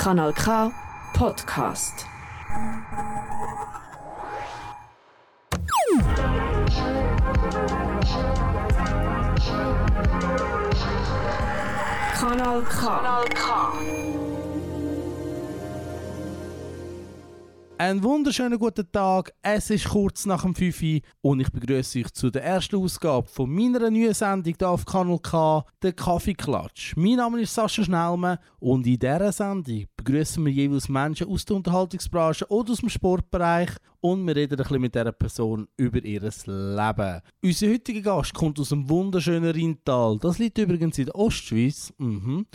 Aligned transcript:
Kanal 0.00 0.32
K 0.32 0.72
Podcast. 1.12 2.06
Kanal 12.14 12.62
K. 12.62 12.80
Kanal 12.80 13.24
K. 13.28 14.00
Einen 17.80 18.02
wunderschönen 18.02 18.58
guten 18.58 18.92
Tag. 18.92 19.32
Es 19.40 19.70
ist 19.70 19.88
kurz 19.88 20.26
nach 20.26 20.42
dem 20.42 20.54
5 20.54 20.82
Uhr 20.82 21.00
und 21.22 21.40
ich 21.40 21.50
begrüße 21.50 22.00
euch 22.00 22.12
zu 22.12 22.28
der 22.28 22.44
ersten 22.44 22.76
Ausgabe 22.76 23.26
von 23.26 23.48
meiner 23.48 23.90
neuen 23.90 24.12
Sendung 24.12 24.54
hier 24.58 24.68
auf 24.68 24.84
Kanal 24.84 25.18
K, 25.18 25.64
der 25.82 25.94
Kaffeeklatsch. 25.94 26.94
Mein 26.98 27.16
Name 27.16 27.40
ist 27.40 27.54
Sascha 27.54 27.82
Schnellmann 27.82 28.36
und 28.58 28.86
in 28.86 28.98
dieser 28.98 29.32
Sendung 29.32 29.86
begrüßen 30.02 30.44
wir 30.44 30.52
jeweils 30.52 30.88
Menschen 30.88 31.28
aus 31.28 31.44
der 31.44 31.56
Unterhaltungsbranche 31.56 32.50
oder 32.50 32.72
aus 32.72 32.78
dem 32.78 32.88
Sportbereich 32.88 33.68
und 34.00 34.26
wir 34.26 34.34
reden 34.34 34.54
ein 34.54 34.62
bisschen 34.62 34.80
mit 34.80 34.94
dieser 34.94 35.12
Person 35.12 35.68
über 35.76 36.02
ihr 36.02 36.20
Leben. 36.20 37.20
Unser 37.44 37.68
heutiger 37.68 38.00
Gast 38.00 38.32
kommt 38.32 38.58
aus 38.58 38.70
dem 38.70 38.88
wunderschönen 38.88 39.50
Rheintal. 39.50 40.18
Das 40.18 40.38
liegt 40.38 40.56
übrigens 40.56 40.98
in 40.98 41.06
der 41.06 41.14
Ostschweiz. 41.14 41.92
Mhm. 41.98 42.46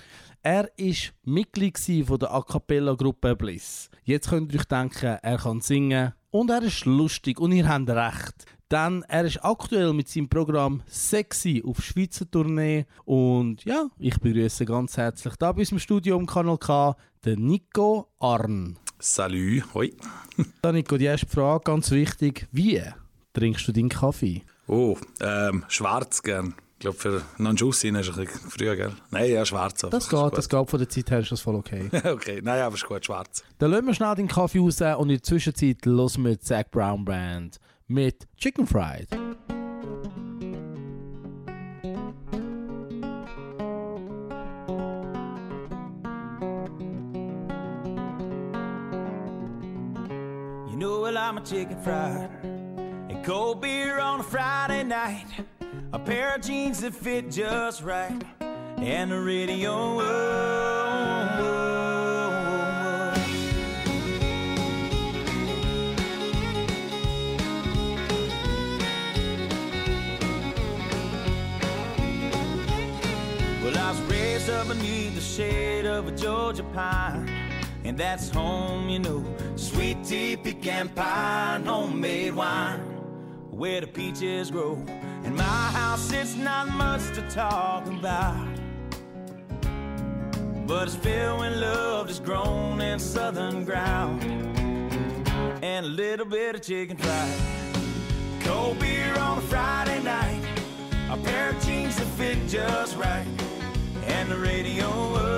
Er 0.42 0.64
war 0.64 0.96
Mitglied 1.24 1.78
der 1.88 2.32
A 2.34 2.42
Cappella-Gruppe 2.42 3.36
Bliss. 3.36 3.90
Jetzt 4.04 4.30
könnt 4.30 4.52
ihr 4.52 4.60
euch 4.60 4.66
denken, 4.66 5.18
er 5.22 5.38
kann 5.38 5.62
singen 5.62 6.14
und 6.32 6.50
er 6.50 6.64
ist 6.64 6.86
lustig 6.86 7.40
und 7.40 7.52
ihr 7.52 7.68
habt 7.68 7.90
recht. 7.90 8.46
Denn 8.72 9.04
er 9.08 9.26
ist 9.26 9.44
aktuell 9.46 9.94
mit 9.94 10.10
seinem 10.10 10.28
Programm 10.28 10.82
Sexy 10.88 11.64
auf 11.66 11.84
Schweizer 11.84 12.30
Tournee. 12.30 12.86
Und 13.06 13.64
ja, 13.64 13.88
ich 14.00 14.20
begrüße 14.20 14.66
ganz 14.66 14.98
herzlich 14.98 15.36
da 15.36 15.52
bei 15.52 15.60
uns 15.60 15.72
im 15.72 15.80
Studio 15.80 16.18
im 16.18 16.26
Kanal 16.26 16.58
K 16.58 16.96
den 17.26 17.46
Nico 17.46 18.08
Arn. 18.20 18.78
Salut, 19.00 19.64
hoi. 19.74 19.94
Da 20.62 20.72
Nico, 20.72 20.98
die 20.98 21.06
erste 21.06 21.28
Frage, 21.28 21.64
ganz 21.64 21.92
wichtig. 21.92 22.48
Wie 22.52 22.82
trinkst 23.34 23.68
du 23.68 23.72
deinen 23.72 23.90
Kaffee? 23.90 24.44
Oh, 24.68 24.98
ähm, 25.20 25.66
schwarz 25.68 26.22
gern. 26.22 26.56
Ich 26.74 26.80
glaube, 26.80 26.98
für 26.98 27.22
non 27.38 27.56
Juice 27.56 27.86
ist 27.86 28.10
es 28.10 28.18
ein 28.18 28.26
bisschen 28.26 28.50
früher, 28.50 28.76
gell? 28.76 28.92
Nein, 29.10 29.32
ja, 29.32 29.46
schwarz. 29.46 29.84
aber 29.84 29.92
Das 29.92 30.04
ist 30.04 30.10
geht, 30.10 30.38
das 30.38 30.50
geht 30.50 30.70
von 30.70 30.80
der 30.80 30.90
Zeit 30.90 31.10
her, 31.10 31.20
ist 31.20 31.32
das 31.32 31.42
voll 31.42 31.56
okay. 31.56 31.90
okay, 32.06 32.42
nein, 32.44 32.62
aber 32.62 32.76
ist 32.76 32.86
gut, 32.86 33.06
schwarz. 33.06 33.44
Dann 33.58 33.72
lassen 33.72 33.88
wir 33.88 33.94
schnell 33.94 34.16
den 34.16 34.28
Kaffee 34.28 34.60
raus 34.60 34.82
und 34.82 35.10
in 35.10 35.16
der 35.16 35.24
Zwischenzeit 35.24 35.86
hören 35.86 36.24
wir 36.24 36.32
die 36.32 36.40
Zac 36.40 36.70
Brown 36.72 37.06
Band 37.06 37.60
mit 37.88 38.28
Chicken 38.38 38.68
Fried. 38.68 39.08
Know, 50.86 51.02
well, 51.02 51.18
I'm 51.18 51.38
a 51.38 51.42
chicken 51.42 51.82
fried. 51.82 52.30
And 52.44 53.24
cold 53.26 53.62
beer 53.62 54.00
on 54.00 54.20
a 54.20 54.24
Friday 54.24 54.84
night. 54.84 55.26
A 55.94 56.00
pair 56.00 56.36
of 56.36 56.42
jeans 56.42 56.82
that 56.82 56.94
fit 56.94 57.32
just 57.32 57.82
right. 57.82 58.24
And 58.78 59.12
the 59.12 59.20
radio. 59.20 59.72
oh, 59.72 60.00
oh, 60.00 61.40
oh. 61.40 61.66
Well, 73.64 73.78
I 73.78 73.90
was 73.90 74.00
raised 74.02 74.50
up 74.52 74.68
beneath 74.68 75.16
the 75.16 75.22
shade 75.22 75.86
of 75.88 76.08
a 76.08 76.12
Georgia 76.12 76.64
pine. 76.64 77.45
And 77.86 77.96
that's 78.00 78.30
home, 78.30 78.90
you 78.90 78.98
know. 78.98 79.24
Sweet 79.56 80.04
tea, 80.04 80.36
pecan 80.36 80.90
pie, 80.90 81.62
homemade 81.64 82.34
wine. 82.34 82.80
Where 83.52 83.80
the 83.80 83.88
peaches 83.88 84.50
grow. 84.50 84.74
In 85.24 85.36
my 85.36 85.44
house, 85.44 86.12
it's 86.12 86.36
not 86.36 86.68
much 86.70 87.04
to 87.14 87.22
talk 87.30 87.86
about. 87.86 88.48
But 90.66 90.88
it's 90.88 90.96
filled 90.96 91.42
with 91.42 91.58
love 91.58 92.08
that's 92.08 92.20
grown 92.20 92.82
in 92.82 92.98
southern 92.98 93.64
ground. 93.66 94.24
And 95.64 95.86
a 95.86 95.90
little 95.90 96.26
bit 96.26 96.56
of 96.56 96.64
chicken 96.64 96.98
fried. 96.98 97.40
Cold 98.42 98.80
beer 98.80 99.14
on 99.20 99.38
a 99.38 99.42
Friday 99.42 100.02
night. 100.02 100.42
A 101.12 101.18
pair 101.18 101.52
of 101.52 101.64
jeans 101.64 101.98
that 101.98 102.08
fit 102.18 102.40
just 102.48 102.98
right. 102.98 103.28
And 104.08 104.32
the 104.32 104.38
radio 104.38 105.35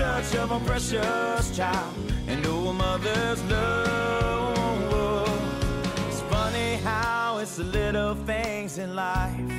touch 0.00 0.34
of 0.34 0.50
a 0.50 0.60
precious 0.60 1.54
child. 1.54 1.94
And 2.26 2.42
know 2.42 2.68
a 2.68 2.72
mother's 2.72 3.42
love. 3.44 5.28
It's 6.08 6.22
funny 6.22 6.76
how 6.76 7.38
it's 7.38 7.56
the 7.56 7.64
little 7.64 8.14
things 8.14 8.78
in 8.78 8.94
life 8.94 9.50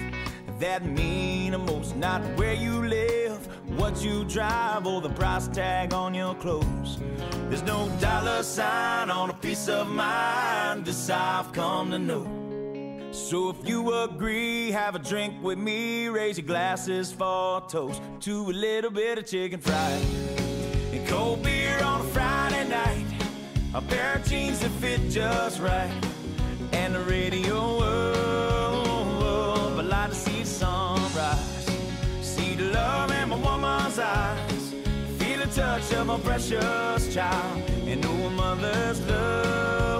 that 0.59 0.83
mean 0.83 1.51
the 1.51 1.59
most. 1.59 1.95
Not 1.95 2.21
where 2.37 2.55
you 2.55 2.75
live, 2.87 3.39
what 3.79 4.03
you 4.03 4.23
drive, 4.23 4.87
or 4.87 4.99
the 4.99 5.09
price 5.09 5.47
tag 5.47 5.93
on 5.93 6.15
your 6.15 6.33
clothes. 6.35 6.97
There's 7.49 7.63
no 7.63 7.89
dollar 7.99 8.41
sign 8.41 9.11
on 9.11 9.29
a 9.29 9.33
piece 9.33 9.67
of 9.67 9.87
mind. 9.87 10.85
This 10.85 11.09
I've 11.11 11.51
come 11.53 11.91
to 11.91 11.99
know. 11.99 12.50
So 13.11 13.49
if 13.49 13.67
you 13.67 13.93
agree, 13.93 14.71
have 14.71 14.95
a 14.95 14.99
drink 14.99 15.35
with 15.41 15.57
me. 15.57 16.07
Raise 16.07 16.37
your 16.37 16.47
glasses 16.47 17.11
for 17.11 17.57
a 17.57 17.61
toast 17.69 18.01
to 18.21 18.49
a 18.49 18.53
little 18.53 18.89
bit 18.89 19.17
of 19.17 19.25
chicken 19.25 19.59
fried 19.59 20.01
and 20.93 21.07
cold 21.07 21.43
beer 21.43 21.77
on 21.83 22.01
a 22.01 22.03
Friday 22.05 22.67
night. 22.69 23.05
A 23.73 23.81
pair 23.81 24.15
of 24.15 24.25
jeans 24.25 24.59
that 24.59 24.71
fit 24.81 25.09
just 25.09 25.59
right, 25.59 25.91
and 26.71 26.95
the 26.95 27.01
radio 27.01 27.79
up. 27.79 29.77
I 29.77 29.81
like 29.81 30.09
to 30.09 30.15
see 30.15 30.39
the 30.39 30.45
sunrise, 30.45 31.69
see 32.21 32.55
the 32.55 32.71
love 32.71 33.11
in 33.11 33.29
my 33.29 33.35
woman's 33.35 33.99
eyes, 33.99 34.73
feel 35.17 35.39
the 35.39 35.47
touch 35.53 35.93
of 35.93 36.09
a 36.09 36.17
precious 36.17 37.13
child, 37.13 37.69
and 37.85 38.01
know 38.01 38.27
a 38.27 38.29
mother's 38.29 39.01
love. 39.01 39.90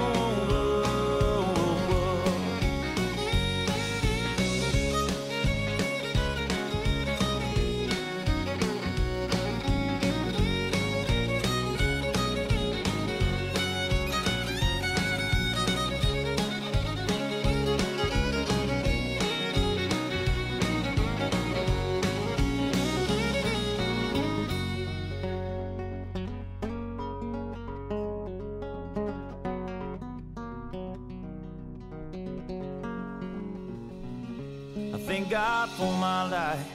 God 35.31 35.69
for 35.69 35.93
my 35.93 36.29
life 36.29 36.67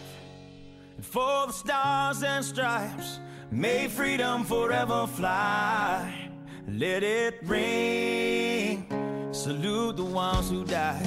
and 0.96 1.04
for 1.04 1.46
the 1.46 1.52
stars 1.52 2.22
and 2.22 2.42
stripes. 2.42 3.20
May 3.50 3.86
freedom 3.86 4.44
forever 4.44 5.06
fly. 5.06 6.30
Let 6.66 7.02
it 7.02 7.34
ring. 7.42 8.86
Salute 9.30 9.98
the 9.98 10.04
ones 10.06 10.48
who 10.48 10.64
died, 10.64 11.04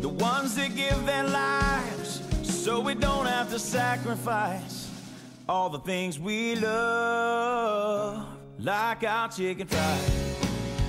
the 0.00 0.08
ones 0.08 0.54
that 0.54 0.76
give 0.76 1.04
their 1.04 1.24
lives 1.24 2.22
so 2.42 2.78
we 2.78 2.94
don't 2.94 3.26
have 3.26 3.50
to 3.50 3.58
sacrifice 3.58 4.88
all 5.48 5.68
the 5.68 5.80
things 5.80 6.20
we 6.20 6.54
love, 6.54 8.24
like 8.60 9.02
our 9.02 9.28
chicken 9.28 9.66
fried 9.66 10.12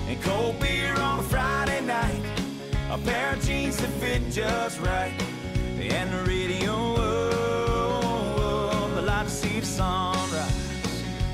and 0.06 0.22
cold 0.22 0.60
beer 0.60 0.94
on 1.00 1.18
a 1.18 1.22
Friday 1.24 1.80
night. 1.80 2.31
A 2.92 2.98
pair 2.98 3.32
of 3.32 3.42
jeans 3.42 3.78
that 3.78 3.88
fit 4.02 4.20
just 4.30 4.78
right, 4.82 5.14
and 5.80 6.12
the 6.12 6.22
radio 6.30 6.74
up. 6.94 8.90
I 8.98 9.00
like 9.00 9.26
to 9.28 9.32
see 9.32 9.60
the 9.60 9.64
sunrise, 9.64 10.52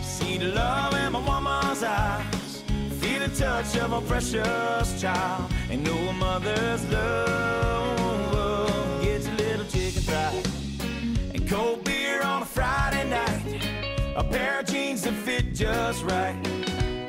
see 0.01 0.39
the 0.39 0.53
love 0.55 0.95
in 0.95 1.15
my 1.15 1.19
woman's 1.19 1.83
eyes, 1.83 2.63
feel 3.01 3.19
the 3.19 3.29
touch 3.37 3.77
of 3.77 3.93
a 3.93 4.01
precious 4.03 5.01
child, 5.01 5.51
and 5.69 5.83
know 5.83 5.99
a 6.09 6.13
mother's 6.13 6.85
love. 6.93 9.03
Get 9.03 9.25
your 9.25 9.35
little 9.35 9.67
chicken 9.67 10.03
fried 10.03 10.47
and 11.35 11.49
cold 11.49 11.83
beer 11.83 12.23
on 12.23 12.43
a 12.43 12.47
Friday 12.47 13.03
night, 13.11 13.67
a 14.15 14.23
pair 14.23 14.61
of 14.61 14.67
jeans 14.67 15.03
that 15.03 15.15
fit 15.15 15.57
just 15.57 16.05
right, 16.05 16.37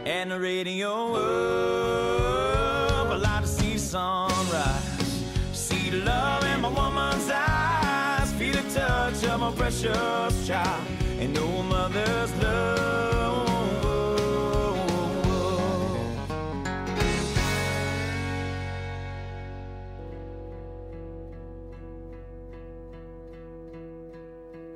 and 0.06 0.32
the 0.32 0.40
radio 0.40 1.14
up. 1.14 3.12
I 3.12 3.16
like 3.16 3.46
sunrise. 3.90 5.24
See 5.52 5.90
the 5.90 5.98
love 6.06 6.44
in 6.46 6.62
my 6.62 6.70
woman's 6.70 7.28
eyes. 7.28 8.32
Feel 8.34 8.54
the 8.54 8.62
touch 8.70 9.24
of 9.24 9.40
my 9.40 9.52
precious 9.52 10.48
child. 10.48 10.84
And 11.20 11.36
old 11.40 11.66
mother's 11.66 12.32
love. 12.36 13.48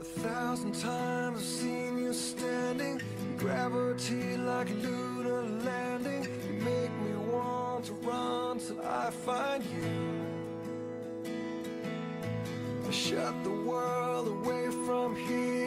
A 0.01 0.05
thousand 0.25 0.73
times 0.73 1.37
I've 1.37 1.43
seen 1.43 1.99
you 1.99 2.13
standing, 2.13 2.99
gravity 3.37 4.37
like 4.37 4.69
lunar 4.81 5.43
landing 5.63 6.42
to 7.83 7.93
run 7.95 8.59
till 8.59 8.81
I 8.81 9.09
find 9.09 9.63
you. 9.65 10.23
I 12.87 12.91
shut 12.91 13.43
the 13.43 13.51
world 13.51 14.27
away 14.29 14.69
from 14.85 15.17
here. 15.17 15.62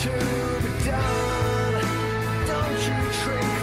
to 0.00 0.10
be 0.62 0.84
done. 0.84 1.84
Don't 2.46 2.80
you 2.86 3.12
trick 3.22 3.61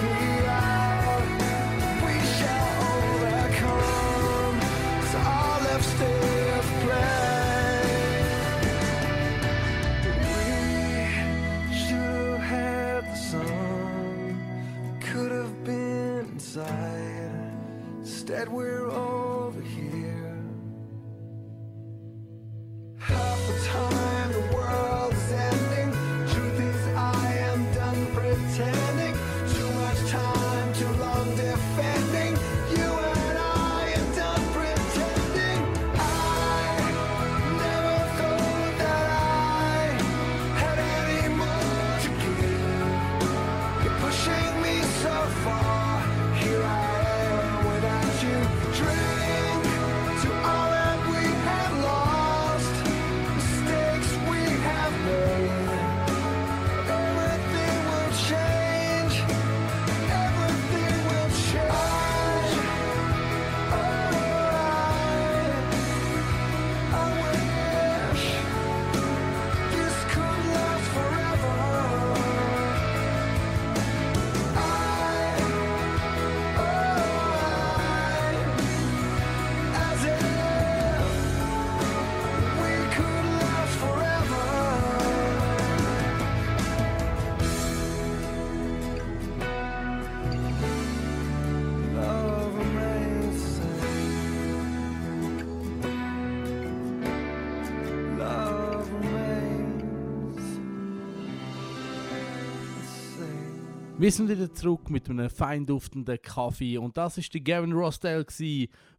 Wir 104.00 104.14
sind 104.14 104.30
wieder 104.30 104.54
zurück 104.54 104.90
mit 104.90 105.10
einem 105.10 105.30
fein 105.30 105.66
duftenden 105.66 106.22
Kaffee 106.22 106.78
und 106.78 106.96
das 106.96 107.18
ist 107.18 107.34
die 107.34 107.44
Gavin 107.44 107.74
Rossdale 107.74 108.26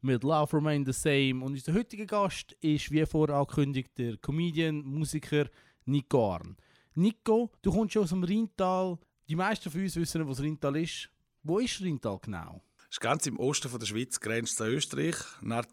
mit 0.03 0.23
Love 0.23 0.59
Remain 0.59 0.85
the 0.85 0.93
Same 0.93 1.43
und 1.43 1.53
unser 1.53 1.73
heutiger 1.73 2.05
Gast 2.05 2.53
ist 2.61 2.91
wie 2.91 3.07
vorher 3.07 3.37
angekündigt 3.37 3.97
der 3.97 4.19
Comedian, 4.19 4.83
Musiker 4.83 5.47
Nico 5.87 6.35
Arn. 6.35 6.55
Nico, 6.93 7.51
du 7.63 7.73
kommst 7.73 7.95
schon 7.95 8.03
aus 8.03 8.11
dem 8.11 8.25
Rheintal. 8.25 8.99
Die 9.27 9.37
meisten 9.37 9.71
von 9.71 9.81
uns 9.81 9.97
wissen, 9.97 10.27
wo 10.27 10.33
das 10.33 10.43
Rheintal 10.43 10.77
ist. 10.77 11.09
Wo 11.45 11.61
ist 11.61 11.81
Rheintal 11.81 12.19
genau? 12.21 12.63
ist 12.91 13.01
ganz 13.01 13.27
im 13.27 13.39
Osten 13.39 13.71
von 13.71 13.81
der 13.81 13.87
Schweiz, 13.87 14.21
grenzt 14.21 14.61
an 14.61 14.69
Österreich. 14.69 15.17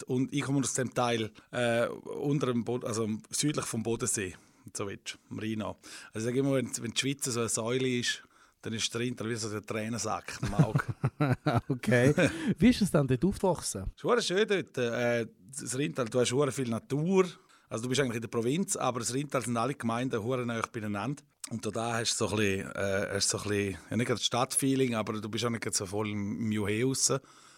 Und 0.06 0.34
ich 0.34 0.44
komme 0.44 0.60
aus 0.60 0.74
dem 0.76 0.94
Teil 0.94 1.32
äh, 1.52 1.88
unter 1.88 2.48
dem 2.48 2.64
also 2.86 3.10
südlich 3.30 3.66
vom 3.66 3.84
Bodensee, 3.84 4.38
so 4.72 4.88
wie 4.88 4.98
am 5.30 5.40
Rhein. 5.40 5.62
Also 5.64 5.76
ich 6.16 6.24
sage 6.24 6.40
immer, 6.40 6.54
wenn, 6.54 6.72
wenn 6.78 6.92
die 6.92 6.98
Schweiz 6.98 7.26
so 7.26 7.42
eine 7.42 7.50
Säule 7.50 7.90
ist, 7.90 8.24
dann 8.62 8.74
ist 8.74 8.94
der 8.94 9.02
Inter 9.02 9.30
wie 9.30 9.36
so 9.36 9.50
der 9.50 9.66
Tränensack 9.66 10.40
im 10.42 10.54
Auge. 10.54 10.84
okay. 11.70 12.14
Wie 12.58 12.70
ist 12.70 12.82
es 12.82 12.92
dann 12.92 13.08
dort 13.08 13.24
aufgewachsen? 13.24 13.86
Es 13.96 14.04
ist 14.04 14.28
schön 14.28 14.48
dort. 14.48 14.78
Äh, 14.78 15.28
das 15.60 15.78
Rintal, 15.78 16.06
du 16.06 16.20
hast 16.20 16.30
sehr 16.30 16.52
viel 16.52 16.70
Natur. 16.70 17.26
Also 17.70 17.84
du 17.84 17.90
bist 17.90 18.02
eigentlich 18.02 18.16
in 18.16 18.22
der 18.22 18.30
Provinz, 18.30 18.76
aber 18.76 19.00
das 19.00 19.14
Rintal 19.14 19.42
sind 19.44 19.58
alle 19.58 19.74
Gemeinden 19.74 20.22
sehr 20.22 20.46
nah 20.46 20.62
beieinander. 20.72 21.24
Und 21.50 21.66
da 21.76 21.94
hast 21.94 22.20
du 22.20 22.28
so 22.28 22.32
ein 22.32 22.38
bisschen, 22.38 22.72
äh, 22.72 23.08
hast 23.14 23.30
so 23.30 23.38
ein 23.38 23.44
bisschen 23.50 23.78
ja, 23.90 23.98
nicht 23.98 24.08
gerade 24.08 24.22
Stadtfeeling, 24.22 24.96
aber 24.96 25.14
du 25.14 25.30
bist 25.30 25.46
auch 25.46 25.50
nicht 25.50 25.74
so 25.74 25.86
voll 25.86 26.10
im 26.10 26.52
Juhe 26.52 26.86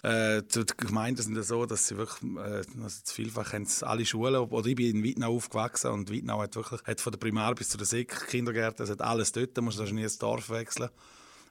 äh, 0.02 0.44
die 0.44 0.66
Gemeinden 0.78 1.22
sind 1.22 1.36
ja 1.36 1.44
so, 1.44 1.66
dass 1.66 1.88
sie 1.88 1.98
wirklich, 1.98 2.32
äh, 2.38 2.64
also 2.82 3.02
vielfach 3.06 3.52
haben 3.52 3.68
alle 3.82 4.06
Schulen, 4.06 4.36
oder 4.36 4.68
ich 4.68 4.76
bin 4.76 4.96
in 4.96 5.04
Weidnau 5.04 5.36
aufgewachsen 5.36 5.92
und 5.92 6.14
Weidnau 6.14 6.42
hat 6.42 6.56
wirklich, 6.56 6.82
hat 6.84 7.02
von 7.02 7.12
der 7.12 7.20
Primar 7.20 7.54
bis 7.56 7.70
zu 7.70 7.78
der 7.78 7.86
Sek, 7.86 8.28
Kindergärten, 8.28 8.84
es 8.84 8.90
hat 8.90 9.02
alles 9.02 9.32
dort, 9.34 9.58
da 9.58 9.62
musst 9.62 9.80
du 9.80 9.84
nie 9.84 10.04
ins 10.04 10.18
Dorf 10.18 10.50
wechseln. 10.50 10.90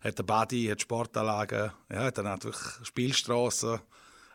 Hat 0.00 0.18
eine 0.18 0.26
Body, 0.26 0.66
hat 0.66 0.80
Sportanlagen, 0.80 1.72
ja, 1.90 2.04
hat 2.04 2.16
dann 2.16 2.28
hat 2.28 2.44
wirklich 2.44 2.86
Spielstraßen, 2.86 3.80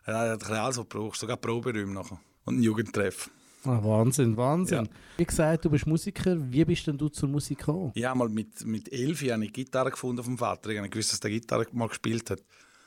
er 0.05 0.17
hat 0.31 0.45
ein 0.45 0.57
alles, 0.57 0.77
was 0.77 0.87
du 0.87 0.97
brauchst, 0.97 1.21
sogar 1.21 1.37
Proberäume 1.37 1.93
nachher. 1.93 2.19
Und 2.45 2.55
einen 2.55 2.63
Jugendtreff. 2.63 3.29
Ah, 3.65 3.79
Wahnsinn, 3.81 4.35
Wahnsinn. 4.35 4.89
Wie 5.15 5.23
gesagt, 5.23 5.63
du 5.63 5.69
bist 5.69 5.87
Musiker. 5.87 6.35
Wie 6.51 6.65
bist 6.65 6.85
denn 6.85 6.97
du 6.97 7.07
zur 7.07 7.29
Musik 7.29 7.59
gekommen? 7.59 7.93
Ja, 7.95 8.13
mal 8.13 8.27
mit, 8.27 8.65
mit 8.65 8.91
elf 8.91 9.21
habe 9.21 9.45
ich 9.45 9.53
Gitarre 9.53 9.91
gefunden 9.91 10.21
vom 10.21 10.37
Vater. 10.37 10.71
Ich 10.71 10.91
gewusst, 10.91 11.13
dass 11.13 11.21
der 11.21 11.31
Gitarre 11.31 11.65
mal 11.71 11.87
gespielt 11.87 12.29
hat. 12.29 12.43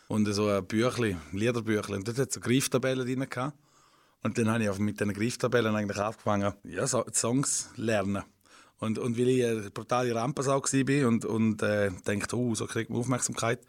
Und 0.09 0.33
so 0.33 0.49
ein 0.49 0.65
Büchlein, 0.67 1.21
ein 1.33 1.39
Liederbüchlein. 1.39 1.99
Und 1.99 2.09
dort 2.09 2.19
hat 2.19 2.29
es 2.29 2.35
so 2.35 2.41
Grifftabellen 2.41 3.07
drin. 3.07 3.29
Gehabt. 3.29 3.57
Und 4.23 4.39
dann 4.39 4.51
habe 4.51 4.65
ich 4.65 4.79
mit 4.79 4.99
diesen 4.99 5.13
Grifftabellen 5.13 5.75
eigentlich 5.75 5.99
angefangen, 5.99 6.53
ja, 6.65 6.87
so 6.87 7.05
Songs 7.13 7.71
lernen. 7.77 8.25
Und, 8.79 8.99
und 8.99 9.17
weil 9.17 9.29
ich 9.29 9.45
eine 9.45 9.71
brutale 9.71 10.15
Rampensau 10.15 10.61
war 10.61 11.09
und, 11.09 11.25
und 11.25 11.63
äh, 11.63 11.91
dachte, 12.05 12.37
oh, 12.37 12.55
so 12.55 12.67
kriegt 12.67 12.91
man 12.91 12.99
Aufmerksamkeit, 12.99 13.61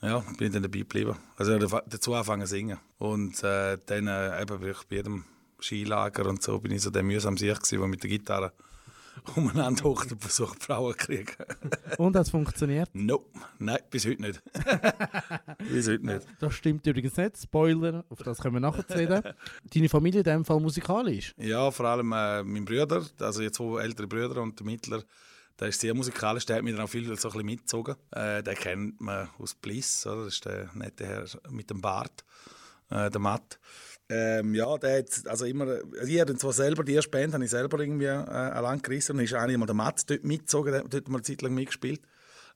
ja, 0.00 0.20
bin 0.38 0.46
ich 0.46 0.52
dann 0.52 0.62
dabei 0.62 0.78
geblieben. 0.78 1.16
Also 1.36 1.58
dazu 1.58 2.14
angefangen 2.14 2.46
zu 2.46 2.54
singen. 2.54 2.78
Und 2.98 3.42
äh, 3.42 3.78
dann 3.86 4.06
äh, 4.06 4.40
eben 4.40 4.60
bei 4.60 4.96
jedem 4.96 5.24
Skilager 5.60 6.26
und 6.26 6.42
so 6.42 6.58
bin 6.60 6.72
ich 6.72 6.82
so 6.82 6.90
der 6.90 7.02
mühsam 7.02 7.36
Sieg 7.36 7.56
gewesen, 7.56 7.78
der 7.80 7.88
mit 7.88 8.02
der 8.02 8.10
Gitarre 8.10 8.52
umeinander 9.36 9.84
hockt 9.84 10.12
und 10.12 10.20
versucht, 10.20 10.62
Frauen 10.62 10.92
zu 10.92 11.06
kriegen. 11.06 11.34
Und 11.98 12.16
hat 12.16 12.22
es 12.26 12.30
funktioniert? 12.30 12.90
Nope. 12.92 13.38
Nein, 13.58 13.78
bis 13.90 14.06
heute 14.06 14.22
nicht. 14.22 14.42
bis 15.70 15.88
heute 15.88 16.06
nicht. 16.06 16.26
Das 16.38 16.54
stimmt 16.54 16.86
übrigens 16.86 17.16
nicht. 17.16 17.38
Spoiler, 17.38 18.04
auf 18.08 18.22
das 18.22 18.38
können 18.38 18.54
wir 18.54 18.60
nachher 18.60 18.84
reden. 18.90 19.22
Deine 19.72 19.88
Familie 19.88 20.20
in 20.20 20.24
diesem 20.24 20.44
Fall 20.44 20.60
musikalisch? 20.60 21.34
Ja, 21.36 21.70
vor 21.70 21.86
allem 21.86 22.12
äh, 22.12 22.42
mein 22.42 22.64
Bruder, 22.64 23.04
also 23.20 23.42
jetzt 23.42 23.56
zwei 23.56 23.82
ältere 23.82 24.06
Brüder 24.06 24.42
und 24.42 24.58
der 24.58 24.66
Mittler, 24.66 25.02
der 25.58 25.68
ist 25.68 25.80
sehr 25.80 25.94
musikalisch, 25.94 26.46
der 26.46 26.56
hat 26.56 26.62
mich 26.62 26.74
dann 26.74 26.84
auch 26.84 26.88
viel 26.88 27.04
so 27.04 27.10
ein 27.10 27.16
bisschen 27.16 27.46
mitgezogen. 27.46 27.96
Äh, 28.12 28.42
den 28.42 28.54
kennt 28.54 29.00
man 29.00 29.28
aus 29.38 29.54
Bliss, 29.54 30.06
oder? 30.06 30.24
das 30.24 30.34
ist 30.34 30.44
der 30.44 30.70
nette 30.74 31.06
Herr 31.06 31.26
mit 31.50 31.70
dem 31.70 31.80
Bart, 31.80 32.24
äh, 32.90 33.10
der 33.10 33.20
Matt. 33.20 33.58
Ähm, 34.10 34.54
ja, 34.54 34.78
der 34.78 34.98
hat 34.98 35.26
also 35.26 35.44
immer, 35.44 35.66
also 35.66 36.06
ich 36.06 36.20
habe 36.20 36.36
zwar 36.36 36.52
selber, 36.52 36.82
die 36.82 36.94
erste 36.94 37.10
Band 37.10 37.34
habe 37.34 37.44
ich 37.44 37.50
selber 37.50 37.78
irgendwie 37.78 38.06
äh, 38.06 38.08
allein 38.08 38.80
gerissen 38.80 39.16
und 39.16 39.24
ist 39.24 39.34
eigentlich 39.34 39.58
mal 39.58 39.66
der 39.66 39.74
Matt 39.74 40.08
dort 40.08 40.24
mitgezogen, 40.24 40.72
der 40.72 40.84
hat 40.84 40.94
dort 40.94 41.08
mal 41.08 41.18
eine 41.18 41.24
Zeit 41.24 41.42
lang 41.42 41.54
mitgespielt. 41.54 42.00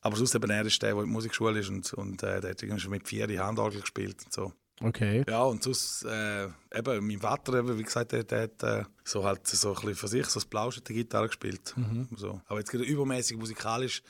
Aber 0.01 0.17
sonst 0.17 0.35
eben 0.35 0.51
er 0.51 0.65
ist 0.65 0.83
der, 0.83 0.95
der 0.95 1.01
in 1.01 1.07
der 1.07 1.13
Musikschule 1.13 1.61
ist 1.61 1.69
und, 1.69 1.93
und 1.95 2.23
äh, 2.23 2.41
der 2.41 2.51
hat 2.51 2.63
irgendwie 2.63 2.81
schon 2.81 2.91
mit 2.91 3.07
vier 3.07 3.27
die 3.27 3.39
Handorgel 3.39 3.83
gespielt 3.83 4.17
und 4.25 4.33
so. 4.33 4.53
Okay. 4.81 5.25
Ja, 5.29 5.45
und 5.45 5.63
sonst, 5.63 6.05
äh, 6.05 6.49
eben, 6.75 7.07
mein 7.07 7.21
Vater, 7.21 7.55
eben, 7.59 7.79
wie 7.79 7.83
gesagt, 7.85 8.13
der, 8.13 8.25
der 8.25 8.43
hat 8.43 8.63
äh, 8.63 8.85
so 9.05 9.23
halt 9.25 9.47
so 9.47 9.69
ein 9.69 9.75
bisschen 9.75 9.95
für 9.95 10.09
sich 10.09 10.27
so 10.27 10.41
das 10.41 10.47
Blauschen 10.47 10.83
der 10.85 10.97
Gitarre 10.97 11.29
gespielt. 11.29 11.75
So. 12.17 12.41
Aber 12.47 12.59
jetzt 12.59 12.71
gerade 12.71 12.85
übermäßig 12.85 13.37
musikalisch 13.37 14.03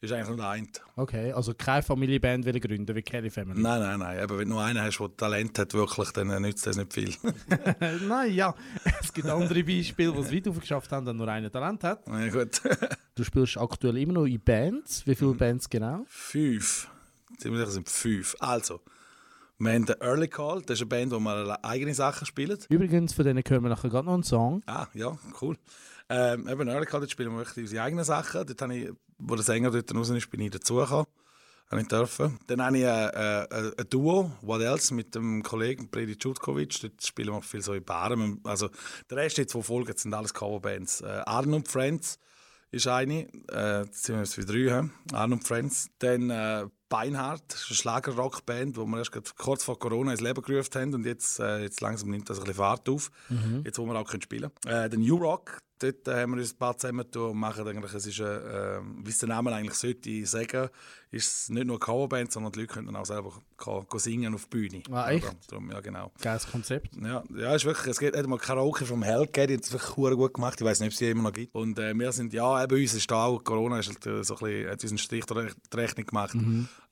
ist 0.00 0.12
eigentlich 0.12 0.28
nur 0.28 0.36
der 0.38 0.48
eine. 0.48 0.66
Okay, 0.96 1.32
also 1.32 1.52
keine 1.54 1.82
Familienband 1.82 2.44
will 2.46 2.58
gründen 2.58 2.96
wie 2.96 3.02
Kelly 3.02 3.30
Family. 3.30 3.60
Nein, 3.60 3.80
nein, 3.80 3.98
nein. 3.98 4.18
Eben, 4.22 4.38
wenn 4.38 4.48
du 4.48 4.54
nur 4.54 4.62
einen 4.62 4.80
hast, 4.80 4.98
der 4.98 5.16
Talent 5.16 5.58
hat, 5.58 5.74
wirklich, 5.74 6.10
dann 6.12 6.30
äh, 6.30 6.40
nützt 6.40 6.66
das 6.66 6.76
nicht 6.76 6.92
viel. 6.92 7.14
Nein, 8.08 8.32
ja. 8.32 8.54
Es 9.00 9.12
gibt 9.12 9.28
andere 9.28 9.62
Beispiele, 9.62 10.12
die 10.12 10.18
es 10.18 10.32
weit 10.32 10.48
aufgeschafft 10.48 10.90
haben, 10.92 11.04
der 11.04 11.14
nur 11.14 11.28
einen 11.28 11.52
Talent 11.52 11.84
hat. 11.84 12.06
ja, 12.06 12.28
gut. 12.28 12.60
Du 13.16 13.24
spielst 13.24 13.58
aktuell 13.58 13.98
immer 13.98 14.14
noch 14.14 14.24
in 14.24 14.40
Bands. 14.40 15.06
Wie 15.06 15.14
viele 15.14 15.34
Bands 15.34 15.68
genau? 15.68 16.06
fünf. 16.08 16.88
Ziemlich 17.36 17.60
sicher 17.60 17.72
sind 17.72 17.88
fünf. 17.90 18.34
Also, 18.38 18.80
wir 19.58 19.72
haben 19.74 19.84
den 19.84 20.00
Early 20.00 20.28
Call, 20.28 20.62
das 20.62 20.78
ist 20.78 20.82
eine 20.82 20.88
Band, 20.88 21.12
wo 21.12 21.18
wir 21.18 21.62
eigene 21.62 21.92
Sachen 21.92 22.24
spielen. 22.26 22.58
Übrigens, 22.70 23.12
von 23.12 23.26
denen 23.26 23.42
hören 23.46 23.62
wir 23.62 23.68
nachher 23.68 23.90
gerade 23.90 24.06
noch 24.06 24.14
einen 24.14 24.22
Song. 24.22 24.62
Ah, 24.64 24.86
ja, 24.94 25.18
cool. 25.42 25.58
Ähm, 26.10 26.48
eben 26.48 26.68
Early 26.68 26.86
Call, 26.86 27.00
dort 27.00 27.10
spielen 27.10 27.30
wir 27.30 27.38
wirklich 27.38 27.64
unsere 27.64 27.84
eigenen 27.84 28.04
Sachen. 28.04 28.44
Dort 28.44 28.60
habe 28.60 28.76
ich, 28.76 28.90
wo 29.18 29.36
der 29.36 29.44
Sänger 29.44 29.70
dort 29.70 29.94
raus 29.94 30.10
ist, 30.10 30.28
bin 30.28 30.40
ich 30.40 30.50
dazugekommen. 30.50 31.06
Habe 31.70 31.82
ich 31.82 31.88
dürfen. 31.88 32.36
Dann 32.48 32.64
habe 32.64 32.78
ich 32.78 32.84
ein, 32.84 33.10
ein, 33.14 33.72
ein 33.78 33.88
Duo, 33.88 34.32
What 34.42 34.60
Else, 34.60 34.92
mit 34.92 35.14
dem 35.14 35.44
Kollegen 35.44 35.88
Bredi 35.88 36.16
Čutkovic. 36.16 36.80
Dort 36.80 37.06
spielen 37.06 37.32
wir 37.32 37.42
viel 37.42 37.62
so 37.62 37.74
in 37.74 37.84
Baren. 37.84 38.40
Also, 38.42 38.70
der 39.08 39.18
Rest 39.18 39.38
jetzt, 39.38 39.54
die 39.54 39.62
folgen, 39.62 39.96
sind 39.96 40.12
alles 40.12 40.34
Coverbands. 40.34 41.00
Äh, 41.00 41.22
Arnold 41.26 41.68
Friends 41.68 42.18
ist 42.72 42.88
eine. 42.88 43.28
Äh, 43.52 43.82
jetzt 43.84 44.02
sind 44.02 44.16
wir 44.16 44.22
jetzt 44.24 44.36
wieder 44.36 44.52
drei. 44.52 44.82
He? 44.82 45.14
Arnold 45.14 45.46
Friends. 45.46 45.90
Dann 46.00 46.30
äh, 46.30 46.66
Beinhardt, 46.88 47.44
das 47.46 47.60
ist 47.60 47.68
eine 47.68 47.76
Schlagerrockband, 47.76 48.76
die 48.76 48.84
wir 48.84 48.98
erst 48.98 49.36
kurz 49.36 49.62
vor 49.62 49.78
Corona 49.78 50.10
ins 50.10 50.20
Leben 50.20 50.42
gerufen 50.42 50.74
haben. 50.74 50.94
Und 50.94 51.06
jetzt, 51.06 51.38
äh, 51.38 51.60
jetzt 51.60 51.80
langsam 51.80 52.10
nimmt 52.10 52.28
das 52.28 52.38
ein 52.38 52.46
bisschen 52.46 52.56
Fahrt 52.56 52.88
auf. 52.88 53.12
Jetzt, 53.64 53.78
wo 53.78 53.86
wir 53.86 53.94
auch 53.94 54.08
können 54.08 54.22
spielen 54.22 54.50
können. 54.64 54.76
Äh, 54.76 54.90
der 54.90 54.98
New 54.98 55.16
Rock, 55.16 55.60
dort 55.82 56.08
äh, 56.08 56.22
haben 56.22 56.32
wir 56.32 56.38
uns 56.38 56.52
ein 56.52 56.58
paar 56.58 56.76
zusammen 56.76 57.04
getan 57.04 57.22
und 57.22 57.36
machen 57.38 57.66
eigentlich, 57.66 57.92
es 57.94 58.06
ist, 58.06 58.20
äh, 58.20 58.76
äh, 58.76 58.80
wie 59.02 59.10
es 59.10 59.18
der 59.18 59.28
Name 59.28 59.52
eigentlich 59.52 59.74
sollte 59.74 60.26
sagen, 60.26 60.68
ist 61.10 61.26
es 61.26 61.48
nicht 61.48 61.66
nur 61.66 61.76
eine 61.76 61.80
Coverband, 61.80 62.30
sondern 62.30 62.52
die 62.52 62.60
Leute 62.60 62.74
können 62.74 62.86
dann 62.86 62.96
auch 62.96 63.06
selber 63.06 63.32
go, 63.56 63.84
go 63.88 63.98
singen 63.98 64.34
auf 64.34 64.46
der 64.46 64.58
Bühne. 64.58 64.82
Ah, 64.90 65.10
echt? 65.10 65.26
Darum, 65.48 65.70
ja, 65.70 65.80
genau. 65.80 66.12
Geiles 66.20 66.46
Konzept. 66.48 66.94
Ja, 67.02 67.24
ja, 67.36 67.54
ist 67.54 67.64
wirklich, 67.64 67.88
es 67.88 67.98
geht 67.98 68.16
hat 68.16 68.26
mal 68.26 68.38
Karaoke 68.38 68.86
vom 68.86 69.02
Hell 69.02 69.26
gegeben, 69.26 69.48
die 69.48 69.54
hat 69.54 69.64
es 69.64 69.72
wirklich 69.72 70.16
gut 70.16 70.34
gemacht. 70.34 70.60
Ich 70.60 70.64
weiß 70.64 70.80
nicht, 70.80 70.88
ob 70.88 70.92
es 70.92 70.98
die 70.98 71.10
immer 71.10 71.24
noch 71.24 71.32
gibt. 71.32 71.54
Und 71.54 71.78
äh, 71.78 71.94
wir 71.94 72.12
sind, 72.12 72.32
ja, 72.32 72.64
bei 72.66 72.76
uns 72.76 72.94
ist 72.94 73.10
da 73.10 73.24
auch, 73.24 73.42
Corona 73.42 73.80
ist 73.80 73.88
halt, 73.88 74.06
äh, 74.06 74.22
so 74.22 74.36
ein 74.36 74.40
bisschen, 74.40 74.70
hat 74.70 74.82
uns 74.82 74.92
einen 74.92 74.98
Strich 74.98 75.26
durch 75.26 75.52
die 75.72 75.76
Rechnung 75.76 76.06
gemacht. 76.06 76.36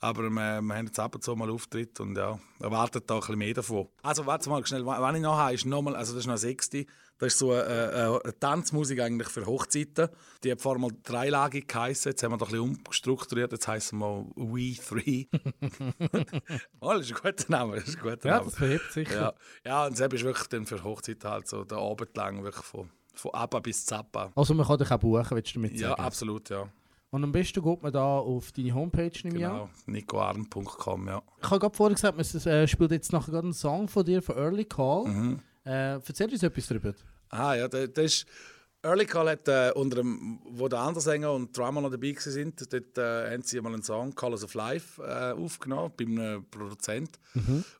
Aber 0.00 0.24
äh, 0.24 0.30
wir 0.30 0.74
haben 0.74 0.86
jetzt 0.86 0.98
ab 0.98 1.14
und 1.14 1.22
zu 1.22 1.36
mal 1.36 1.50
Auftritt 1.50 2.00
und 2.00 2.16
ja, 2.16 2.38
erwartet 2.60 3.08
da 3.08 3.14
ein 3.14 3.20
bisschen 3.20 3.38
mehr 3.38 3.54
davon. 3.54 3.88
Also 4.02 4.26
warte 4.26 4.48
mal 4.50 4.64
schnell, 4.66 4.84
was 4.84 5.14
ich 5.14 5.22
noch 5.22 5.36
habe, 5.36 5.54
ist 5.54 5.64
nochmal, 5.64 5.94
also 5.94 6.12
das 6.12 6.20
ist 6.20 6.26
noch 6.26 6.32
eine 6.32 6.38
sechste, 6.38 6.86
das 7.18 7.32
ist 7.32 7.38
so 7.40 7.52
eine, 7.52 7.64
eine, 7.64 8.20
eine 8.24 8.38
Tanzmusik 8.38 9.00
eigentlich 9.00 9.28
für 9.28 9.44
Hochzeiten. 9.44 10.08
Die 10.44 10.52
hat 10.52 10.60
vorher 10.60 10.80
mal 10.80 10.90
dreilagig 11.02 11.66
geheißen, 11.66 12.10
jetzt 12.10 12.22
haben 12.22 12.32
wir 12.32 12.38
da 12.38 12.46
ein 12.46 12.50
bisschen 12.52 12.76
umstrukturiert, 12.86 13.52
jetzt 13.52 13.66
heißen 13.66 13.98
wir 13.98 14.26
We 14.36 14.74
Three. 14.76 15.26
oh, 16.80 16.92
das 16.94 17.10
ist 17.10 17.16
ein 17.16 17.22
guter 17.22 17.44
Name, 17.50 17.76
das 17.76 17.88
ist 17.88 17.96
ein 17.96 18.02
guter 18.02 18.28
Ja, 18.28 18.34
Name. 18.36 18.44
das 18.46 18.54
verhebt 18.54 18.92
sich. 18.92 19.08
Ja, 19.10 19.32
ja 19.64 19.86
und 19.86 19.98
das 19.98 20.12
ist 20.12 20.24
wirklich 20.24 20.46
dann 20.48 20.66
für 20.66 20.82
Hochzeiten 20.82 21.28
halt 21.30 21.48
so 21.48 21.64
der 21.64 21.78
Abend 21.78 22.16
lang, 22.16 22.42
wirklich 22.44 22.64
von, 22.64 22.88
von 23.14 23.34
Abba 23.34 23.60
bis 23.60 23.84
Zappa. 23.84 24.30
Also 24.34 24.54
man 24.54 24.66
kann 24.66 24.78
dich 24.78 24.90
auch 24.90 24.98
buchen, 24.98 25.26
willst 25.30 25.50
du 25.54 25.60
damit 25.60 25.72
Ja, 25.78 25.90
sagen? 25.90 26.02
absolut, 26.02 26.48
ja. 26.50 26.68
Und 27.10 27.24
am 27.24 27.32
besten 27.32 27.62
geht 27.62 27.82
man 27.82 27.90
da 27.92 28.18
auf 28.18 28.52
deine 28.52 28.74
Homepage 28.74 29.10
im. 29.24 29.32
Genau, 29.32 29.70
nicoarn.com, 29.86 31.06
ja. 31.08 31.22
Ich 31.42 31.50
habe 31.50 31.58
gerade 31.58 31.74
vorher 31.74 31.94
gesagt, 31.94 32.16
man 32.16 32.52
äh, 32.52 32.68
spielt 32.68 32.90
jetzt 32.90 33.12
nachher 33.12 33.32
gerade 33.32 33.46
einen 33.46 33.54
Song 33.54 33.88
von 33.88 34.04
dir 34.04 34.20
von 34.22 34.36
Early 34.36 34.66
Call. 34.66 35.04
Mhm. 35.06 35.40
Äh, 35.68 36.00
erzähl 36.06 36.30
uns 36.30 36.42
etwas 36.42 36.66
darüber. 36.66 36.94
Ah 37.28 37.54
ja, 37.54 37.68
das, 37.68 37.92
das 37.92 38.04
ist... 38.04 38.26
Early 38.80 39.06
Call 39.06 39.28
hat 39.28 39.48
äh, 39.48 39.72
unter 39.74 39.96
dem, 39.96 40.38
wo 40.44 40.68
der 40.68 40.78
andere 40.78 41.00
Sänger 41.00 41.32
und 41.32 41.56
Drummer 41.56 41.80
noch 41.80 41.90
dabei 41.90 42.14
waren, 42.14 42.32
sind, 42.32 42.72
dort 42.72 42.96
äh, 42.96 43.32
haben 43.32 43.42
sie 43.42 43.60
mal 43.60 43.72
einen 43.72 43.82
Song 43.82 44.14
Colors 44.14 44.44
of 44.44 44.54
Life 44.54 45.02
äh, 45.02 45.32
aufgenommen 45.32 45.92
bei 45.96 46.04
einem 46.04 46.48
Produzent 46.48 47.18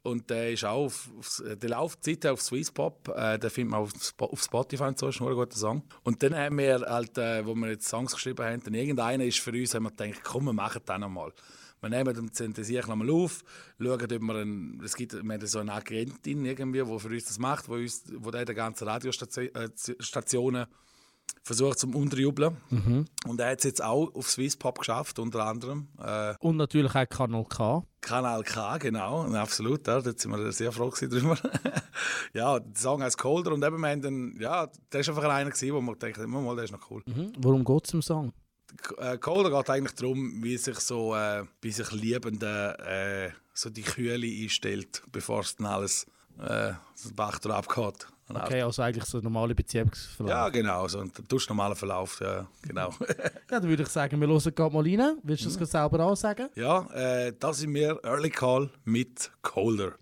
und 0.03 0.29
der 0.29 0.51
ist 0.51 0.65
auch 0.65 0.87
auf, 0.87 1.09
auf 1.17 1.43
der 1.47 1.71
läuft 1.71 2.03
seither 2.03 2.33
auf 2.33 2.43
Swiss 2.43 2.73
Pop, 2.73 3.15
äh, 3.15 3.39
den 3.39 3.49
findet 3.49 3.71
man 3.71 3.83
auf, 3.83 3.93
auf 4.19 4.43
Spotify 4.43 4.83
und 4.83 4.99
so, 4.99 5.07
ist 5.09 5.21
nur 5.21 5.31
ein 5.31 5.37
guter 5.37 5.57
Song. 5.57 5.85
Und 6.03 6.21
dann 6.21 6.35
haben 6.35 6.59
wir 6.59 6.81
halt, 6.81 7.17
äh, 7.17 7.47
wo 7.47 7.55
wir 7.55 7.71
jetzt 7.71 7.89
Songs 7.89 8.13
geschrieben 8.13 8.45
haben, 8.45 8.61
dann 8.65 8.75
irgendeiner 8.75 9.25
ist 9.25 9.39
für 9.39 9.53
uns, 9.53 9.75
haben 9.75 9.85
wir 9.85 9.93
gedacht, 9.93 10.25
komm, 10.25 10.47
wir 10.47 10.53
machen 10.53 10.83
den 10.87 11.01
nochmal. 11.01 11.33
Wir 11.81 11.89
nehmen 11.89 12.15
den 12.15 12.31
Synthesier 12.33 12.87
nochmal 12.87 13.11
auf, 13.11 13.45
schauen, 13.79 14.03
ob 14.03 14.11
wir 14.11 14.35
einen, 14.35 14.81
es 14.85 14.97
gibt, 14.97 15.13
wir 15.13 15.21
haben 15.35 15.47
so 15.47 15.59
eine 15.61 15.73
Agentin 15.73 16.45
irgendwie, 16.45 16.85
die 16.85 16.99
für 16.99 17.09
uns 17.09 17.25
das 17.25 17.39
macht, 17.39 17.69
wo, 17.69 17.75
uns, 17.75 18.05
wo 18.17 18.31
der 18.31 18.45
die 18.45 18.55
ganzen 18.55 18.89
Radiostationen 18.89 20.67
versucht 21.43 21.79
zum 21.79 21.95
Unterjubeln. 21.95 22.57
Und 23.27 23.41
er 23.41 23.51
hat 23.51 23.59
es 23.59 23.65
jetzt 23.65 23.83
auch 23.83 24.15
auf 24.15 24.29
Swiss 24.29 24.57
Pop 24.57 24.79
geschafft, 24.79 25.19
unter 25.19 25.45
anderem. 25.47 25.89
Äh, 25.99 26.35
Und 26.41 26.57
natürlich 26.57 26.95
auch 26.95 27.09
Kanal 27.09 27.45
K. 27.49 27.83
Kanal 28.01 28.43
K, 28.43 28.79
genau, 28.79 29.23
absolut, 29.35 29.87
ja, 29.87 30.01
da 30.01 30.13
sind 30.17 30.31
wir 30.31 30.53
sehr 30.53 30.73
froh 30.73 30.91
drüber. 30.91 31.37
ja, 32.33 32.59
der 32.61 32.77
Song 32.77 33.03
heißt 33.03 33.19
Colder 33.19 33.53
und 33.53 33.65
eben, 33.65 33.81
wir 33.81 33.89
haben 33.89 34.03
dann, 34.03 34.37
ja, 34.39 34.69
der 34.93 35.01
ist 35.01 35.09
einfach 35.09 35.25
einer 35.25 35.51
gewesen, 35.51 35.75
wo 35.75 35.81
man 35.81 35.99
denkt, 35.99 36.19
immer 36.19 36.41
mal, 36.41 36.55
der 36.55 36.65
ist 36.65 36.73
noch 36.73 36.91
cool. 36.91 37.03
Mhm. 37.07 37.33
Worum 37.39 37.65
geht 37.65 37.87
es 37.87 37.95
im 37.95 38.03
Song? 38.03 38.33
Äh, 38.99 39.19
Colder 39.19 39.51
geht 39.51 39.71
eigentlich 39.71 39.95
darum, 39.95 40.43
wie 40.43 40.57
sich 40.57 40.79
so, 40.81 41.15
äh, 41.15 41.45
wie 41.63 41.71
sich 41.71 41.91
Liebende 41.93 42.77
äh, 42.79 43.31
so 43.55 43.71
die 43.71 43.83
Kühle 43.83 44.27
einstellt, 44.27 45.03
bevor 45.11 45.41
es 45.41 45.57
dann 45.57 45.67
alles 45.67 46.07
äh, 46.39 46.73
das 47.03 47.13
Bach 47.15 47.39
drauf 47.39 47.69
abgeht. 47.69 48.07
Okay, 48.31 48.61
also 48.61 48.83
eigentlich 48.83 49.05
so 49.07 49.19
ein 49.19 49.25
normaler 49.25 49.55
Beziehungsverlauf. 49.55 50.31
Ja, 50.31 50.49
genau, 50.51 50.87
so 50.87 51.01
ein 51.01 51.11
durchschnormaler 51.29 51.75
Verlauf, 51.75 52.21
ja, 52.21 52.47
genau. 52.63 52.91
Ja, 53.51 53.61
dann 53.61 53.69
würde 53.71 53.85
ich 53.85 53.89
sagen, 53.89 54.21
wir 54.21 54.29
hören 54.29 54.55
gerade 54.55 54.75
mal 54.75 54.85
rein. 54.85 55.19
Willst 55.23 55.45
du 55.45 55.49
das 55.49 55.57
gerade 55.57 55.71
selber 55.71 56.01
ansagen? 56.01 56.51
ja, 56.55 56.87
äh, 56.93 57.33
das 57.39 57.59
sind 57.59 57.73
wir 57.73 57.99
Early 58.05 58.29
Call 58.29 58.71
mit 58.85 59.31
Colder. 59.41 59.95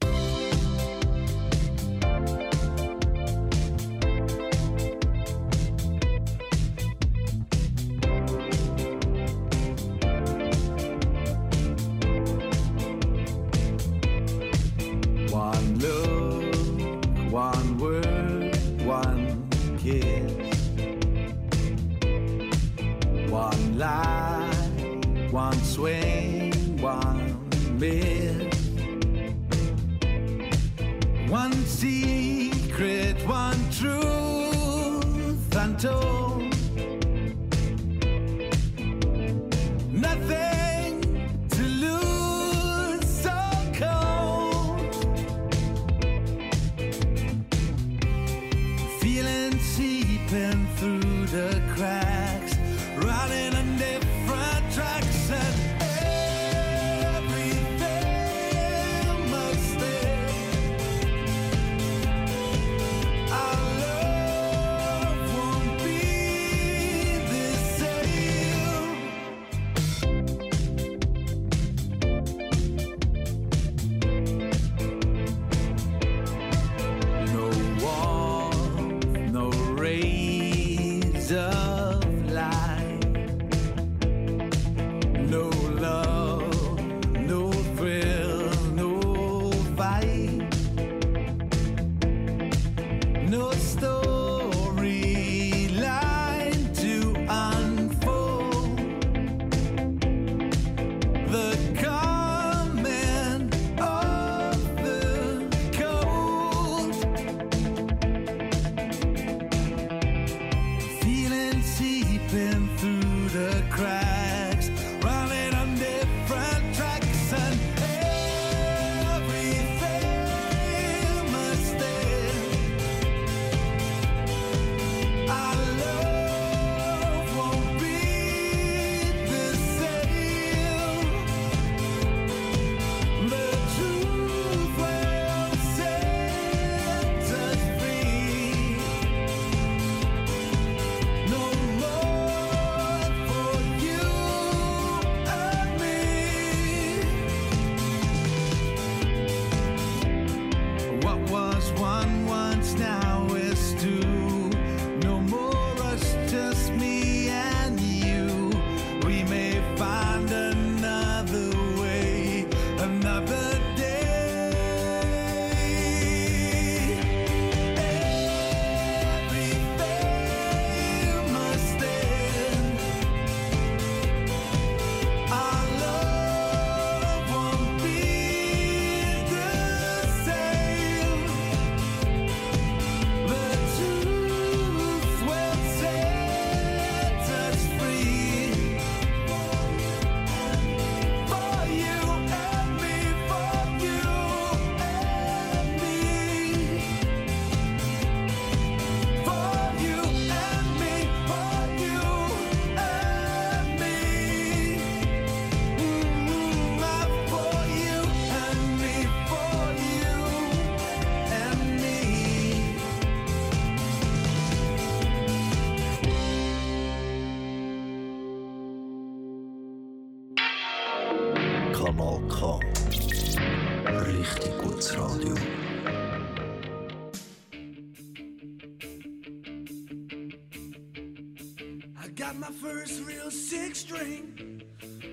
Got 232.16 232.38
my 232.38 232.50
first 232.50 233.04
real 233.04 233.30
six 233.30 233.80
string, 233.80 234.62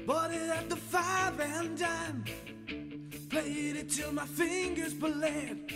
bought 0.08 0.32
it 0.32 0.50
at 0.50 0.70
the 0.70 0.78
five 0.78 1.38
and 1.38 1.78
dime. 1.78 2.24
Played 3.30 3.76
it 3.76 3.90
till 3.90 4.14
my 4.14 4.26
fingers 4.26 4.94
bled. 4.94 5.70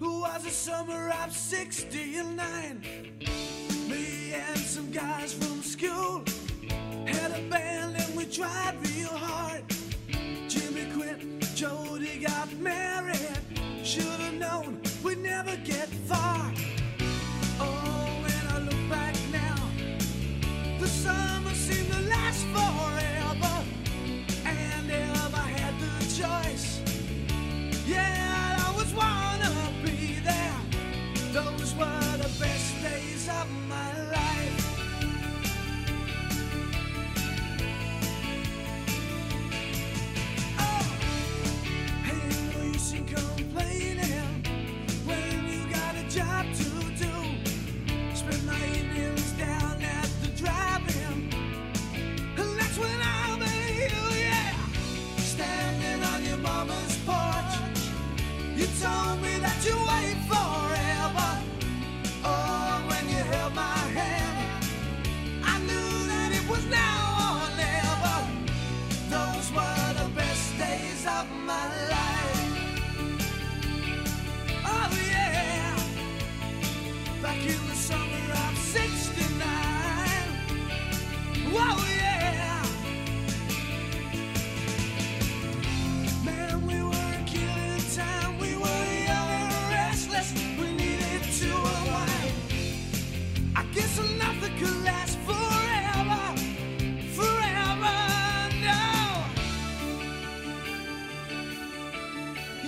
Who 0.00 0.22
was 0.22 0.44
a 0.44 0.50
summer 0.50 1.12
of 1.22 1.32
69? 1.32 2.82
Me 3.88 4.32
and 4.32 4.58
some 4.58 4.90
guys 4.90 5.32
from 5.32 5.62
school 5.62 6.24
had 7.06 7.30
a 7.30 7.48
band 7.48 7.96
and 7.96 8.16
we 8.16 8.24
tried 8.24 8.74
real 8.88 9.16
hard. 9.16 9.62
Jimmy 10.48 10.92
quit, 10.92 11.40
Jody 11.54 12.18
got 12.18 12.52
married. 12.54 13.38
Should've 13.84 14.34
known 14.34 14.80
we'd 15.04 15.18
never 15.18 15.54
get 15.58 15.88
far. 16.08 16.53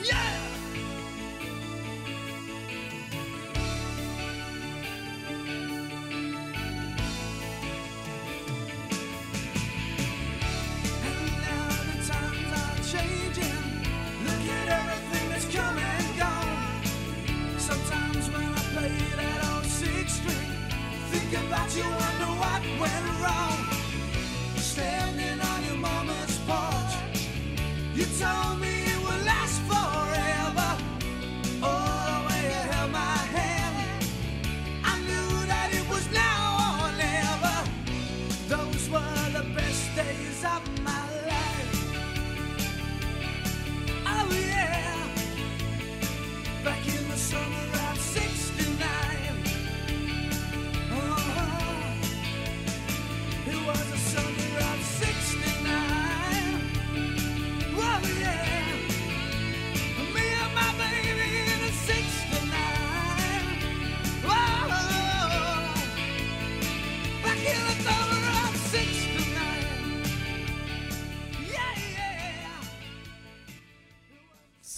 Yeah! 0.06 0.45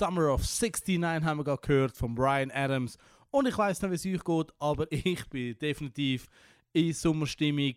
Summer 0.08 0.32
of 0.32 0.40
69 0.40 1.22
haben 1.22 1.38
wir 1.38 1.44
gerade 1.44 1.60
gehört 1.60 1.94
von 1.94 2.14
Brian 2.14 2.50
Adams. 2.50 2.96
Und 3.30 3.46
ich 3.46 3.58
weiß 3.58 3.82
nicht, 3.82 3.90
wie 3.90 4.14
es 4.14 4.20
euch 4.20 4.24
geht, 4.24 4.54
aber 4.58 4.86
ich 4.90 5.28
bin 5.28 5.58
definitiv 5.58 6.28
in 6.72 6.94
Sommerstimmung. 6.94 7.74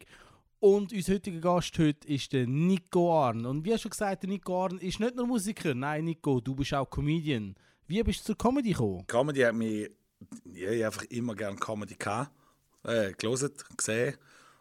Und 0.62 0.94
unser 0.94 1.16
heutiger 1.16 1.42
Gast 1.42 1.78
heute 1.78 2.08
ist 2.08 2.32
der 2.32 2.48
Nico 2.48 3.22
Arn. 3.22 3.46
Und 3.46 3.66
wie 3.66 3.78
schon 3.78 3.92
gesagt, 3.92 4.24
der 4.24 4.30
Nico 4.30 4.64
Arn 4.64 4.78
ist 4.78 5.02
nicht 5.02 5.16
nur 5.16 5.28
Musiker. 5.28 5.76
Nein, 5.76 6.06
Nico, 6.06 6.40
du 6.40 6.56
bist 6.56 6.74
auch 6.74 6.90
Comedian. 6.90 7.54
Wie 7.88 8.02
bist 8.02 8.22
du 8.22 8.26
zur 8.28 8.38
Comedy 8.38 8.72
gekommen? 8.72 9.06
Comedy 9.08 9.42
hat 9.42 9.56
mich 9.56 9.92
ich 10.46 10.86
einfach 10.86 11.04
immer 11.10 11.36
gerne 11.36 11.58
Comedy 11.58 11.96
gehabt, 11.96 12.32
äh, 12.84 13.12
gelesen, 13.12 13.52
gesehen. 13.76 14.16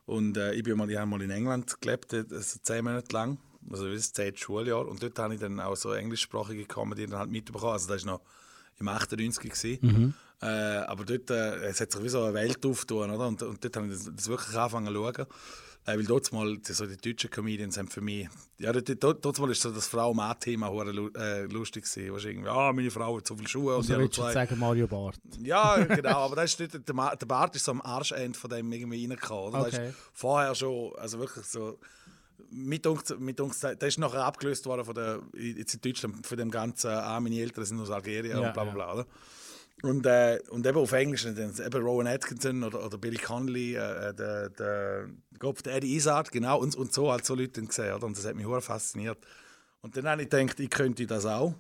Und 0.07 0.37
äh, 0.37 0.55
ich 0.55 0.65
bin 0.65 0.77
mal, 0.77 0.91
ich 0.91 0.97
habe 0.97 1.09
mal 1.09 1.23
in 1.23 1.31
England 1.31 1.81
gelebt, 1.81 2.15
äh, 2.15 2.25
also 2.31 2.59
zehn 2.63 2.83
Monate 2.83 3.13
lang, 3.13 3.39
also 3.71 3.91
das 3.93 4.13
zehn 4.13 4.37
Schuljahr. 4.37 4.87
Und 4.87 5.03
dort 5.03 5.19
habe 5.19 5.35
ich 5.35 5.41
dann 5.41 5.59
auch 5.61 5.77
so 5.77 5.93
englischsprachige 5.93 6.65
Comedy 6.67 7.07
dann 7.07 7.19
halt 7.19 7.31
mitbekommen. 7.31 7.73
Also 7.73 7.89
das 7.89 8.07
war 8.07 8.15
noch 8.15 8.21
im 8.79 8.89
98 8.89 9.51
gewesen. 9.51 10.15
Äh, 10.43 10.47
aber 10.47 11.05
dort 11.05 11.31
äh, 11.31 11.57
es 11.67 11.81
hat 11.81 11.93
sich 11.93 12.03
wie 12.03 12.09
so 12.09 12.23
eine 12.25 12.33
Welt 12.35 12.65
aufgetan, 12.65 13.11
oder? 13.11 13.27
Und, 13.29 13.43
und 13.43 13.63
dort 13.63 13.77
habe 13.77 13.87
ich 13.89 13.93
das, 13.93 14.11
das 14.15 14.29
wirklich 14.29 14.57
angefangen 14.57 14.87
zu 14.87 14.95
schauen. 14.95 15.27
Äh, 15.87 15.97
weil 15.97 16.05
dort 16.05 16.31
mal, 16.33 16.59
die- 16.59 16.73
so 16.73 16.87
die 16.87 16.97
deutschen 16.97 17.31
Comedians 17.31 17.77
haben 17.79 17.89
für 17.89 18.01
mich, 18.03 18.29
ja, 18.59 18.71
dort, 18.73 19.03
dort, 19.03 19.25
dort 19.25 19.39
mal 19.39 19.51
ist 19.51 19.63
so 19.63 19.71
das 19.71 19.87
Frau-Mann-Thema 19.89 20.69
äh, 21.17 21.45
lustig 21.45 21.85
gewesen. 21.85 22.15
Weißt 22.15 22.25
irgendwie, 22.27 22.49
ah, 22.51 22.71
meine 22.73 22.91
Frau 22.91 23.17
hat 23.17 23.27
so 23.27 23.35
viele 23.35 23.49
Schuhe 23.49 23.75
und 23.77 23.81
Also 23.91 23.95
du 23.97 24.09
zwei. 24.09 24.25
jetzt 24.25 24.35
sagen 24.35 24.59
Mario 24.59 24.87
Barth? 24.87 25.17
Ja, 25.43 25.83
genau, 25.85 26.19
aber 26.27 26.37
das 26.37 26.53
ist 26.53 26.61
nicht, 26.61 26.75
der, 26.75 27.17
der 27.17 27.27
Bart 27.27 27.57
ist 27.57 27.65
so 27.65 27.73
am 27.73 27.81
Arschende 27.83 28.39
von 28.39 28.51
dem 28.51 28.71
irgendwie 28.73 29.07
reingekommen. 29.07 29.55
Oder? 29.55 29.67
Okay. 29.67 29.93
vorher 30.13 30.55
schon, 30.55 30.93
also 30.97 31.19
wirklich 31.19 31.47
so, 31.47 31.79
mit 32.51 32.87
uns, 32.87 33.15
mit 33.19 33.41
uns, 33.41 33.61
der 33.61 33.83
ist 33.83 33.99
nachher 33.99 34.25
abgelöst 34.25 34.67
worden 34.67 34.85
von 34.85 34.95
der, 34.95 35.21
jetzt 35.35 35.75
in 35.75 35.81
Deutschland, 35.81 36.27
von 36.27 36.39
dem 36.39 36.51
ganzen, 36.51 36.91
ah, 36.91 37.19
meine 37.21 37.41
Eltern 37.41 37.65
sind 37.65 37.81
aus 37.81 37.91
Algerien 37.91 38.41
Ja, 38.41 38.49
und 38.49 38.53
bla 38.55 38.65
bla 38.65 38.73
bla. 38.73 38.93
Oder? 38.93 39.07
Und, 39.83 40.05
äh, 40.05 40.39
und 40.51 40.67
eben 40.67 40.77
auf 40.77 40.93
Englisch, 40.93 41.25
eben 41.25 41.83
Rowan 41.83 42.07
Atkinson 42.07 42.63
oder, 42.65 42.85
oder 42.85 42.99
Billy 42.99 43.17
Connolly, 43.17 43.75
äh, 43.75 44.13
der, 44.15 44.51
der, 44.51 45.09
Gott, 45.39 45.65
der 45.65 45.77
Eddie 45.77 45.97
Izzard, 45.97 46.31
genau, 46.31 46.59
und, 46.59 46.77
und 46.77 46.93
so 46.93 47.11
halt 47.11 47.25
so 47.25 47.35
Leute 47.35 47.63
gesehen, 47.63 47.95
oder? 47.95 48.07
Und 48.07 48.17
das 48.17 48.27
hat 48.27 48.35
mich 48.35 48.47
hure 48.47 48.61
fasziniert. 48.61 49.19
Und 49.81 49.97
dann 49.97 50.07
habe 50.07 50.23
ich 50.23 50.29
gedacht, 50.29 50.61
ich 50.61 50.69
könnte 50.69 51.07
das 51.07 51.25
auch. 51.25 51.55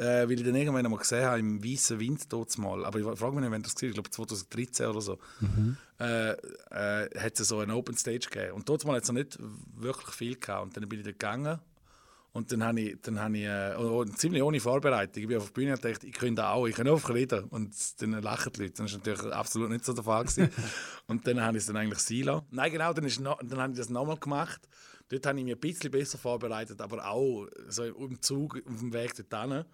Äh, 0.00 0.26
weil 0.26 0.32
ich 0.32 0.44
dann 0.44 0.54
irgendwann 0.54 0.86
einmal 0.86 0.98
gesehen 0.98 1.26
habe, 1.26 1.40
im 1.40 1.62
Weißen 1.62 2.00
Wind 2.00 2.32
dort 2.32 2.56
mal, 2.56 2.86
aber 2.86 2.98
ich 2.98 3.18
frage 3.18 3.34
mich 3.34 3.42
nicht, 3.42 3.52
wenn 3.52 3.62
das 3.62 3.74
war, 3.74 3.82
ich 3.82 3.92
glaube 3.92 4.08
2013 4.08 4.86
oder 4.86 5.00
so, 5.02 5.18
äh, 6.00 6.30
äh, 6.30 7.20
hat 7.20 7.38
es 7.38 7.48
so 7.48 7.58
eine 7.58 7.76
Open 7.76 7.94
Stage 7.98 8.30
gegeben. 8.30 8.52
Und 8.54 8.66
dort 8.66 8.86
mal 8.86 8.96
hat 8.96 9.02
es 9.02 9.08
noch 9.10 9.16
nicht 9.16 9.38
wirklich 9.76 10.14
viel 10.14 10.36
gehabt. 10.36 10.64
Und 10.64 10.76
dann 10.76 10.88
bin 10.88 11.00
ich 11.00 11.04
da 11.04 11.10
gegangen 11.10 11.60
und 12.32 12.52
dann 12.52 12.64
habe 12.64 12.80
ich, 12.80 13.00
dann 13.02 13.20
habe 13.20 13.36
ich 13.36 13.44
äh, 13.44 13.74
oh, 13.76 14.00
oh, 14.00 14.04
ziemlich 14.04 14.42
ohne 14.42 14.58
Vorbereitung, 14.58 15.22
ich 15.22 15.28
bin 15.28 15.36
auf 15.36 15.46
der 15.46 15.52
Bühne 15.52 15.72
und 15.72 15.84
dachte, 15.84 16.06
ich 16.06 16.12
könnte 16.12 16.46
auch, 16.46 16.66
ich 16.66 16.76
kann 16.76 16.88
einfach 16.88 17.12
reden. 17.12 17.44
Und 17.44 17.74
dann 18.00 18.12
lachen 18.22 18.52
die 18.54 18.62
Leute. 18.62 18.82
Das 18.82 18.92
war 18.92 18.98
natürlich 18.98 19.34
absolut 19.34 19.68
nicht 19.68 19.84
so 19.84 19.92
der 19.92 20.04
Fall. 20.04 20.24
Gewesen. 20.24 20.48
und 21.08 21.26
dann 21.26 21.40
habe 21.42 21.58
ich 21.58 21.62
es 21.62 21.66
dann 21.66 21.76
eigentlich 21.76 21.98
sein 21.98 22.22
lassen. 22.22 22.46
Nein, 22.52 22.72
genau, 22.72 22.92
dann, 22.92 23.04
ist 23.04 23.20
noch, 23.20 23.38
dann 23.42 23.60
habe 23.60 23.72
ich 23.72 23.78
das 23.78 23.90
nochmal 23.90 24.16
gemacht. 24.16 24.60
Dort 25.08 25.26
habe 25.26 25.40
ich 25.40 25.44
mich 25.44 25.54
ein 25.54 25.60
bisschen 25.60 25.90
besser 25.90 26.18
vorbereitet, 26.18 26.80
aber 26.80 27.06
auch 27.06 27.48
so 27.68 27.84
im 27.84 28.22
Zug, 28.22 28.62
auf 28.64 28.78
dem 28.78 28.92
Weg 28.92 29.12
dorthin. 29.28 29.64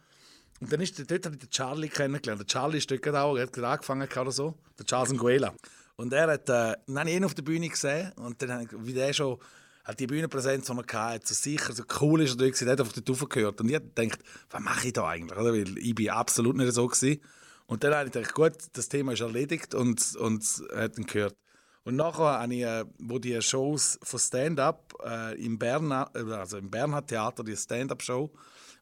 Und 0.60 0.72
dann 0.72 0.80
ist, 0.80 0.98
dort 0.98 1.26
habe 1.26 1.34
ich 1.34 1.40
den 1.40 1.50
Charlie 1.50 1.88
kennengelernt. 1.88 2.40
Der 2.40 2.46
Charlie 2.46 2.78
ist 2.78 2.90
dort 2.90 3.06
auch, 3.08 3.36
er 3.36 3.42
hat 3.42 3.52
gerade 3.52 3.68
angefangen 3.68 4.08
oder 4.08 4.32
so. 4.32 4.54
Der 4.78 4.86
Charles 4.86 5.12
Nguela. 5.12 5.54
Und 5.96 6.12
er 6.12 6.30
hat, 6.30 6.48
äh, 6.48 6.76
dann 6.86 6.98
habe 6.98 7.10
ich 7.10 7.16
ihn 7.16 7.24
auf 7.24 7.34
der 7.34 7.42
Bühne 7.42 7.68
gesehen 7.68 8.12
und 8.16 8.40
dann 8.42 8.68
wie 8.84 8.92
der 8.92 9.12
schon, 9.12 9.38
hat 9.84 10.00
die 10.00 10.06
Bühnenpräsenz, 10.06 10.66
die 10.66 10.72
er 10.72 11.10
hatte, 11.10 11.26
so 11.26 11.34
sicher, 11.34 11.72
so 11.72 11.84
cool 12.00 12.22
ist 12.22 12.32
er 12.32 12.36
dort 12.36 12.52
gewesen, 12.52 12.64
der 12.64 12.72
hat 12.72 12.80
einfach 12.80 12.92
dort 12.92 13.10
raufgehört. 13.10 13.60
Und 13.60 13.68
ich 13.68 13.76
habe 13.76 13.86
gedacht, 13.86 14.18
was 14.50 14.60
mache 14.60 14.86
ich 14.88 14.92
da 14.92 15.06
eigentlich? 15.06 15.38
Oder? 15.38 15.52
Weil 15.52 15.78
ich 15.78 15.94
bin 15.94 16.10
absolut 16.10 16.56
nicht 16.56 16.72
so 16.72 16.86
gewesen. 16.86 17.20
Und 17.66 17.84
dann 17.84 17.94
habe 17.94 18.06
ich 18.06 18.12
gedacht, 18.12 18.34
gut, 18.34 18.54
das 18.72 18.88
Thema 18.88 19.12
ist 19.12 19.20
erledigt 19.20 19.74
und, 19.74 20.16
und 20.16 20.44
hat 20.74 20.98
ihn 20.98 21.06
gehört. 21.06 21.36
Und 21.84 21.94
nachher 21.94 22.40
habe 22.40 22.54
ich, 22.54 22.62
äh, 22.62 22.84
wo 22.98 23.18
die 23.20 23.40
Shows 23.40 23.98
von 24.02 24.18
Stand-Up 24.18 24.92
äh, 25.04 25.44
im 25.44 25.56
Berna, 25.56 26.10
äh, 26.14 26.32
also 26.32 26.58
im 26.58 26.68
Bernhard 26.68 27.06
Theater, 27.06 27.44
die 27.44 27.56
Stand-Up-Show, 27.56 28.30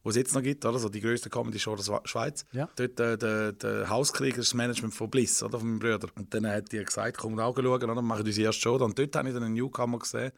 wo 0.04 0.10
es 0.10 0.16
jetzt 0.16 0.34
noch 0.34 0.42
gibt, 0.42 0.64
oder? 0.64 0.78
So 0.78 0.88
die 0.88 1.00
größte 1.00 1.30
Comedy-Show 1.30 1.74
der 1.76 2.00
Schweiz. 2.04 2.44
Ja. 2.52 2.68
Dort 2.76 3.00
äh, 3.00 3.18
der, 3.18 3.52
der 3.52 3.88
Hauskrieger 3.88 4.38
ist 4.38 4.48
das 4.48 4.54
Management 4.54 4.94
von 4.94 5.10
Bliss, 5.10 5.42
oder? 5.42 5.58
Von 5.58 5.68
meinem 5.70 5.78
Bruder. 5.78 6.08
Und 6.14 6.32
dann 6.32 6.46
hat 6.46 6.70
die 6.70 6.84
gesagt, 6.84 7.16
komm 7.18 7.38
auch 7.40 7.56
schauen, 7.56 7.66
oder? 7.66 8.02
Machen 8.02 8.24
wir 8.24 8.26
unsere 8.26 8.46
erste 8.46 8.62
Show. 8.62 8.76
Und 8.76 8.98
dort 8.98 9.16
habe 9.16 9.28
ich 9.28 9.34
dann 9.34 9.42
einen 9.42 9.54
Newcomer 9.54 9.98
gesehen, 9.98 10.32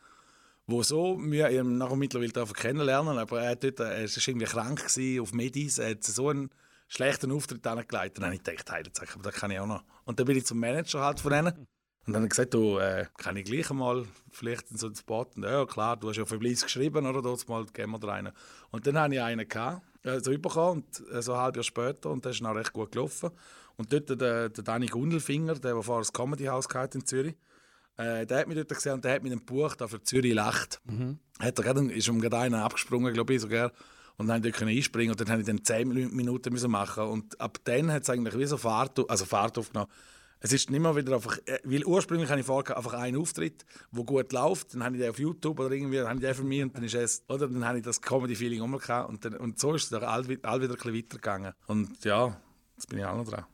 wo 0.68 0.82
so 0.82 1.18
wir 1.20 1.50
ihn 1.50 1.78
nachher 1.78 1.96
mittlerweile 1.96 2.46
kennenlernen, 2.46 3.18
aber 3.18 3.42
er, 3.42 3.56
dort, 3.56 3.80
er 3.80 4.04
ist 4.04 4.16
irgendwie 4.26 4.46
krank 4.46 4.88
gewesen, 4.88 5.20
auf 5.20 5.32
Medis, 5.32 5.78
er 5.78 5.90
hat 5.90 6.04
so 6.04 6.28
einen 6.28 6.50
schlechten 6.88 7.32
Auftritt 7.32 7.66
angelegt. 7.66 8.18
Und 8.18 8.18
dann 8.18 8.26
habe 8.26 8.36
ich 8.36 8.42
gedacht, 8.44 8.70
hey, 8.70 8.84
aber 9.14 9.22
das 9.24 9.34
kann 9.34 9.50
ich 9.50 9.58
auch 9.58 9.66
noch. 9.66 9.82
Und 10.04 10.18
dann 10.18 10.26
bin 10.26 10.36
ich 10.36 10.46
zum 10.46 10.60
Manager 10.60 11.00
halt 11.00 11.20
von 11.20 11.32
denen. 11.32 11.66
Und 12.06 12.12
dann 12.12 12.22
habe 12.22 12.26
ich 12.26 12.30
gesagt, 12.30 12.54
du, 12.54 12.78
äh, 12.78 13.06
kann 13.18 13.36
ich 13.36 13.44
gleich 13.44 13.68
einmal 13.68 14.04
vielleicht 14.30 14.70
in 14.70 14.76
so 14.76 14.86
einen 14.86 14.94
Spot? 14.94 15.26
Und, 15.34 15.42
ja, 15.42 15.66
klar, 15.66 15.96
du 15.96 16.08
hast 16.08 16.16
ja 16.16 16.24
für 16.24 16.38
Bliss 16.38 16.62
geschrieben, 16.62 17.04
oder? 17.04 17.20
Dort 17.20 17.48
mal 17.48 17.66
geben 17.66 17.92
wir 17.92 17.98
dir 17.98 18.12
einen. 18.12 18.32
Und 18.70 18.86
dann 18.86 18.96
habe 18.98 19.14
ich 19.14 19.20
einen 19.20 19.48
gehabt, 19.48 19.82
äh, 20.04 20.20
so 20.20 20.30
bekommen, 20.30 20.84
und, 20.84 21.12
äh, 21.12 21.20
so 21.20 21.32
ein 21.32 21.40
halbes 21.40 21.56
Jahr 21.56 21.64
später, 21.64 22.10
und 22.10 22.24
das 22.24 22.36
ist 22.36 22.42
noch 22.42 22.54
recht 22.54 22.72
gut 22.72 22.92
gelaufen. 22.92 23.30
Und 23.76 23.92
dort 23.92 24.08
der, 24.08 24.48
der 24.48 24.64
Dani 24.64 24.86
Gundelfinger, 24.86 25.54
der, 25.54 25.74
der 25.74 25.82
vorher 25.82 26.02
das 26.02 26.12
Comedy 26.12 26.44
House 26.44 26.68
hatte 26.72 26.98
in 26.98 27.04
Zürich, 27.04 27.34
äh, 27.96 28.24
der 28.24 28.38
hat 28.40 28.46
mich 28.46 28.56
dort 28.56 28.68
gesehen 28.68 28.92
und 28.92 29.04
der 29.04 29.14
hat 29.14 29.22
mich 29.22 29.32
dann 29.32 29.40
gebucht, 29.40 29.82
für 29.86 30.02
Zürich 30.02 30.34
lacht. 30.34 30.80
Hat 31.40 31.58
er 31.58 31.64
gerade, 31.64 31.92
ist 31.92 32.08
um 32.08 32.20
gerade 32.20 32.38
einer 32.38 32.64
abgesprungen, 32.64 33.12
glaube 33.14 33.34
ich 33.34 33.40
sogar. 33.40 33.72
Und 34.18 34.28
dann 34.28 34.42
konnte 34.42 34.70
ich 34.70 34.78
einspringen 34.78 35.10
und 35.10 35.20
dann 35.20 35.28
habe 35.28 35.40
ich 35.40 35.46
dann 35.46 35.62
10 35.62 35.88
Minuten 35.88 36.52
müssen 36.52 36.70
machen 36.70 37.04
Und 37.04 37.38
ab 37.40 37.58
dann 37.64 37.92
hat 37.92 38.02
es 38.02 38.10
eigentlich 38.10 38.38
wie 38.38 38.46
so 38.46 38.56
Fahrt, 38.56 39.10
also 39.10 39.24
Fahrt 39.24 39.58
aufgenommen. 39.58 39.90
Es 40.40 40.52
ist 40.52 40.70
mehr 40.70 40.96
wieder 40.96 41.14
einfach, 41.14 41.38
äh, 41.46 41.58
weil 41.64 41.84
ursprünglich 41.84 42.28
habe 42.30 42.40
ich 42.40 42.46
vorher 42.46 42.76
einfach 42.76 42.92
einen 42.94 43.16
Auftritt, 43.16 43.64
der 43.90 44.04
gut 44.04 44.32
läuft, 44.32 44.74
dann 44.74 44.84
habe 44.84 44.96
ich 44.96 45.02
den 45.02 45.10
auf 45.10 45.18
YouTube 45.18 45.58
oder 45.58 45.74
irgendwie, 45.74 45.96
dann 45.96 46.08
habe 46.08 46.16
ich 46.16 46.24
den 46.24 46.34
für 46.34 46.44
mich 46.44 46.62
und 46.62 46.76
dann 46.76 46.84
ist 46.84 46.94
es, 46.94 47.24
oder 47.28 47.48
dann 47.48 47.64
habe 47.64 47.78
ich 47.78 47.84
das 47.84 48.00
Comedy-Feeling 48.00 48.60
auch 48.60 48.80
gehabt 48.80 49.08
und, 49.08 49.24
dann, 49.24 49.34
und 49.36 49.58
so 49.58 49.74
ist 49.74 49.84
es 49.84 49.88
dann 49.88 50.02
all, 50.02 50.24
all 50.42 50.60
wieder 50.60 50.72
ein 50.72 50.76
bisschen 50.76 50.94
weitergegangen. 50.94 51.52
Und 51.66 52.04
ja, 52.04 52.36
jetzt 52.76 52.88
bin 52.88 52.98
ich 52.98 53.04
auch 53.04 53.16
noch 53.16 53.28
dran. 53.28 53.44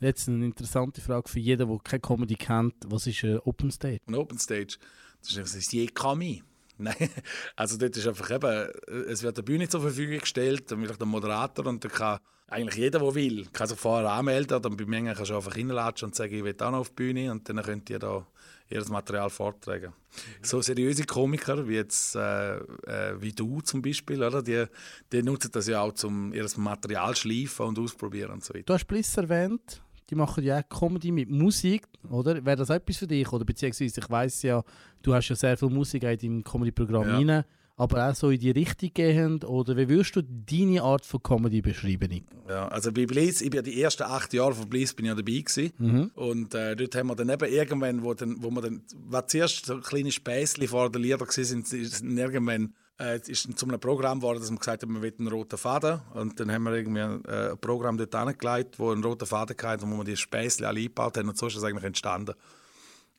Jetzt 0.00 0.28
eine 0.28 0.44
interessante 0.44 1.00
Frage 1.00 1.28
für 1.28 1.40
jeden, 1.40 1.68
der 1.68 1.78
keine 1.82 2.00
Comedy 2.00 2.36
kennt. 2.36 2.74
Was 2.86 3.06
ist 3.06 3.24
ein 3.24 3.38
Open 3.40 3.70
Stage? 3.70 4.00
Ein 4.06 4.14
Open 4.14 4.38
Stage, 4.38 4.78
das 5.20 5.30
ist, 5.30 5.38
das 5.38 5.54
ist 5.54 5.72
je 5.72 5.86
Kami. 5.86 6.42
Nein, 6.78 7.10
also 7.54 7.76
dort 7.76 7.96
ist 7.96 8.08
einfach 8.08 8.30
eben, 8.30 8.70
es 9.08 9.22
wird 9.22 9.36
eine 9.36 9.44
Bühne 9.44 9.68
zur 9.68 9.82
Verfügung 9.82 10.18
gestellt, 10.18 10.70
dann 10.70 10.82
vielleicht 10.82 11.02
ein 11.02 11.08
Moderator 11.08 11.66
und 11.66 11.84
dann 11.84 11.92
kann 11.92 12.18
eigentlich 12.52 12.76
jeder, 12.78 12.98
der 13.00 13.14
will, 13.14 13.46
kann 13.52 13.66
sich 13.66 13.78
vorher 13.78 14.10
anmelden, 14.10 14.60
dann 14.62 14.76
bei 14.76 14.84
Mengen 14.84 15.14
kannst 15.14 15.30
du 15.30 15.36
einfach 15.36 15.54
hinlatschen 15.54 16.08
und 16.08 16.14
sagen, 16.14 16.34
ich 16.34 16.44
will 16.44 16.54
auch 16.60 16.70
noch 16.70 16.78
auf 16.80 16.90
die 16.90 16.94
Bühne 16.94 17.30
und 17.30 17.48
dann 17.48 17.62
könnt 17.62 17.90
ihr 17.90 17.98
da 17.98 18.26
ihr 18.70 18.84
Material 18.88 19.30
vortragen. 19.30 19.92
So 20.40 20.62
seriöse 20.62 21.04
Komiker 21.04 21.66
wie 21.68 21.74
jetzt 21.74 22.16
äh, 22.16 22.56
äh, 22.56 23.20
wie 23.20 23.32
du 23.32 23.60
zum 23.60 23.82
Beispiel, 23.82 24.22
oder? 24.22 24.42
Die, 24.42 24.64
die 25.12 25.22
nutzen 25.22 25.50
das 25.52 25.66
ja 25.68 25.82
auch 25.82 25.92
zum 25.92 26.32
ihr 26.32 26.46
Material 26.56 27.14
schleifen 27.16 27.66
und 27.66 27.78
ausprobieren 27.78 28.32
und 28.32 28.44
so 28.44 28.54
weiter. 28.54 28.64
Du 28.64 28.74
hast 28.74 28.86
Bliss 28.86 29.16
erwähnt, 29.16 29.82
die 30.10 30.14
machen 30.14 30.44
ja 30.44 30.60
auch 30.60 30.68
Comedy 30.68 31.10
mit 31.10 31.30
Musik, 31.30 31.86
oder? 32.10 32.44
Wäre 32.44 32.56
das 32.56 32.70
etwas 32.70 32.96
für 32.98 33.06
dich? 33.06 33.30
Oder 33.32 33.44
beziehungsweise, 33.44 34.00
ich 34.00 34.10
weiss 34.10 34.42
ja, 34.42 34.62
du 35.02 35.14
hast 35.14 35.28
ja 35.28 35.36
sehr 35.36 35.56
viel 35.56 35.70
Musik 35.70 36.02
in 36.02 36.18
deinem 36.18 36.44
Comedy-Programm 36.44 37.08
Ja. 37.08 37.16
rein, 37.16 37.44
aber 37.82 38.08
auch 38.08 38.14
so 38.14 38.30
in 38.30 38.38
die 38.38 38.52
Richtung 38.52 38.90
gehend. 38.94 39.44
Oder 39.44 39.76
wie 39.76 39.88
würdest 39.88 40.14
du 40.14 40.22
deine 40.22 40.82
Art 40.82 41.04
von 41.04 41.20
Comedy 41.20 41.62
beschreiben? 41.62 42.24
Ja, 42.48 42.68
also 42.68 42.92
bei 42.92 43.06
Bliss, 43.06 43.40
ich 43.40 43.50
bin 43.50 43.58
ja 43.58 43.62
die 43.62 43.82
ersten 43.82 44.04
acht 44.04 44.32
Jahre 44.32 44.54
von 44.54 44.68
Bliss 44.68 44.94
bin 44.94 45.06
ich 45.06 45.08
ja 45.08 45.16
dabei 45.16 45.40
gewesen. 45.40 46.10
Und 46.14 46.54
äh, 46.54 46.76
dort 46.76 46.94
haben 46.94 47.08
wir 47.08 47.16
dann 47.16 47.28
eben 47.28 47.52
irgendwann, 47.52 48.04
wo, 48.04 48.14
dann, 48.14 48.36
wo 48.40 48.50
wir 48.50 48.62
dann, 48.62 48.82
was 49.08 49.26
zuerst 49.26 49.66
so 49.66 49.80
kleine 49.80 50.12
Späßchen 50.12 50.68
vor 50.68 50.90
den 50.90 51.02
Liedern 51.02 51.20
waren, 51.20 51.44
sind, 51.44 51.66
sind 51.66 52.18
irgendwann 52.18 52.74
äh, 52.98 53.18
es 53.20 53.28
ist 53.28 53.58
zu 53.58 53.66
einem 53.66 53.80
Programm 53.80 54.20
geworden, 54.20 54.38
dass 54.38 54.50
man 54.50 54.58
gesagt 54.58 54.82
hat, 54.82 54.88
man 54.88 55.02
will 55.02 55.14
einen 55.18 55.28
roten 55.28 55.58
Faden. 55.58 56.00
Und 56.14 56.38
dann 56.38 56.52
haben 56.52 56.62
wir 56.62 56.74
irgendwie 56.74 57.00
ein, 57.00 57.24
äh, 57.24 57.50
ein 57.50 57.58
Programm 57.58 57.98
dort 57.98 58.14
angelegt, 58.14 58.78
wo 58.78 58.92
einen 58.92 59.02
roten 59.02 59.26
Faden 59.26 59.56
hatte, 59.60 59.90
wo 59.90 59.96
wir 59.96 60.04
die 60.04 60.16
Späßchen 60.16 60.66
alle 60.66 60.78
eingebaut 60.78 61.16
haben. 61.18 61.28
Und 61.28 61.36
so 61.36 61.48
ist 61.48 61.56
das 61.56 61.64
eigentlich 61.64 61.84
entstanden. 61.84 62.34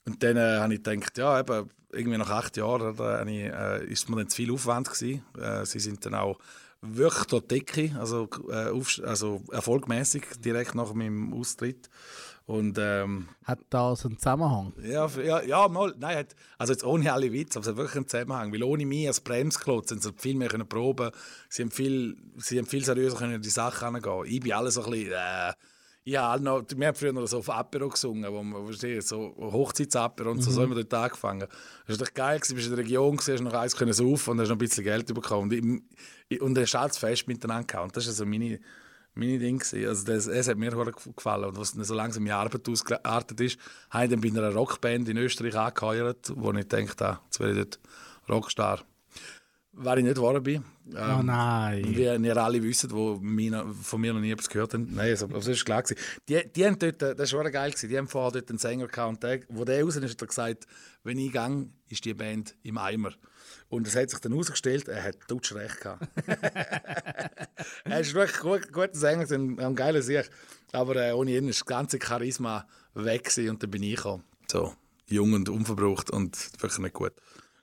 Und 0.05 0.21
dann 0.21 0.37
äh, 0.37 0.57
habe 0.59 0.73
ich 0.73 0.83
gedacht, 0.83 1.17
ja, 1.17 1.39
eben, 1.39 1.69
irgendwie 1.91 2.17
nach 2.17 2.29
acht 2.29 2.57
Jahren 2.57 2.97
habe 2.97 3.31
ich, 3.31 3.43
äh, 3.45 3.85
ist 3.85 4.09
mir 4.09 4.17
dann 4.17 4.29
zu 4.29 4.35
viel 4.37 4.51
Aufwand 4.51 4.89
gewesen. 4.89 5.23
Äh, 5.39 5.65
sie 5.65 5.79
sind 5.79 6.05
dann 6.05 6.15
auch 6.15 6.39
wirklich 6.81 7.25
durch 7.25 7.43
die 7.43 7.59
Decke, 7.59 7.95
also, 7.97 8.27
äh, 8.49 8.69
auf, 8.69 8.99
also 9.05 9.41
erfolgmäßig 9.51 10.23
direkt 10.43 10.75
nach 10.75 10.93
meinem 10.93 11.33
Austritt. 11.33 11.89
Und 12.45 12.77
ähm, 12.77 13.29
Hat 13.45 13.59
das 13.69 14.05
einen 14.05 14.17
Zusammenhang? 14.17 14.73
ja, 14.83 15.07
ja, 15.23 15.41
ja, 15.43 15.67
mal, 15.69 15.93
nein, 15.97 16.17
hat, 16.17 16.35
also 16.57 16.73
jetzt 16.73 16.83
ohne 16.83 17.13
alle 17.13 17.31
Witze, 17.31 17.57
aber 17.57 17.63
es 17.63 17.69
hat 17.69 17.77
wirklich 17.77 17.95
einen 17.95 18.07
Zusammenhang, 18.09 18.51
weil 18.51 18.63
ohne 18.63 18.85
mich 18.85 19.07
als 19.07 19.21
Bremsklotz 19.21 19.91
haben 19.91 20.01
sie 20.01 20.11
viel 20.17 20.35
mehr 20.35 20.49
können 20.49 20.67
proben, 20.67 21.11
sie 21.47 21.63
haben 21.63 21.71
viel, 21.71 22.17
sie 22.37 22.59
haben 22.59 22.65
viel 22.65 22.83
seriöser 22.83 23.15
können 23.15 23.41
die 23.41 23.49
Sache 23.49 23.85
angehen. 23.85 24.25
Ich 24.25 24.41
bin 24.41 24.51
alles 24.51 24.73
so 24.73 24.83
ein 24.83 24.91
bisschen, 24.91 25.13
äh, 25.13 25.53
ja, 26.05 26.37
noch, 26.37 26.63
wir 26.75 26.87
haben 26.87 26.95
früher 26.95 27.13
noch 27.13 27.25
so 27.27 27.37
auf 27.37 27.49
Apero 27.49 27.87
gesungen, 27.87 28.29
wo 28.31 28.43
man, 28.43 28.65
versteht, 28.65 29.07
so 29.07 29.33
Hochzeitsapero 29.37 30.31
und 30.31 30.41
so, 30.41 30.51
so 30.51 30.61
haben 30.61 30.75
wir 30.75 30.83
dort 30.83 30.93
angefangen. 30.93 31.47
Das 31.87 31.97
war 31.97 32.05
doch 32.05 32.13
geil, 32.13 32.41
du 32.45 32.55
bist 32.55 32.67
in 32.67 32.75
der 32.75 32.83
Region, 32.83 33.17
hast 33.17 33.41
noch 33.41 33.53
eins 33.53 33.75
können 33.75 33.93
saufen 33.93 34.31
und 34.31 34.41
hast 34.41 34.49
noch 34.49 34.55
ein 34.55 34.59
bisschen 34.59 34.83
Geld 34.83 35.13
bekommen. 35.13 35.43
Und, 35.43 35.83
ich, 36.27 36.41
und 36.41 36.55
dann 36.55 36.63
hast 36.63 36.75
alles 36.75 36.97
fest 36.97 37.27
miteinander 37.27 37.65
gehabt. 37.65 37.85
Und 37.85 37.95
das 37.95 38.03
ist 38.03 38.09
also 38.09 38.25
meine, 38.25 38.59
meine 39.13 39.39
Ding 39.39 39.59
gewesen. 39.59 39.87
Also 39.87 40.05
das, 40.05 40.25
das 40.25 40.47
hat 40.49 40.57
mir 40.57 40.71
gefallen. 40.71 41.45
Und 41.45 41.57
was 41.57 41.73
dann 41.73 41.85
so 41.85 41.93
langsam 41.93 42.25
in 42.25 42.33
Arbeit 42.33 42.67
ausgeartet 42.67 43.39
ist, 43.39 43.57
habe 43.89 44.05
ich 44.05 44.11
dann 44.11 44.19
bei 44.19 44.27
einer 44.27 44.53
Rockband 44.53 45.07
in 45.07 45.17
Österreich 45.17 45.55
angeheuert, 45.55 46.33
wo 46.35 46.51
ich 46.51 46.67
dachte, 46.67 47.05
ah, 47.05 47.21
jetzt 47.25 47.39
werde 47.39 47.61
ich 47.61 47.65
dort 47.65 47.79
Rockstar. 48.27 48.83
Weil 49.75 49.99
ich 49.99 50.03
nicht 50.03 50.15
geworden 50.15 50.43
bin. 50.43 50.63
Ähm, 50.95 51.19
Oh 51.19 51.23
nein. 51.23 51.83
Wie 51.95 52.03
ihr 52.03 52.37
alle 52.37 52.61
wisst, 52.61 52.83
die 52.83 52.89
von 52.89 53.21
mir 54.01 54.13
noch 54.13 54.19
nie 54.19 54.31
etwas 54.31 54.49
gehört 54.49 54.73
haben. 54.73 54.93
Nein, 54.93 55.09
also, 55.09 55.27
das 55.27 55.47
ist 55.47 55.65
klar. 55.65 55.81
Gewesen. 55.81 55.99
Die, 56.29 56.41
die 56.53 56.65
haben 56.65 56.77
dort, 56.77 57.01
das 57.01 57.33
war 57.33 57.49
geil, 57.49 57.71
gewesen. 57.71 57.89
die 57.89 57.97
haben 57.97 58.07
vorher 58.07 58.31
dort 58.31 58.49
einen 58.49 58.59
Sänger 58.59 58.87
gehabt. 58.87 59.09
Und 59.09 59.23
der, 59.23 59.39
wo 59.49 59.65
der 59.65 59.83
raus 59.83 59.95
ist, 59.95 60.11
hat 60.11 60.21
er 60.21 60.27
gesagt, 60.27 60.67
wenn 61.03 61.17
ich 61.17 61.31
gehe, 61.31 61.69
ist 61.89 62.05
die 62.05 62.13
Band 62.13 62.55
im 62.61 62.77
Eimer. 62.77 63.13
Und 63.69 63.87
es 63.87 63.95
hat 63.95 64.11
sich 64.11 64.19
dann 64.19 64.33
herausgestellt, 64.33 64.87
er 64.87 65.03
hat 65.03 65.17
tutsch 65.27 65.53
recht 65.55 65.81
gehabt. 65.81 66.07
er 67.85 67.99
ist 67.99 68.13
wirklich 68.13 68.39
gut, 68.39 68.71
guter 68.71 68.93
Sänger, 68.93 69.29
ein, 69.31 69.59
ein 69.59 69.75
geiler 69.75 70.03
Sieg. 70.03 70.29
Aber 70.71 70.95
äh, 70.95 71.13
ohne 71.13 71.31
ihn 71.35 71.47
ist 71.47 71.61
das 71.61 71.65
ganze 71.65 71.97
Charisma 71.99 72.67
weg 72.93 73.23
gewesen 73.23 73.49
und 73.49 73.63
dann 73.63 73.71
bin 73.71 73.81
ich 73.81 73.95
gekommen. 73.95 74.23
So, 74.51 74.73
jung 75.07 75.33
und 75.33 75.49
unverbraucht 75.49 76.11
und 76.11 76.37
wirklich 76.61 76.79
nicht 76.79 76.93
gut. 76.93 77.13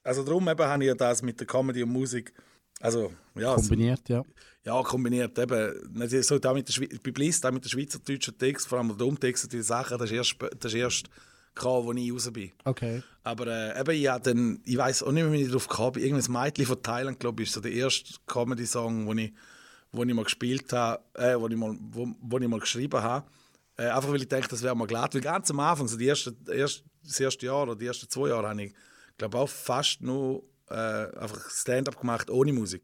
Also 0.03 0.23
darum 0.23 0.49
eben 0.49 0.65
habe 0.65 0.83
ich 0.83 0.89
ja 0.89 0.95
das 0.95 1.23
mit 1.23 1.39
der 1.39 1.47
Comedy 1.47 1.83
und 1.83 1.91
Musik, 1.91 2.33
also 2.81 3.13
ja, 3.35 3.55
Kombiniert, 3.55 4.09
ja. 4.09 4.25
ja, 4.65 4.83
kombiniert 4.83 5.39
eben. 5.39 6.23
So, 6.23 6.39
da 6.39 6.55
mit 6.55 6.67
der 6.67 6.73
Schwe 6.73 6.89
bei 7.03 7.11
Bliss, 7.11 7.41
da 7.41 7.51
mit 7.51 7.65
der 7.65 7.69
schweizerdeutschen 7.69 8.39
Text, 8.39 8.69
vor 8.69 8.79
allem 8.79 8.97
der 8.97 9.07
Umtext, 9.07 9.53
die 9.53 9.63
Sachen, 9.63 9.99
das 9.99 10.11
ist 10.11 10.17
erst, 10.17 10.37
das 10.59 10.73
ist 10.73 10.79
erst 10.79 11.11
gekommen, 11.55 11.89
als 11.91 11.99
ich 11.99 12.13
raus 12.13 12.33
bin. 12.33 12.53
Okay. 12.65 13.03
Aber 13.23 13.47
äh, 13.47 13.79
eben, 13.79 13.91
ich, 13.91 14.09
hab 14.09 14.23
dann, 14.23 14.61
ich 14.65 14.79
weiß 14.79 15.03
auch 15.03 15.13
nicht 15.13 15.25
mehr, 15.25 15.33
wie 15.33 15.43
ich 15.43 15.49
darauf 15.49 15.69
kam. 15.69 15.95
Irgendein 15.95 16.33
Mädchen 16.33 16.67
von 16.67 16.83
Thailand, 16.83 17.21
glaube 17.21 17.43
ich, 17.43 17.49
ist 17.49 17.55
so 17.55 17.61
der 17.61 17.73
erste 17.73 18.15
Comedy-Song, 18.27 19.07
den 19.07 19.19
ich, 19.19 19.33
wo 19.93 20.03
ich 20.03 20.15
mal 20.15 20.25
gespielt 20.25 20.73
habe, 20.73 21.03
äh, 21.15 21.35
wo, 21.39 21.49
ich 21.49 21.57
mal, 21.57 21.77
wo, 21.79 22.09
wo 22.21 22.39
ich 22.39 22.49
mal 22.49 22.61
geschrieben 22.61 23.03
habe. 23.03 23.27
Äh, 23.77 23.89
einfach 23.89 24.11
weil 24.11 24.23
ich 24.23 24.29
denke, 24.29 24.49
das 24.49 24.63
wäre 24.63 24.75
mal 24.75 24.87
glatt. 24.87 25.15
Weil 25.15 25.21
ganz 25.21 25.51
am 25.51 25.61
Anfang, 25.61 25.87
so 25.87 25.99
die 25.99 26.09
ersten, 26.09 26.37
erst, 26.51 26.85
das 27.05 27.21
erste 27.21 27.47
Jahr 27.47 27.65
oder 27.65 27.77
die 27.77 27.87
ersten 27.87 28.09
zwei 28.09 28.29
Jahre, 28.29 28.49
habe 28.49 28.63
ich, 28.63 28.73
glaube 29.21 29.39
auch 29.39 29.49
fast 29.49 30.01
nur 30.01 30.43
äh, 30.69 30.75
einfach 30.75 31.51
Stand-up 31.51 32.01
gemacht, 32.01 32.31
ohne 32.31 32.53
Musik. 32.53 32.83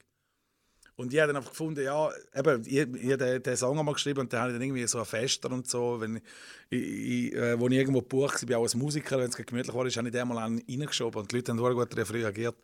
Und 0.97 1.13
ich 1.13 1.21
habe 1.21 1.29
dann 1.29 1.37
einfach 1.37 1.51
gefunden, 1.51 1.85
ja, 1.85 2.11
eben, 2.35 2.63
ich, 2.63 2.77
ich 2.77 3.13
habe 3.13 3.41
den, 3.41 3.57
Song 3.57 3.79
einmal 3.79 3.95
geschrieben 3.95 4.21
und 4.21 4.33
dann 4.33 4.41
habe 4.41 4.51
ich 4.51 4.55
dann 4.55 4.63
irgendwie 4.63 4.87
so 4.87 4.99
ein 4.99 5.05
Fester 5.05 5.51
und 5.51 5.69
so, 5.69 6.01
wenn 6.01 6.23
ich, 6.71 6.81
ich, 6.81 7.35
äh, 7.35 7.59
wo 7.61 7.69
ich 7.69 7.75
irgendwo 7.75 8.01
gebucht 8.01 8.41
war, 8.41 8.47
bin 8.47 8.57
auch 8.57 8.63
als 8.63 8.75
Musiker, 8.75 9.19
wenn 9.19 9.29
es 9.29 9.37
gemütlich 9.37 9.75
war, 9.75 9.85
habe 9.85 9.89
ich 9.89 9.95
den 9.95 10.29
mal 10.29 10.39
reingeschoben 10.39 11.21
und 11.21 11.31
die 11.31 11.37
Leute 11.37 11.53
haben 11.53 11.59
sehr 11.59 11.75
gut 11.75 12.13
reagiert. 12.13 12.57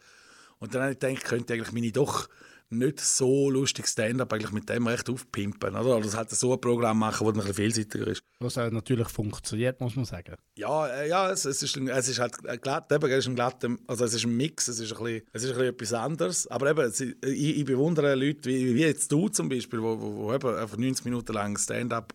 Und 0.60 0.74
dann 0.74 0.82
habe 0.82 0.92
ich 0.92 0.98
gedacht, 0.98 1.24
könnte 1.24 1.52
eigentlich 1.52 1.72
meine 1.72 1.92
doch 1.92 2.28
nicht 2.72 3.00
so 3.00 3.50
lustig 3.50 3.86
Stand-up 3.86 4.32
eigentlich 4.32 4.52
mit 4.52 4.68
dem 4.68 4.86
recht 4.86 5.08
aufpimpen, 5.10 5.76
oder? 5.76 5.96
Oder 5.98 6.12
halt 6.14 6.30
so 6.30 6.52
ein 6.54 6.60
Programm 6.60 6.98
machen, 6.98 7.26
das 7.26 7.34
ein 7.34 7.38
bisschen 7.38 7.54
vielseitiger 7.54 8.06
ist. 8.08 8.22
Was 8.40 8.58
auch 8.58 8.70
natürlich 8.70 9.08
funktioniert, 9.08 9.80
muss 9.80 9.94
man 9.96 10.04
sagen. 10.04 10.34
Ja, 10.56 10.86
äh, 10.88 11.08
ja 11.08 11.30
es, 11.30 11.44
es, 11.44 11.62
ist, 11.62 11.76
ein- 11.76 11.88
es 11.88 12.08
ist 12.08 12.18
halt 12.18 12.34
äh, 12.44 12.58
glatt, 12.58 12.90
eben, 12.90 13.10
es 13.10 13.18
ist 13.18 13.28
ein 13.28 13.34
glatter, 13.34 13.76
also 13.86 14.04
es 14.04 14.14
ist 14.14 14.24
ein 14.24 14.36
Mix, 14.36 14.68
es 14.68 14.80
ist 14.80 14.92
ein 14.92 15.02
bisschen, 15.04 15.22
es 15.32 15.44
ist 15.44 15.50
ein 15.50 15.56
bisschen 15.56 15.74
etwas 15.74 15.92
anderes, 15.92 16.46
aber 16.48 16.70
eben, 16.70 16.80
es, 16.80 17.00
ich, 17.00 17.14
ich 17.22 17.64
bewundere 17.64 18.14
Leute 18.14 18.48
wie, 18.48 18.74
wie 18.74 18.80
jetzt 18.82 19.10
du 19.12 19.28
zum 19.28 19.48
Beispiel, 19.48 19.80
wo, 19.82 20.00
wo, 20.00 20.14
wo 20.16 20.34
eben 20.34 20.54
einfach 20.56 20.76
90 20.76 21.04
Minuten 21.04 21.32
lang 21.32 21.56
Stand-up 21.58 22.12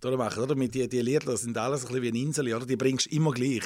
durchmachen, 0.00 0.42
oder? 0.42 0.54
Mit 0.54 0.74
die, 0.74 0.86
die 0.88 1.00
Lieder 1.00 1.36
sind 1.36 1.56
alles 1.56 1.82
ein 1.82 1.86
bisschen 1.88 2.02
wie 2.02 2.08
eine 2.08 2.18
Insel, 2.18 2.52
oder? 2.54 2.66
Die 2.66 2.76
bringst 2.76 3.06
du 3.06 3.16
immer 3.16 3.32
gleich. 3.32 3.62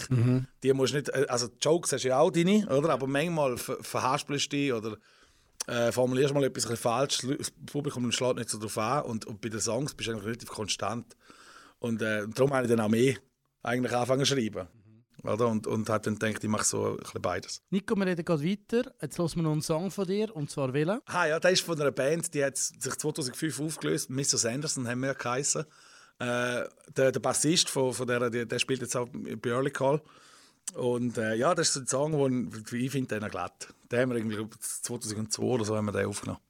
Die 0.62 0.72
musst 0.72 0.94
nicht, 0.94 1.09
äh, 1.09 1.27
also 1.29 1.48
Jokes 1.61 1.92
hast 1.92 2.05
du 2.05 2.09
ja 2.09 2.18
auch 2.20 2.31
deine, 2.31 2.66
oder? 2.68 2.90
Aber 2.90 3.07
manchmal 3.09 3.57
ver 3.57 3.79
verhaspelst 3.81 4.53
du 4.53 4.57
dich 4.57 4.72
oder 4.72 4.96
äh, 5.68 5.92
formulierst 5.92 6.33
mal 6.33 6.44
etwas 6.44 6.78
falsch, 6.78 7.18
das 7.38 7.50
Publikum 7.50 8.11
schlägt 8.11 8.37
nicht 8.37 8.48
so 8.48 8.59
drauf 8.59 8.78
an 8.78 9.02
und, 9.02 9.26
und 9.26 9.40
bei 9.40 9.48
den 9.48 9.61
Songs 9.61 9.94
bist 9.94 10.09
du 10.09 10.12
eigentlich 10.12 10.26
relativ 10.26 10.48
konstant. 10.48 11.14
Und 11.78 12.02
äh, 12.02 12.26
darum 12.28 12.52
habe 12.52 12.64
ich 12.64 12.70
dann 12.70 12.81
auch 12.81 12.88
mehr 12.88 13.16
eigentlich 13.62 13.92
angefangen 13.92 14.24
zu 14.24 14.35
schreiben. 14.35 14.66
Oder? 15.24 15.48
Und, 15.48 15.66
und 15.66 15.88
habe 15.90 16.04
dann 16.04 16.18
gedacht, 16.18 16.42
ich 16.42 16.48
mache 16.48 16.64
so 16.64 16.92
ein 16.92 16.96
bisschen 16.96 17.22
beides. 17.22 17.62
Nico, 17.70 17.94
wir 17.96 18.07
reden 18.07 18.24
gerade 18.24 18.44
weiter. 18.44 18.92
Jetzt 19.02 19.18
hören 19.18 19.33
wir 19.35 19.42
noch 19.42 19.52
einen 19.52 19.62
Song 19.62 19.90
von 19.90 20.07
dir, 20.07 20.35
und 20.35 20.50
zwar 20.50 20.72
Wille. 20.72 21.02
Ah 21.07 21.26
ja, 21.26 21.38
der 21.38 21.50
ist 21.50 21.62
von 21.62 21.81
einer 21.81 21.90
Band, 21.90 22.33
die 22.35 22.44
hat 22.44 22.57
sich 22.57 22.94
2005 22.94 23.61
aufgelöst. 23.61 24.11
Mr. 24.11 24.38
Sanderson 24.38 24.88
haben 24.88 25.00
wir 25.00 25.14
geheißen. 25.14 25.64
Äh, 26.20 26.64
der, 26.96 27.12
der 27.12 27.20
Bassist 27.20 27.68
von, 27.68 27.92
von 27.92 28.07
der, 28.07 28.31
der, 28.31 28.46
der 28.46 28.59
spielt 28.59 28.81
jetzt 28.81 28.96
auch 28.96 29.09
bei 29.09 29.50
Early 29.50 29.70
Call. 29.70 30.00
Und 30.74 31.18
äh, 31.18 31.35
ja, 31.35 31.54
das 31.54 31.68
ist 31.68 31.74
so 31.74 31.81
ein 31.81 31.87
Song, 31.87 32.12
wo 32.12 32.26
ich, 32.28 32.90
finde 32.90 33.18
den 33.18 33.31
glatt. 33.31 33.74
Den 33.90 34.00
haben 34.00 34.11
wir 34.11 34.16
irgendwie 34.16 34.37
glaub, 34.37 34.54
2002 34.61 35.42
oder 35.42 35.64
so 35.64 35.76
haben 35.76 35.87
wir 35.87 35.92
den 35.92 36.07
aufgenommen. 36.07 36.40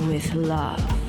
with 0.00 0.34
love. 0.34 1.03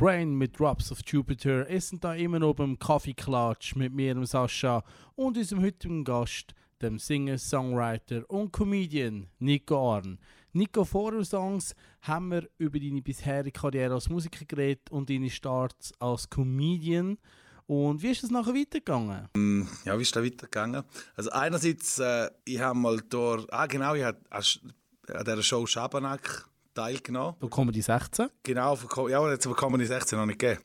Train 0.00 0.34
mit 0.34 0.58
Drops 0.58 0.90
of 0.90 1.00
Jupiter 1.04 1.68
essen 1.68 2.00
da 2.00 2.14
immer 2.14 2.38
noch 2.38 2.54
beim 2.54 2.78
Kaffeeklatsch 2.78 3.76
mit 3.76 3.92
mir, 3.92 4.14
dem 4.14 4.24
Sascha 4.24 4.82
und 5.14 5.36
unserem 5.36 5.62
heutigen 5.62 6.04
Gast, 6.04 6.54
dem 6.80 6.98
Singer, 6.98 7.36
Songwriter 7.36 8.22
und 8.30 8.50
Comedian 8.50 9.26
Nico 9.40 9.94
Arn. 9.94 10.18
Nico, 10.54 10.86
vor 10.86 11.10
dem 11.10 11.22
Songs 11.22 11.74
haben 12.00 12.30
wir 12.30 12.48
über 12.56 12.80
deine 12.80 13.02
bisherige 13.02 13.52
Karriere 13.52 13.92
als 13.92 14.08
Musiker 14.08 14.46
geredet 14.46 14.90
und 14.90 15.10
deine 15.10 15.28
Starts 15.28 15.92
als 15.98 16.30
Comedian. 16.30 17.18
Und 17.66 18.02
wie 18.02 18.12
ist 18.12 18.22
das 18.22 18.30
nachher 18.30 18.54
weitergegangen? 18.54 19.28
Mm, 19.36 19.64
ja, 19.84 19.98
wie 19.98 20.02
ist 20.02 20.16
das 20.16 20.24
weitergegangen? 20.24 20.82
Also 21.14 21.28
einerseits, 21.28 21.98
äh, 21.98 22.30
ich 22.46 22.58
habe 22.58 22.78
mal 22.78 23.02
dort, 23.06 23.52
ah 23.52 23.66
genau, 23.66 23.94
ich 23.94 24.04
habe 24.04 24.18
an 24.32 25.24
dieser 25.26 25.42
Show 25.42 25.66
Schabernack 25.66 26.48
teilgenommen. 26.74 27.36
Von 27.40 27.50
Comedy 27.50 27.82
16? 27.82 28.28
Genau, 28.42 28.76
von, 28.76 29.10
ja, 29.10 29.30
jetzt 29.30 29.44
von 29.44 29.56
Comedy 29.56 29.86
16 29.86 30.18
noch 30.18 30.26
nicht 30.26 30.38
gegeben. 30.38 30.62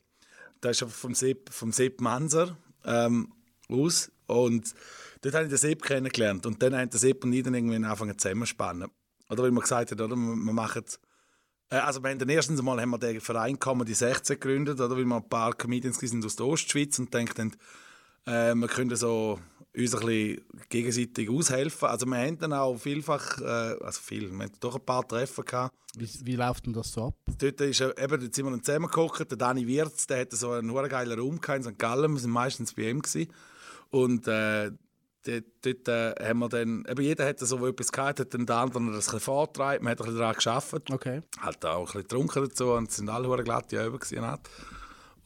Das 0.60 0.72
ist 0.76 0.82
aber 0.82 0.92
vom 0.92 1.14
Sepp, 1.14 1.52
vom 1.52 1.72
Sepp 1.72 2.00
Manser 2.00 2.56
ähm, 2.84 3.32
aus. 3.68 4.10
Und 4.26 4.74
dort 5.20 5.34
habe 5.34 5.44
ich 5.44 5.50
den 5.50 5.58
Sepp 5.58 5.82
kennengelernt. 5.82 6.46
Und 6.46 6.62
dann 6.62 6.76
haben 6.76 6.90
der 6.90 6.98
Sepp 6.98 7.24
und 7.24 7.32
ich 7.32 7.42
dann 7.42 7.54
irgendwie 7.54 7.76
angefangen 7.76 8.18
zusammenspannen. 8.18 8.90
Oder 9.28 9.42
weil 9.42 9.50
man 9.50 9.62
gesagt 9.62 9.90
hat, 9.90 10.00
oder, 10.00 10.16
wir 10.16 10.52
machen... 10.52 10.84
Äh, 11.70 11.76
also 11.76 12.02
wir 12.02 12.10
haben 12.10 12.18
dann 12.18 12.28
erstens 12.28 12.62
mal 12.62 12.80
haben 12.80 12.90
wir 12.90 12.98
den 12.98 13.20
Verein 13.20 13.58
Comedy 13.58 13.94
16 13.94 14.40
gegründet, 14.40 14.80
oder, 14.80 14.96
weil 14.96 15.04
wir 15.04 15.16
ein 15.16 15.28
paar 15.28 15.54
Comedians 15.54 15.98
sind 15.98 16.24
aus 16.24 16.36
der 16.36 16.46
Ostschweiz 16.46 16.98
und 16.98 17.12
denken 17.12 17.56
äh, 18.26 18.54
wir 18.54 18.68
können 18.68 18.94
so 18.96 19.38
uns 19.76 19.94
ein 19.94 20.00
bisschen 20.06 20.40
gegenseitig 20.70 21.28
aushelfen. 21.30 21.88
Also 21.88 22.06
wir 22.06 22.16
haben 22.16 22.38
dann 22.38 22.52
auch 22.54 22.76
vielfach, 22.78 23.40
äh, 23.40 23.44
also 23.44 24.00
viel, 24.00 24.30
wir 24.30 24.44
haben 24.44 24.52
doch 24.60 24.76
ein 24.76 24.84
paar 24.84 25.06
Treffen 25.06 25.44
gehabt. 25.44 25.74
Wie, 25.98 26.08
wie 26.24 26.36
läuft 26.36 26.66
denn 26.66 26.72
das 26.72 26.92
so 26.92 27.06
ab? 27.08 27.14
Dort, 27.38 27.60
ist, 27.60 27.80
er- 27.80 27.96
eben, 27.98 28.20
dort 28.20 28.34
sind 28.34 28.46
wir 28.46 28.62
zusammengeguckt. 28.62 29.30
Der 29.30 29.38
Dani 29.38 29.66
Wirz, 29.66 30.06
der 30.06 30.20
hatte 30.20 30.36
so 30.36 30.52
einen 30.52 30.74
geilen 30.88 31.18
Raum 31.18 31.40
in 31.54 31.62
St. 31.62 31.78
Gallen. 31.78 32.12
Wir 32.12 32.20
sind 32.20 32.30
meistens 32.30 32.72
bei 32.74 32.90
ihm. 32.90 33.00
Gewesen. 33.02 33.30
Und 33.90 34.26
äh, 34.28 34.70
dort, 35.24 35.44
dort 35.62 35.88
äh, 35.88 36.14
haben 36.28 36.38
wir 36.38 36.48
dann, 36.48 36.84
eben 36.88 37.02
jeder 37.02 37.26
hatte 37.26 37.44
so 37.46 37.66
etwas 37.66 37.92
gehabt, 37.92 38.20
hat 38.20 38.32
dann 38.34 38.46
der 38.46 38.56
andere 38.56 38.84
das 38.86 38.92
ein 38.92 38.96
bisschen 38.96 39.20
vorgetragen. 39.20 39.84
Man 39.84 39.90
hat 39.92 40.00
ein 40.00 40.04
bisschen 40.06 40.18
daran 40.20 40.36
gearbeitet. 40.36 40.90
Okay. 40.90 41.20
Halt 41.40 41.64
auch 41.66 41.78
ein 41.80 41.84
bisschen 41.84 42.02
getrunken 42.02 42.44
dazu 42.48 42.72
und 42.72 42.88
es 42.88 42.96
sind 42.96 43.08
alle 43.08 43.42
glatt 43.44 43.72
ja 43.72 43.86
über 43.86 43.98
gewesen. 43.98 44.22
halt. 44.26 44.40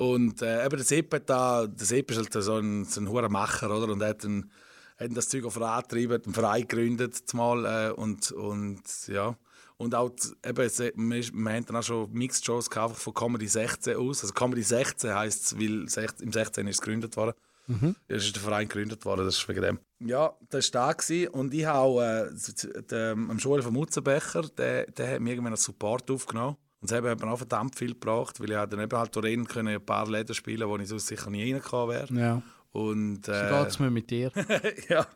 Und 0.00 0.40
äh, 0.40 0.64
eben 0.64 0.76
der 0.76 0.84
Sepp 0.86 1.26
da, 1.26 1.66
der 1.66 1.86
Sepp 1.86 2.10
ist 2.10 2.16
halt 2.16 2.32
so 2.32 2.56
ein, 2.56 2.84
so 2.86 3.00
ein 3.02 3.08
hoher 3.10 3.28
Macher, 3.28 3.68
oder? 3.76 3.92
Und 3.92 4.00
er 4.00 4.08
hat 4.08 4.24
dann, 4.24 4.50
hat 4.98 5.10
das 5.14 5.28
Zeug 5.28 5.44
auf 5.44 5.52
vorangetrieben, 5.54 6.14
hat 6.14 6.24
einen 6.24 6.32
Verein 6.34 6.62
gegründet 6.66 7.16
zumal, 7.28 7.66
äh, 7.66 7.92
und, 7.92 8.32
und 8.32 8.82
ja. 9.08 9.36
Und 9.76 9.94
auch, 9.94 10.08
die- 10.10 10.48
eben, 10.48 10.56
wir, 10.56 11.22
wir 11.34 11.52
haben 11.52 11.66
dann 11.66 11.76
auch 11.76 11.82
schon 11.82 12.10
Mixed-Shows 12.12 12.70
gehabt, 12.70 12.90
einfach 12.92 13.02
von 13.02 13.12
Comedy 13.14 13.46
16 13.46 13.96
aus. 13.96 14.22
Also 14.22 14.32
Comedy 14.32 14.62
16 14.62 15.14
heisst 15.14 15.44
es, 15.44 15.58
weil 15.58 15.84
sech- 15.86 16.22
im 16.22 16.32
16 16.32 16.66
ist 16.66 16.76
es 16.76 16.80
gegründet 16.80 17.16
worden. 17.18 17.34
Es 18.08 18.24
ist 18.24 18.34
der 18.34 18.42
Verein 18.42 18.68
gegründet 18.68 19.04
worden, 19.04 19.26
das 19.26 19.36
ist 19.36 19.48
wegen 19.48 19.60
dem. 19.62 19.78
Ja, 20.00 20.34
das 20.48 20.72
war 20.74 20.86
da 20.88 20.92
gewesen. 20.94 21.28
und 21.28 21.52
ich 21.54 21.64
habe 21.66 21.78
auch 21.78 22.00
äh, 22.00 23.10
am 23.12 23.38
Schule 23.38 23.62
von 23.62 23.72
Mutzenbecher, 23.74 24.42
der, 24.56 24.86
der 24.90 25.12
hat 25.12 25.20
mir 25.20 25.30
irgendwann 25.30 25.52
einen 25.52 25.56
Support 25.56 26.10
aufgenommen. 26.10 26.56
Und 26.80 26.90
das 26.90 26.96
hat 26.96 27.04
mir 27.04 27.30
auch 27.30 27.36
verdammt 27.36 27.76
viel 27.76 27.92
gebracht, 27.92 28.40
weil 28.40 28.50
ich 28.50 28.56
dann 28.56 28.80
eben 28.80 28.98
halt 28.98 29.14
durch 29.14 29.26
ihn 29.26 29.46
können 29.46 29.74
ein 29.74 29.84
paar 29.84 30.08
Läden 30.08 30.34
spielen 30.34 30.68
wo 30.68 30.76
ich 30.78 30.88
sonst 30.88 31.08
sicher 31.08 31.30
nie 31.30 31.52
reingekommen 31.52 31.94
wäre. 31.94 32.14
Ja. 32.14 32.42
Und, 32.72 33.28
äh, 33.28 33.50
geht's 33.50 33.80
mir 33.80 33.90
mit 33.90 34.10
dir? 34.10 34.30
ja, 34.88 35.06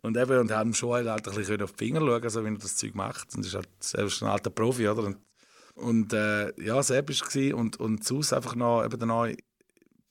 und 0.00 0.16
eben, 0.16 0.38
und 0.38 0.50
haben 0.50 0.72
schon 0.72 1.06
halt 1.06 1.28
ein 1.28 1.34
bisschen 1.34 1.62
auf 1.62 1.72
die 1.72 1.84
Finger 1.84 2.00
schauen, 2.00 2.30
so 2.30 2.44
wie 2.44 2.48
er 2.48 2.58
das 2.58 2.76
Zeug 2.76 2.94
macht. 2.94 3.34
Und 3.36 3.44
ist 3.44 3.54
halt, 3.54 3.68
er 3.92 4.06
ist 4.06 4.22
ein 4.22 4.28
alter 4.28 4.50
Profi, 4.50 4.88
oder? 4.88 5.04
Und, 5.04 5.18
und 5.74 6.12
äh, 6.14 6.52
ja, 6.62 6.82
Seb 6.82 7.08
war 7.08 7.28
es 7.28 7.52
und, 7.52 7.78
und 7.78 8.02
Sus 8.02 8.32
einfach 8.32 8.54
noch, 8.54 8.84
eben 8.84 9.06
noch, 9.06 9.28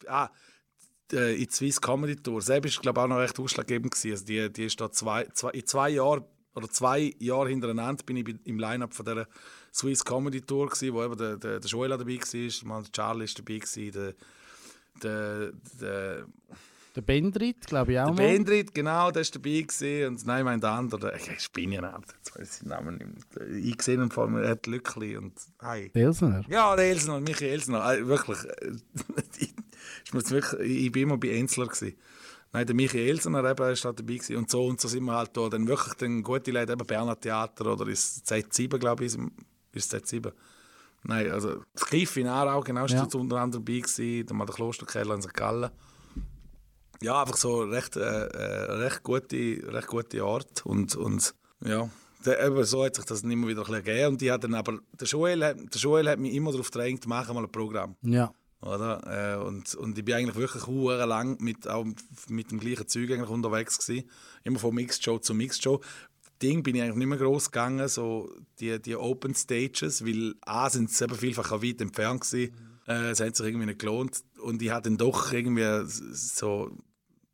ah, 0.07 0.29
äh, 1.11 1.33
in 1.33 1.45
die 1.45 1.51
Swiss 1.51 1.81
Comedy 1.81 2.15
Tour. 2.17 2.41
Seb 2.41 2.65
ist, 2.65 2.79
glaube 2.81 2.99
ich, 2.99 3.03
auch 3.03 3.09
noch 3.09 3.17
recht 3.17 3.39
ausschlaggebend 3.39 3.93
gewesen. 3.93 4.11
Also 4.11 4.25
die, 4.25 4.53
die 4.53 4.65
ist 4.65 4.79
da 4.79 4.91
zwei, 4.91 5.25
zwei, 5.33 5.49
in 5.51 5.65
zwei 5.65 5.89
Jahren, 5.89 6.23
oder 6.53 6.69
zwei 6.69 7.15
Jahre 7.17 7.49
hintereinander 7.49 8.03
bin 8.03 8.17
ich 8.17 8.35
im 8.45 8.59
Line-Up 8.59 8.93
von 8.93 9.05
dieser 9.05 9.27
Swiss 9.73 10.03
Comedy 10.03 10.41
Tour 10.41 10.67
gewesen, 10.67 10.93
wo 10.93 11.03
eben 11.03 11.17
der, 11.17 11.37
der, 11.37 11.59
der 11.59 11.69
Joel 11.69 11.89
dabei 11.89 12.17
war, 12.17 12.67
mal 12.67 12.83
der 12.83 12.91
Charlie 12.91 13.25
ist 13.25 13.39
dabei 13.39 13.57
gewesen, 13.57 13.91
der, 13.91 14.13
der, 15.01 15.51
der 15.79 16.25
Der 16.95 17.01
Bendrit, 17.01 17.65
glaube 17.67 17.93
ich 17.93 17.99
auch 17.99 18.07
der 18.07 18.11
noch. 18.13 18.17
Bendrit, 18.17 18.73
genau, 18.73 19.11
der 19.11 19.23
war 19.23 19.31
dabei. 19.31 19.61
Gewesen. 19.61 20.07
Und 20.07 20.25
nein, 20.25 20.43
mein 20.43 20.59
der 20.59 20.71
andere, 20.71 21.17
ich 21.17 21.51
bin 21.51 21.71
ja 21.71 21.81
nicht, 21.81 22.13
jetzt 22.17 22.37
weiß 22.37 22.53
ich 22.53 22.59
den 22.59 22.69
Namen 22.69 22.97
nicht. 22.97 23.65
Ich 23.65 23.77
gesehen 23.77 24.01
und 24.01 24.13
vor 24.13 24.25
allem, 24.25 24.37
er 24.37 24.49
hat 24.49 24.67
Lückli 24.67 25.15
und 25.15 25.33
hey. 25.61 25.89
Elsner. 25.93 26.43
Ja, 26.49 26.75
der 26.75 26.85
Elsner, 26.85 27.21
Michael 27.21 27.51
Elsner, 27.51 27.93
äh, 27.93 28.05
wirklich. 28.05 28.39
äh, 28.43 28.71
ich, 30.05 30.13
muss 30.13 30.29
wirklich 30.31 30.61
ich 30.69 30.91
bin 30.91 31.03
immer 31.03 31.17
bei 31.17 31.29
Enzler. 31.29 31.67
Gewesen. 31.67 31.95
Nein, 32.51 32.65
der 32.65 32.75
Michael 32.75 33.07
Elsner 33.07 33.49
eben, 33.49 33.71
ist 33.71 33.85
da 33.85 33.93
dabei 33.93 34.15
gewesen. 34.15 34.35
und 34.35 34.49
so 34.49 34.65
und 34.65 34.81
so 34.81 34.89
sind 34.89 35.05
wir 35.05 35.13
halt 35.13 35.35
da. 35.37 35.47
Dann 35.47 35.67
wirklich 35.67 35.93
dann 35.93 36.21
gute 36.21 36.51
Leute, 36.51 36.73
eben 36.73 36.85
Berner 36.85 37.17
Theater 37.17 37.67
oder 37.71 37.87
ist 37.87 38.29
Z7, 38.29 38.77
glaube 38.77 39.05
ich, 39.05 39.17
ist 39.73 39.93
ist 39.93 40.05
Z7. 40.13 40.31
Nein, 41.03 41.31
also 41.31 41.63
das 41.73 41.85
Kiff 41.85 42.15
in 42.17 42.27
Aarau, 42.27 42.61
genau, 42.61 42.85
ist 42.85 42.91
Ja. 42.91 43.01
dort 43.01 43.15
unter 43.15 43.37
anderem 43.37 43.63
dabei 43.65 43.79
gewesen. 43.79 44.25
Dann 44.25 44.37
mal 44.37 44.45
der 44.45 44.53
Klosterkeller 44.55 45.15
in 45.15 45.21
St. 45.21 45.33
Gallen. 45.33 45.71
Ja, 47.01 47.21
einfach 47.21 47.37
so 47.37 47.61
recht, 47.63 47.95
äh, 47.97 48.01
äh, 48.27 48.71
recht, 48.73 49.01
gute, 49.01 49.35
recht 49.35 49.87
gute 49.87 50.21
Art. 50.23 50.63
Und, 50.65 50.95
und 50.95 51.33
ja, 51.65 51.89
der, 52.23 52.45
eben 52.45 52.63
so 52.63 52.85
hat 52.85 52.95
sich 52.95 53.05
das 53.05 53.23
immer 53.23 53.47
wieder 53.47 53.61
ein 53.61 53.65
bisschen 53.67 53.83
gegeben. 53.83 54.07
Und 54.09 54.21
die 54.21 54.31
hat 54.31 54.43
dann 54.43 54.53
aber, 54.53 54.77
der 54.99 55.07
Joel, 55.07 55.43
hat- 55.43 55.57
der 55.57 55.81
Joel 55.81 56.07
hat 56.07 56.19
mich 56.19 56.35
immer 56.35 56.51
darauf 56.51 56.69
gedrängt, 56.69 57.07
machen 57.07 57.33
mal 57.33 57.43
ein 57.43 57.51
Programm. 57.51 57.95
Ja. 58.03 58.31
Oder? 58.61 59.01
Äh, 59.39 59.43
und, 59.43 59.73
und 59.73 59.97
ich 59.97 60.05
bin 60.05 60.13
eigentlich 60.13 60.35
wirklich 60.35 60.67
lang 60.67 61.41
mit, 61.41 61.67
auch 61.67 61.83
mit 62.27 62.51
dem 62.51 62.59
gleichen 62.59 62.87
Zeug 62.87 63.09
eigentlich 63.09 63.29
unterwegs 63.31 63.79
gewesen. 63.79 64.07
Immer 64.43 64.59
von 64.59 64.75
Mixed 64.75 65.03
Show 65.03 65.17
zu 65.17 65.33
Mixed 65.33 65.63
Show. 65.63 65.81
Ding 66.41 66.63
bin 66.63 66.75
ich 66.75 66.81
eigentlich 66.81 66.97
nicht 66.97 67.07
mehr 67.07 67.17
groß 67.17 67.51
gegangen, 67.51 67.87
so 67.87 68.29
die, 68.59 68.81
die 68.81 68.95
Open 68.95 69.35
Stages, 69.35 70.05
weil 70.05 70.35
A 70.41 70.69
sind 70.69 70.91
sie 70.91 71.03
eben 71.03 71.15
vielfach 71.15 71.51
auch 71.51 71.63
weit 71.63 71.81
entfernt 71.81 72.21
gewesen. 72.21 72.53
Äh, 72.87 73.11
es 73.11 73.19
hat 73.19 73.35
sich 73.35 73.45
irgendwie 73.45 73.67
nicht 73.67 73.79
gelohnt. 73.79 74.23
Und 74.41 74.61
ich 74.61 74.71
hatte 74.71 74.89
dann 74.89 74.97
doch 74.97 75.31
irgendwie 75.31 75.83
so, 75.85 76.71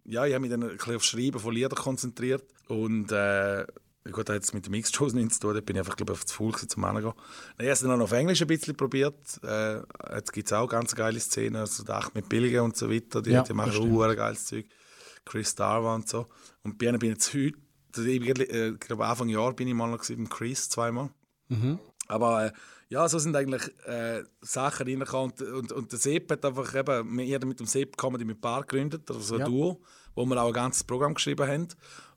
ja, 0.06 0.26
ich 0.26 0.34
habe 0.34 0.42
mich 0.42 0.52
dann 0.52 0.64
ein 0.64 0.78
bisschen 0.78 0.96
aufs 0.96 1.06
Schreiben 1.06 1.40
von 1.40 1.54
Liedern 1.54 1.76
konzentriert. 1.76 2.46
Und 2.68 3.12
äh, 3.12 3.66
gut, 4.12 4.30
das 4.30 4.36
hat 4.36 4.44
jetzt 4.44 4.54
mit 4.54 4.66
den 4.66 4.72
Mixed 4.72 4.96
Shows 4.96 5.14
nichts 5.14 5.36
zu 5.36 5.48
tun, 5.48 5.56
da 5.56 5.62
bin 5.62 5.76
ich 5.76 5.80
einfach, 5.80 5.96
glaube 5.96 6.14
ich, 6.14 6.26
zu 6.26 6.36
faul 6.36 6.52
gewesen, 6.52 6.70
zum 6.70 6.86
Hingehen. 6.86 7.14
Ich 7.58 7.64
habe 7.64 7.70
es 7.70 7.80
dann 7.82 7.92
auch 7.92 7.98
noch 7.98 8.06
auf 8.06 8.12
Englisch 8.12 8.42
ein 8.42 8.48
bisschen 8.48 8.76
probiert. 8.76 9.40
Äh, 9.44 9.82
jetzt 10.16 10.34
gibt 10.34 10.48
es 10.48 10.54
auch 10.54 10.68
ganz 10.68 10.96
geile 10.96 11.20
Szenen, 11.20 11.58
also 11.58 11.84
der 11.84 11.96
Achmed 11.96 12.30
Billiger 12.30 12.64
und 12.64 12.76
so 12.76 12.90
weiter, 12.90 13.22
die, 13.22 13.32
Ja, 13.32 13.44
die 13.44 13.54
machen 13.54 13.72
das 13.72 13.80
auch 13.80 14.16
geiles 14.16 14.46
Zeug. 14.46 14.66
Chris 15.26 15.56
Darwa 15.56 15.96
und 15.96 16.08
so. 16.08 16.28
Und 16.64 16.78
bei 16.78 16.88
ihnen 16.88 17.00
bin 17.00 17.12
ich 17.12 17.16
jetzt 17.16 17.34
heute, 17.34 17.58
ich, 18.06 18.20
bin, 18.20 18.36
äh, 18.38 18.70
ich 18.70 18.80
glaube 18.80 19.06
Anfang 19.06 19.30
Jahr 19.30 19.54
bin 19.54 19.68
ich 19.68 19.74
mal 19.74 19.90
noch 19.90 20.00
gewesen, 20.00 20.22
mit 20.22 20.32
Chris 20.32 20.70
zweimal. 20.70 21.10
Aber 22.08 22.46
äh, 22.46 22.52
ja, 22.90 23.08
so 23.10 23.20
sind 23.20 23.36
eigentlich 23.36 23.64
äh, 23.86 24.24
Sachen 24.42 24.88
reingekommen. 24.88 25.34
Und, 25.40 25.52
und, 25.52 25.72
und 25.72 25.92
der 25.92 26.00
Sepp 26.00 26.32
hat 26.32 26.46
einfach 26.46 26.74
eben, 26.74 27.18
wir 27.18 27.36
haben 27.36 27.50
mit 27.50 27.60
dem 27.60 27.68
Sepp 27.68 27.98
Comedy 27.98 28.26
mit 28.26 28.40
Paar 28.40 28.62
gegründet, 28.62 29.10
also 29.10 29.22
so 29.22 29.36
ein 29.36 29.42
Ja. 29.42 29.46
Duo, 29.46 29.82
wo 30.16 30.26
wir 30.26 30.42
auch 30.42 30.48
ein 30.48 30.54
ganzes 30.54 30.84
Programm 30.84 31.14
geschrieben 31.14 31.48
haben. 31.48 31.68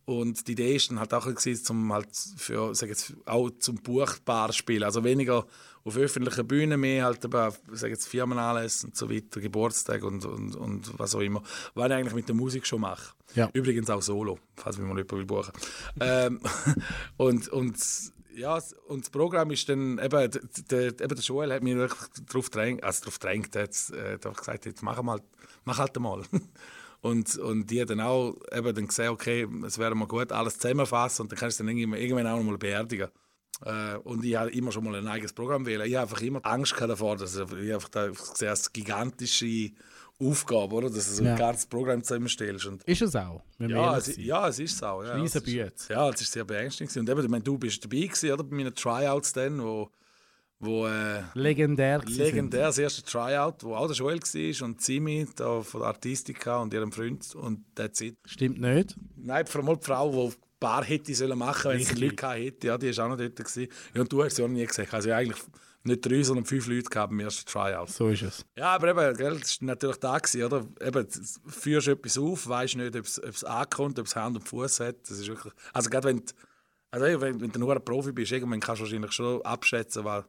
Und 0.05 0.49
die 0.49 0.53
Idee 0.53 0.77
ist 0.77 0.91
dann 0.91 0.99
halt 0.99 1.13
auch 1.15 1.27
bisschen, 1.27 1.57
zum 1.57 1.93
halt 1.93 2.09
für, 2.37 2.75
sag 2.75 2.89
jetzt, 2.89 3.15
auch 3.27 3.51
zum 3.59 3.77
Buchbar 3.77 4.53
spielen. 4.53 4.83
Also 4.83 5.05
weniger 5.05 5.47
auf 5.85 5.97
öffentlichen 5.97 6.47
Bühnen, 6.47 6.81
mehr 6.81 7.05
halt 7.05 7.25
eben, 7.25 7.35
auf, 7.41 7.61
sag 7.73 7.91
jetzt, 7.91 8.07
Firmenanlässe 8.09 8.87
und 8.89 8.97
so 8.97 9.11
weiter, 9.11 9.41
Geburtstag 9.41 10.03
und, 10.03 10.25
und, 10.25 10.55
und 10.57 10.99
was 10.99 11.15
auch 11.15 11.21
immer. 11.21 11.43
Was 11.75 11.87
ich 11.87 11.93
eigentlich 11.95 12.15
mit 12.15 12.29
der 12.29 12.35
Musik 12.35 12.67
schon 12.67 12.83
mache. 12.83 13.15
Ja. 13.35 13.49
Übrigens 13.53 13.89
auch 13.91 14.03
Solo, 14.03 14.39
falls 14.57 14.77
mich 14.77 14.87
mal 14.87 14.97
jemand 14.97 15.13
will 15.13 15.25
buchen. 15.25 15.53
ähm, 16.01 16.41
und, 17.17 17.49
und 17.49 17.77
ja, 18.35 18.59
und 18.89 19.05
das 19.05 19.11
Programm 19.11 19.51
ist 19.51 19.69
dann 19.69 19.99
eben, 19.99 20.31
d- 20.31 20.41
d- 20.71 20.87
eben 20.87 20.97
der 20.99 21.19
Joel 21.19 21.53
hat 21.53 21.63
mich 21.63 21.75
wirklich 21.77 22.01
darauf 22.27 22.51
gedrängt, 22.51 22.85
also 22.85 23.01
darauf 23.01 23.19
hat 23.57 23.91
äh, 23.91 24.13
hat 24.15 24.27
einfach 24.27 24.39
gesagt, 24.39 24.67
jetzt 24.67 24.83
mach, 24.83 25.03
mal, 25.03 25.21
mach 25.65 25.79
halt 25.79 25.99
mal. 25.99 26.23
und, 27.01 27.37
und 27.39 27.71
die 27.71 27.85
dann 27.85 28.01
auch 28.01 28.37
eben 28.53 28.75
dann 28.75 28.87
gesehen, 28.87 29.09
okay, 29.09 29.49
es 29.67 29.79
wäre 29.79 29.95
mal 29.95 30.07
gut, 30.07 30.33
alles 30.33 30.59
zusammenfassen 30.59 31.23
und 31.23 31.33
dann 31.33 31.39
kannst 31.39 31.59
du 31.61 31.65
es 31.65 31.69
dann 31.69 31.77
irgendwann 31.95 32.27
auch 32.27 32.37
noch 32.37 32.45
mal 32.45 32.59
beerdigen. 32.59 33.09
Äh, 33.65 33.97
und 33.99 34.25
ich 34.25 34.37
habe 34.37 34.51
immer 34.53 34.73
schon 34.73 34.85
mal 34.85 34.95
ein 34.95 35.07
eigenes 35.07 35.33
Programm 35.33 35.67
wählen. 35.67 35.87
Ich 35.87 35.95
habe 35.95 36.03
einfach 36.11 36.23
immer 36.23 36.41
Angst 36.45 36.75
davor, 36.79 37.17
dass 37.17 37.37
ich 37.37 37.53
ich 37.53 37.75
einfach 37.75 37.89
da 37.91 38.11
als 38.49 38.73
gigantische 38.73 39.71
Aufgabe, 40.19 40.75
oder? 40.75 40.91
Dass 40.91 41.09
du 41.09 41.15
so 41.15 41.25
Ja. 41.25 41.33
ein 41.33 41.39
ganzes 41.39 41.67
Programm 41.67 42.03
zusammenstellst. 42.03 42.67
Und 42.67 42.83
Ist 42.85 43.03
es 43.03 43.17
auch? 43.17 43.43
ja, 43.59 43.97
es, 43.97 44.17
ja, 44.17 44.49
es 44.49 44.59
ist 44.59 44.77
so. 44.79 44.85
Ja, 45.03 45.15
Riesen 45.15 45.43
es 45.45 45.49
ist-. 45.49 45.89
Ja, 45.89 46.09
es 46.11 46.21
ist 46.21 46.33
sehr 46.33 46.45
beängstigend. 46.45 46.97
Und 46.97 47.09
eben, 47.11 47.23
ich 47.23 47.29
meine, 47.29 47.45
du 47.45 47.57
bist 47.59 47.83
dabei 47.85 48.01
gewesen, 48.07 48.33
oder? 48.33 48.45
Bei 48.45 48.55
meinen 48.57 48.75
Tryouts 48.75 49.33
dann, 49.33 49.63
wo, 49.63 49.91
wo 50.59 50.87
äh, 50.87 51.23
Legendär. 51.35 52.03
legendär 52.07 52.67
das 52.67 52.77
erste 52.79 53.03
Tryout, 53.03 53.63
wo 53.65 53.75
auch 53.75 53.87
der 53.87 53.97
Joel 53.97 54.21
war 54.21 54.67
und 54.67 54.83
Simi 54.83 55.27
da 55.37 55.63
von 55.63 55.81
der 55.81 55.89
Artistica 55.89 56.59
und 56.61 56.75
ihrem 56.75 56.93
Freund 56.93 57.35
und 57.35 57.65
that's 57.75 58.03
it. 58.03 58.17
Stimmt 58.27 58.61
nicht. 58.61 58.95
Nein, 59.17 59.47
vor 59.47 59.65
allem 59.67 59.79
die 59.81 59.85
Frau, 59.87 60.29
die 60.31 60.37
ein 60.63 60.69
paar 60.69 60.85
hätte 60.85 61.15
sollen 61.15 61.39
machen, 61.39 61.71
wenn 61.71 61.79
Richtig. 61.79 61.99
Leute 61.99 62.29
hätte, 62.31 62.67
ja, 62.67 62.77
die 62.79 62.97
war 62.97 63.05
auch 63.07 63.09
noch 63.11 63.17
dort. 63.17 63.37
Gewesen. 63.37 63.69
Ja, 63.95 64.01
und 64.03 64.13
du 64.13 64.23
hast 64.23 64.37
sie 64.37 64.43
auch 64.43 64.49
noch 64.49 64.55
nie 64.55 64.67
gesehen. 64.67 64.87
Also 64.91 65.11
eigentlich 65.11 65.43
nicht 65.85 66.05
drei, 66.05 66.23
sondern 66.23 66.45
fünf 66.45 66.67
Leute 66.67 66.91
gehabt 66.91 67.11
beim 67.11 67.21
ersten 67.21 67.51
Tryout. 67.51 67.89
So 67.89 68.09
ist 68.09 68.21
es. 68.23 68.45
Ja, 68.57 68.75
aber 68.75 68.89
eben, 68.91 69.17
gell, 69.17 69.39
das 69.41 69.61
war 69.63 69.67
natürlich 69.69 69.97
da, 69.97 70.19
gewesen, 70.19 70.45
oder? 70.45 70.67
Eben, 70.87 71.09
du 71.09 71.51
führst 71.51 71.89
etwas 71.89 72.19
auf, 72.19 72.47
weißt 72.47 72.77
nicht, 72.77 72.95
ob 72.95 73.05
es, 73.07 73.17
es 73.17 73.45
ankommt, 73.45 73.99
ob 73.99 74.07
es 74.07 74.15
Hand 74.15 74.37
und 74.37 74.47
Fuß 74.47 74.81
hat. 74.81 74.97
Das 75.09 75.19
ist 75.19 75.27
wirklich, 75.29 75.53
also 75.73 75.89
gerade 75.89 76.09
wenn, 76.09 76.19
du- 76.19 76.33
also 76.91 77.21
wenn, 77.23 77.41
wenn 77.41 77.51
du 77.51 77.59
nur 77.59 77.75
ein 77.75 77.83
Profi 77.85 78.13
bist, 78.13 78.31
irgendwann 78.33 78.61
kannst 78.61 78.81
du 78.81 78.85
wahrscheinlich 78.85 79.13
schon 79.13 79.41
abschätzen, 79.43 80.05
weil 80.05 80.25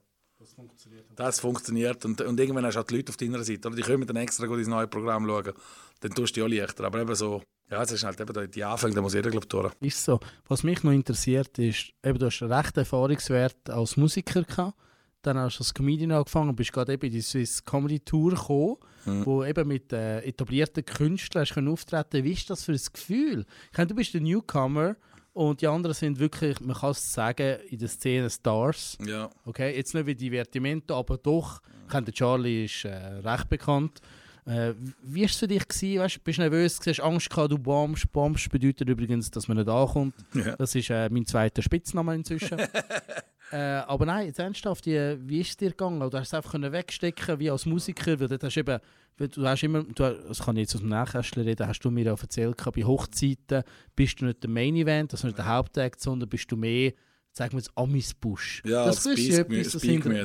das 1.16 1.40
funktioniert. 1.40 2.04
Und, 2.06 2.22
und 2.22 2.40
irgendwann 2.40 2.66
hast 2.66 2.76
du 2.76 2.80
auch 2.80 2.84
die 2.86 2.96
Leute 2.96 3.10
auf 3.12 3.18
deiner 3.18 3.44
Seite. 3.44 3.68
Oder? 3.68 3.76
Die 3.76 3.84
können 3.84 4.08
dann 4.08 4.16
extra 4.16 4.46
gut 4.48 4.58
ins 4.60 4.68
neue 4.68 4.88
Programm 4.88 5.26
schauen. 5.28 5.54
Dann 6.00 6.12
tust 6.14 6.36
du 6.36 6.40
die 6.40 6.44
auch 6.44 6.60
leichter. 6.62 6.86
Aber 6.86 7.00
eben 7.02 7.14
so, 7.16 7.44
ja, 7.72 7.82
es 7.82 7.92
ist 7.92 8.04
halt 8.04 8.20
eben 8.20 8.34
da 8.34 8.46
die 8.46 8.64
Anfänge, 8.64 8.96
da 8.96 9.02
muss 9.02 9.14
jeder, 9.14 9.30
glaube 9.32 9.46
ich, 9.46 9.50
durch. 9.50 9.74
Ist 9.80 10.04
so. 10.04 10.20
Was 10.48 10.64
mich 10.64 10.84
noch 10.84 10.92
interessiert 10.92 11.58
ist, 11.58 11.94
eben, 12.04 12.20
du 12.20 12.26
hast 12.26 12.42
einen 12.42 12.52
rechten 12.52 12.80
Erfahrungswert 12.80 13.70
als 13.70 13.96
Musiker 13.96 14.44
gehabt. 14.44 14.78
dann 15.22 15.38
hast 15.38 15.60
du 15.60 15.64
als 15.64 15.74
Comedian 15.74 16.12
angefangen 16.12 16.50
und 16.50 16.56
bist 16.56 16.74
gerade 16.74 16.94
eben 16.94 17.06
in 17.06 17.14
die 17.14 17.22
Swiss 17.22 17.64
Comedy 17.64 18.00
Tour 18.00 18.32
gekommen, 18.32 18.78
wo 19.06 19.44
eben 19.44 19.68
mit 19.68 19.94
äh, 19.94 20.20
etablierten 20.22 20.84
Künstlern 20.84 21.44
hast 21.44 21.54
können 21.54 21.70
auftreten 21.70 22.24
Wie 22.24 22.34
ist 22.34 22.50
das 22.50 22.64
für 22.64 22.74
ein 22.74 22.82
Gefühl? 22.92 23.46
Ich 23.72 23.78
meine, 23.78 23.88
du 23.88 23.96
bist 23.96 24.14
der 24.14 24.22
Newcomer 24.22 24.96
und 25.34 25.62
die 25.62 25.68
anderen 25.68 25.94
sind 25.94 26.20
wirklich, 26.20 26.60
man 26.60 26.76
kann 26.76 26.92
es 26.92 27.14
sagen, 27.14 27.58
in 27.70 27.80
der 27.80 27.88
Szene 27.88 28.30
Stars. 28.30 28.98
Ja. 29.06 29.30
Okay, 29.46 29.76
jetzt 29.76 29.94
nicht 29.94 30.06
wie 30.06 30.16
Divertimento, 30.16 30.98
aber 30.98 31.18
doch. 31.18 31.62
Kenne 31.90 32.06
den 32.06 32.14
Charlie, 32.14 32.66
ist 32.66 32.84
äh, 32.86 32.90
recht 32.90 33.48
bekannt. 33.48 34.02
Äh, 34.46 34.74
wie 35.04 35.22
war 35.22 35.26
es 35.26 35.36
für 35.36 35.48
dich? 35.48 35.68
Gewesen? 35.68 36.00
Weißt, 36.00 36.24
bist 36.24 36.38
du 36.38 36.42
nervös? 36.42 36.80
Hast 36.86 36.98
du 36.98 37.04
Angst 37.04 37.30
gehabt, 37.30 37.52
du 37.52 37.58
bombst? 37.58 38.12
Bombst 38.12 38.50
bedeutet 38.50 38.89
übrigens, 38.89 39.30
dass 39.30 39.48
man 39.48 39.58
nicht 39.58 39.70
ankommt. 39.70 40.16
Ja. 40.34 40.56
Das 40.56 40.74
ist 40.74 40.89
äh, 40.89 41.10
mein 41.10 41.26
zweiter 41.26 41.62
Spitzname 41.62 42.16
inzwischen. 42.16 42.58
äh, 43.52 43.56
aber 43.56 44.06
nein, 44.06 44.28
jetzt 44.28 44.39
ernsthaft, 44.39 44.86
wie, 44.88 45.18
wie 45.28 45.42
ist 45.42 45.50
es 45.50 45.58
dir 45.58 45.70
gegangen? 45.70 46.00
Du 46.00 46.18
hast 46.18 46.28
es 46.28 46.34
einfach 46.34 46.52
können 46.52 46.72
wegstecken 46.72 47.39
wie 47.39 47.52
als 47.52 47.66
Musiker, 47.66 48.20
weil 48.20 48.28
dort 48.28 48.44
hast 48.44 48.56
du 48.56 48.60
eben, 48.62 48.80
du 49.18 49.48
hast 49.48 49.64
immer, 49.64 49.84
du, 49.84 49.94
das 49.94 50.39
kann 50.39 50.58
ich 50.58 50.62
jetzt 50.62 50.76
aus 50.76 50.82
dem 50.82 50.89
Nähkästchen 50.89 51.44
reden, 51.44 51.68
hast 51.68 51.82
du 51.82 51.92
mir 51.92 52.06
ja 52.06 52.12
erzählt, 52.12 52.58
bei 52.58 52.84
Hochzeiten 52.84 53.64
bist 53.96 54.22
du 54.22 54.26
nicht 54.26 54.42
der 54.42 54.50
Main 54.50 54.76
Event, 54.76 55.14
also 55.14 55.28
nicht 55.28 55.38
der 55.38 55.48
Hauptakt, 55.48 56.02
sondern 56.02 56.30
bist 56.30 56.52
du 56.52 56.58
mehr, 56.58 56.94
sagen 57.34 57.54
wir 57.54 57.60
jetzt, 57.60 57.72
Amis-Busch. 57.76 58.62
Ja, 58.66 58.86
das 58.86 58.98
das 59.04 59.06
ist 59.08 59.16
Beast- 59.16 59.40
etwas, 59.40 59.72
das 59.74 59.84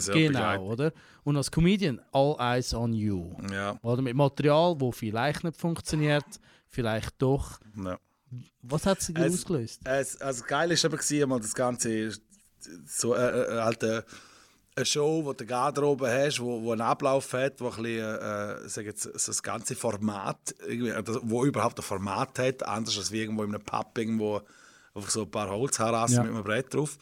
ja, 0.09 0.15
Genau, 0.15 0.65
oder? 0.67 0.93
Und 1.25 1.37
als 1.37 1.51
Comedian, 1.51 2.01
all 2.13 2.37
eyes 2.39 2.75
on 2.75 2.93
you. 2.93 3.35
Ja. 3.53 3.79
Oder 3.83 4.03
mit 4.03 4.15
Material, 4.17 4.75
wo 4.79 4.91
vielleicht 4.93 5.45
nicht 5.45 5.57
funktioniert, 5.57 6.25
vielleicht 6.69 7.15
doch. 7.19 7.61
ja. 7.85 7.99
Was 8.63 8.85
hat 8.87 9.01
sie 9.01 9.15
dir 9.15 9.27
Es- 9.27 9.35
ausgelöst? 9.35 9.81
Es, 9.85 10.21
also 10.21 10.43
geil 10.47 10.73
ist 10.73 10.85
aber 10.85 10.97
gewesen, 10.97 11.29
mal 11.29 11.39
das 11.41 11.55
Ganze 11.55 12.11
so 12.85 13.15
äh, 13.15 13.21
äh, 13.21 13.61
halt 13.61 13.83
äh, 13.85 14.03
eine 14.75 14.85
Show, 14.85 15.25
wo 15.25 15.33
du 15.33 15.47
Garderobe 15.47 16.11
hast, 16.11 16.41
wo, 16.41 16.61
wo 16.63 16.73
einen 16.73 16.81
Ablauf 16.81 17.33
hat, 17.33 17.61
wo 17.61 17.69
ein 17.69 17.83
bisschen, 17.83 18.83
äh, 18.83 18.85
jetzt, 18.85 19.05
so 19.05 19.11
das 19.31 19.43
ganze 19.43 19.77
Format, 19.77 20.55
äh, 20.69 21.03
wo 21.23 21.45
überhaupt 21.45 21.79
ein 21.79 21.83
Format 21.83 22.39
hat, 22.41 22.65
anders 22.65 22.99
als 22.99 23.13
irgendwo 23.13 23.45
in 23.45 23.55
einem 23.55 23.65
Pub 23.65 23.97
irgendwo 23.97 24.41
einfach 24.97 25.11
so 25.11 25.23
ein 25.23 25.31
paar 25.31 25.51
Holzharassen 25.51 26.17
Ja. 26.17 26.23
mit 26.25 26.33
einem 26.33 26.45
Brett 26.45 26.73
drauf. 26.75 26.99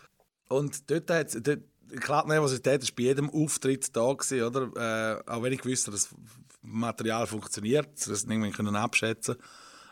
Und 0.49 0.91
dort 0.91 1.11
hat 1.11 1.35
dort, 1.47 1.61
klar, 2.01 2.25
die 2.25 2.31
Nervosität 2.31 2.83
ist 2.83 2.95
bei 2.95 3.05
jedem 3.05 3.31
Auftritt 3.31 3.95
da 3.97 4.13
gewesen, 4.13 4.43
oder? 4.43 5.23
Äh, 5.27 5.31
auch 5.31 5.43
wenn 5.43 5.53
ich 5.53 5.63
gewusst 5.63 5.87
habe, 5.87 5.97
dass 5.97 6.09
das 6.09 6.19
Material 6.63 7.27
funktioniert, 7.27 7.89
das 8.07 8.25
irgendwie 8.25 8.51
können 8.51 8.77
abschätzen. 8.77 9.37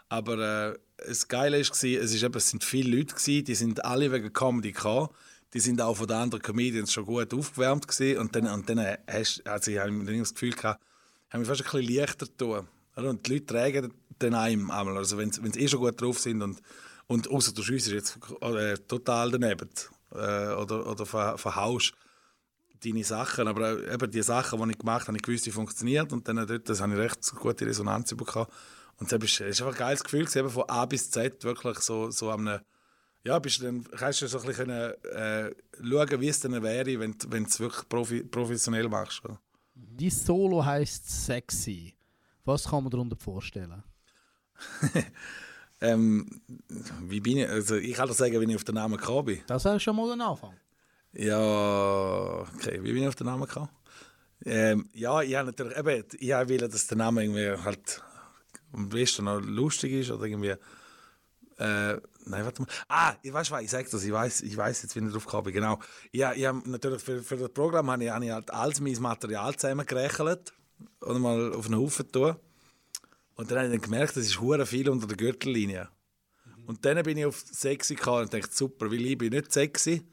Aber 0.09 0.73
äh, 0.73 0.79
das 1.07 1.27
Geile 1.27 1.61
gewesen, 1.61 2.03
es, 2.03 2.13
ist 2.15 2.23
eben, 2.23 2.37
es 2.37 2.51
sind 2.51 2.65
viele 2.65 2.97
Leute, 2.97 3.15
gewesen, 3.15 3.45
die 3.45 3.55
sind 3.55 3.85
alle 3.85 4.13
wegen 4.13 4.33
Comedy 4.33 4.73
gekommen. 4.73 5.09
Die 5.55 5.61
sind 5.61 5.81
auch 5.83 5.97
von 5.97 6.07
den 6.07 6.17
anderen 6.17 6.43
Comedians 6.43 6.93
schon 6.93 7.05
gut 7.05 7.33
aufgewärmt 7.35 7.87
gewesen. 7.87 8.19
Und 8.19 8.35
dann, 8.35 8.47
und 8.47 8.69
dann 8.69 8.97
hast, 9.07 9.47
also 9.47 9.71
ich 9.71 9.79
habe 9.79 10.05
das 10.05 10.35
Gefühl 10.35 10.53
gehabt, 10.53 10.83
ich 11.29 11.33
habe 11.33 11.41
mich 11.41 11.49
fast 11.49 11.61
ein 11.63 11.71
bisschen 11.81 11.95
leichter 11.97 12.27
getan. 12.27 12.69
Oder? 12.97 13.11
Und 13.11 13.27
die 13.27 13.35
Leute 13.35 13.47
tragen 13.47 13.95
dann 14.19 14.35
einem 14.35 14.71
einmal. 14.71 14.97
Also 14.97 15.19
wenn 15.19 15.31
sie 15.31 15.61
eh 15.61 15.69
schon 15.69 15.81
gut 15.81 16.01
drauf 16.01 16.19
sind 16.19 16.43
und, 16.43 16.61
und 17.07 17.29
außer 17.29 17.53
du 17.53 17.63
schiessest 17.63 17.93
jetzt 17.93 18.19
äh, 18.41 18.77
total 18.79 19.31
daneben 19.31 19.69
äh, 20.13 20.53
oder, 20.55 20.87
oder 20.87 21.07
ver, 21.07 21.39
verhaust 21.39 21.95
deine 22.85 23.05
Sachen, 23.05 23.49
aber 23.49 23.73
auch 23.73 23.93
eben 23.93 24.11
die 24.11 24.23
Sachen, 24.23 24.61
die 24.63 24.73
ich 24.73 24.79
gemacht 24.79 25.07
habe, 25.07 25.17
ich 25.17 25.23
gewusst, 25.23 25.47
die 25.47 25.51
funktionieren 25.51 26.09
und 26.11 26.27
dann 26.27 26.47
dort, 26.47 26.69
das 26.69 26.81
habe 26.81 26.93
ich 26.93 26.99
recht 26.99 27.35
gute 27.37 27.67
Resonanz 27.67 28.15
bekommen. 28.15 28.49
Und 28.99 29.11
das 29.11 29.23
ist, 29.23 29.41
einfach 29.41 29.73
ein 29.73 29.79
geiles 29.79 30.05
Gefühl, 30.05 30.29
eben 30.35 30.51
von 30.51 30.69
A 30.69 30.87
bis 30.87 31.11
Z 31.11 31.43
wirklich 31.45 31.79
so, 31.79 32.11
so 32.11 32.31
an 32.31 32.49
einem, 32.49 32.61
ja, 33.25 33.39
bist 33.39 33.61
du 33.61 33.65
dann, 33.65 33.85
kannst 33.85 34.23
du 34.23 34.27
so 34.27 34.41
ein 34.41 34.47
bisschen 34.47 34.71
äh, 34.71 35.51
schauen, 35.81 36.21
wie 36.21 36.29
es 36.29 36.41
dann 36.41 36.61
wäre, 36.63 37.01
wenn, 37.01 37.17
wenn 37.29 37.45
du 37.45 37.49
es 37.49 37.61
wirklich 37.61 37.89
profi, 37.89 38.23
professionell 38.25 38.89
machst. 38.89 39.25
oder? 39.25 39.41
Dein 39.75 40.11
Solo 40.11 40.65
heisst 40.65 41.27
sexy. 41.27 41.95
Was 42.45 42.65
kann 42.65 42.85
man 42.85 42.91
darunter 42.91 43.17
vorstellen? 43.17 43.83
Ähm, 45.83 46.41
wie 47.03 47.19
bin 47.19 47.39
ich, 47.39 47.49
also 47.49 47.75
ich 47.75 47.95
kann 47.95 48.07
dir 48.07 48.15
sagen, 48.15 48.41
wie 48.41 48.49
ich 48.49 48.55
auf 48.55 48.63
den 48.63 48.77
Namen 48.77 48.97
gekommen 48.97 49.25
bin. 49.25 49.41
Das 49.49 49.65
wäre 49.65 49.81
schon 49.81 49.97
mal 49.97 50.13
ein 50.13 50.21
Anfang. 50.21 50.55
Ja, 51.13 52.41
okay, 52.55 52.79
wie 52.83 52.93
bin 52.93 53.03
ich 53.03 53.09
auf 53.09 53.17
den 53.17 53.27
Namen 53.27 53.47
gekommen? 53.47 53.69
Ähm, 54.45 54.89
ja, 54.95 55.21
ich 55.23 55.35
habe 55.35 55.47
natürlich, 55.47 55.77
eben, 55.77 56.05
ich 56.13 56.31
will, 56.31 56.59
dass 56.59 56.87
der 56.87 56.97
Name 56.97 57.25
irgendwie 57.25 57.65
halt 57.65 58.01
am 58.73 58.89
besten 58.89 59.25
noch 59.25 59.41
lustig 59.41 59.93
ist 59.93 60.13
oder 60.13 60.25
irgendwie, 60.25 60.55
äh, 61.59 61.95
nein, 62.27 62.45
warte 62.45 62.63
mal. 62.63 62.69
Ah, 62.89 63.15
ich 63.21 63.33
weiß 63.33 63.51
was, 63.51 63.63
ich 63.63 63.71
sag 63.71 63.91
das, 63.91 64.05
ich 64.05 64.13
weiß, 64.13 64.43
ich 64.43 64.57
weiß 64.57 64.83
jetzt, 64.85 64.95
wie 64.95 65.05
ich 65.05 65.13
drauf 65.13 65.25
gekommen 65.25 65.45
bin, 65.45 65.55
genau. 65.55 65.81
Ja, 66.13 66.33
ich 66.33 66.47
habe 66.47 66.63
natürlich 66.71 67.03
für, 67.03 67.25
für 67.25 67.37
das 67.37 67.51
Programm 67.51 67.91
habe 67.91 68.05
ich, 68.05 68.11
habe 68.11 68.25
ich 68.25 68.31
halt 68.31 68.53
alles 68.53 68.81
mein 68.81 69.01
Material 69.01 69.57
zusammengerechnet 69.57 70.53
und 71.01 71.21
mal 71.21 71.53
auf 71.55 71.67
einen 71.67 71.81
Haufen 71.81 72.11
tun. 72.11 72.37
Und 73.35 73.51
dann 73.51 73.65
habe 73.65 73.75
ich 73.75 73.83
gemerkt, 73.83 74.17
das 74.17 74.25
ist 74.25 74.41
hure 74.41 74.67
viel 74.67 74.89
unter 74.89 75.07
der 75.07 75.17
Gürtellinie. 75.17 75.89
Und 76.67 76.85
dann 76.85 77.03
bin 77.03 77.19
ich 77.19 77.27
auf 77.27 77.39
sexy 77.39 77.95
gekommen 77.95 78.23
und 78.23 78.35
dachte, 78.35 78.49
super, 78.51 78.91
weil 78.91 79.05
ich 79.05 79.19
bin 79.19 79.33
nicht 79.33 79.53
sexy. 79.53 80.07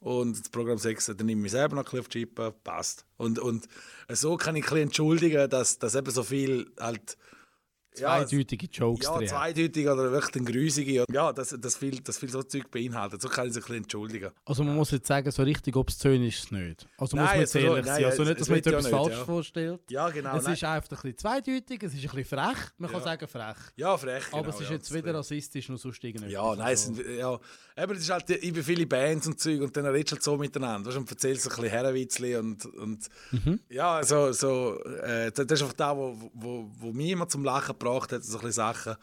Und 0.00 0.38
das 0.38 0.48
Programm 0.48 0.78
6, 0.78 1.06
dann 1.06 1.26
nehme 1.26 1.32
ich 1.32 1.42
mich 1.44 1.52
selber 1.52 1.74
noch 1.74 1.82
ein 1.82 1.84
bisschen 1.84 2.00
auf 2.00 2.08
die 2.08 2.20
Chippe, 2.20 2.54
passt. 2.62 3.04
Und, 3.16 3.38
und 3.40 3.68
so 4.08 4.36
kann 4.36 4.54
ich 4.54 4.64
ein 4.64 4.68
bisschen 4.68 4.82
entschuldigen, 4.82 5.50
dass, 5.50 5.78
dass 5.78 5.94
eben 5.94 6.10
so 6.10 6.22
viel 6.22 6.70
halt... 6.78 7.16
ja, 8.00 8.18
Zweideutige 8.26 8.66
Jokes 8.72 9.04
ja, 9.06 9.16
drin. 9.16 9.28
zweideutig 9.28 9.86
oder 9.88 10.12
wirklich 10.12 10.36
ein 10.36 10.44
grusige. 10.44 11.04
Ja, 11.10 11.32
dass 11.32 11.56
das 11.58 11.76
viel, 11.76 12.00
das 12.00 12.18
viel 12.18 12.28
so 12.30 12.42
Zeug 12.42 12.70
beinhaltet. 12.70 13.20
So 13.22 13.28
kann 13.28 13.46
ich 13.48 13.54
sich 13.54 13.62
ein 13.62 13.66
bisschen 13.66 13.82
entschuldigen. 13.84 14.30
Also 14.44 14.64
man 14.64 14.76
muss 14.76 14.90
jetzt 14.90 15.06
sagen, 15.06 15.30
so 15.30 15.42
richtig 15.42 15.76
obszön 15.76 16.22
ist 16.24 16.44
es 16.44 16.50
nicht. 16.50 16.86
Also 16.96 17.16
muss 17.16 17.24
Nein, 17.26 17.32
man 17.36 17.40
jetzt 17.40 17.56
also 17.56 17.66
so- 17.68 17.72
ehrlich 17.74 17.86
nein, 17.86 17.94
sein. 17.96 18.04
Also 18.10 18.22
es- 18.22 18.28
nicht, 18.28 18.40
dass 18.40 18.42
es 18.42 18.48
man 18.48 18.56
jetzt 18.56 18.66
ja 18.66 18.72
etwas 18.72 18.90
falsch 18.90 19.18
ja. 19.18 19.24
vorstellt. 19.24 19.80
Ja, 19.90 20.10
genau. 20.10 20.36
es 20.36 20.44
nein. 20.44 20.52
ist 20.54 20.64
einfach 20.64 20.90
ein 20.90 20.96
bisschen 21.12 21.16
zweideutig, 21.18 21.82
es 21.82 21.94
ist 21.94 21.98
ein 22.04 22.16
bisschen 22.16 22.24
frech. 22.24 22.58
Man 22.78 22.90
kann 22.90 23.02
sagen 23.02 23.26
frech. 23.28 23.56
ja, 23.76 23.96
frech. 23.96 24.24
Aber 24.32 24.42
genau, 24.42 24.54
es 24.54 24.60
ist 24.60 24.68
ja, 24.68 24.74
jetzt 24.76 24.86
das 24.90 24.94
weder 24.94 25.14
rassistisch 25.14 25.68
noch 25.68 25.78
sonst 25.78 26.02
irgendetwas. 26.04 26.32
Ja, 26.32 26.54
nein, 26.56 26.72
es 26.74 26.88
Also, 26.88 26.94
sind, 27.02 27.16
ja. 27.18 27.38
Eben, 27.76 27.92
es 27.92 28.00
ist 28.00 28.10
halt, 28.10 28.28
ich 28.30 28.52
bin 28.52 28.62
viele 28.62 28.86
Bands 28.86 29.26
und 29.28 29.38
Zeug 29.38 29.60
und 29.60 29.76
dann 29.76 29.86
redest 29.86 30.10
du 30.12 30.16
halt 30.16 30.22
so 30.24 30.36
miteinander. 30.36 30.88
Weißt, 30.88 30.98
und 30.98 31.10
erzählst 31.10 31.46
ein 31.46 31.48
bisschen 31.50 31.68
Herrenwitzli 31.70 32.36
und, 32.36 32.64
und 32.66 33.06
Mhm. 33.30 33.60
ja, 33.68 34.02
so, 34.02 34.32
so, 34.32 34.82
äh, 34.84 35.30
das 35.32 35.46
das 35.46 35.58
ist 35.58 35.62
einfach 35.62 35.74
da, 35.76 35.96
wo, 35.96 36.16
wo, 36.34 36.68
wo 36.78 36.92
mich 36.92 37.10
immer 37.10 37.28
zum 37.28 37.44
Lachen 37.44 37.76
gebracht 37.88 38.12
hat, 38.12 38.24
so 38.24 38.38
ein 38.38 38.44
bisschen 38.44 38.52
Sachen, 38.52 38.96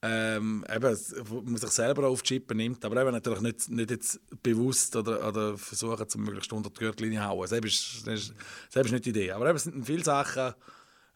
ähm, 0.00 0.64
eben, 0.72 0.96
wo 1.24 1.40
man 1.40 1.56
sich 1.56 1.70
selber 1.70 2.06
auf 2.06 2.22
die 2.22 2.34
Chippe 2.34 2.54
nimmt, 2.54 2.84
aber 2.84 3.00
eben 3.00 3.10
natürlich 3.10 3.40
nicht, 3.40 3.68
nicht 3.68 3.90
jetzt 3.90 4.20
bewusst 4.42 4.94
oder, 4.94 5.26
oder 5.26 5.58
versuchen, 5.58 6.08
zum 6.08 6.22
möglichst 6.22 6.52
unter 6.52 6.70
die 6.70 6.78
Gürtellinie 6.78 7.18
zu 7.18 7.26
hauen. 7.26 7.48
Das 7.48 7.52
ist, 7.52 8.06
das 8.06 8.14
ist, 8.20 8.34
das 8.72 8.86
ist 8.86 8.92
nicht 8.92 9.06
die 9.06 9.10
Idee. 9.10 9.32
Aber 9.32 9.48
eben, 9.48 9.56
es 9.56 9.64
sind 9.64 9.84
viele 9.84 10.04
Sachen, 10.04 10.54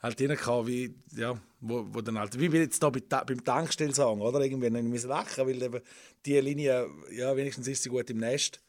halt 0.02 0.20
reingekommen, 0.20 0.66
wie, 0.66 0.94
ja, 1.16 1.34
wo, 1.60 1.86
wo 1.88 2.00
dann 2.00 2.18
halt, 2.18 2.38
wie 2.38 2.50
wir 2.50 2.60
jetzt 2.60 2.82
da 2.82 2.90
bei, 2.90 3.00
beim 3.00 3.44
Tankstellsong, 3.44 4.20
oder? 4.20 4.40
Irgendwie 4.40 4.68
dann 4.68 4.88
müssen 4.88 5.08
lachen, 5.08 5.46
weil 5.46 5.62
eben 5.62 5.80
die 6.26 6.40
Linie, 6.40 6.88
ja, 7.12 7.36
wenigstens 7.36 7.68
ist 7.68 7.84
sie 7.84 7.88
gut 7.88 8.10
im 8.10 8.18
Nest. 8.18 8.60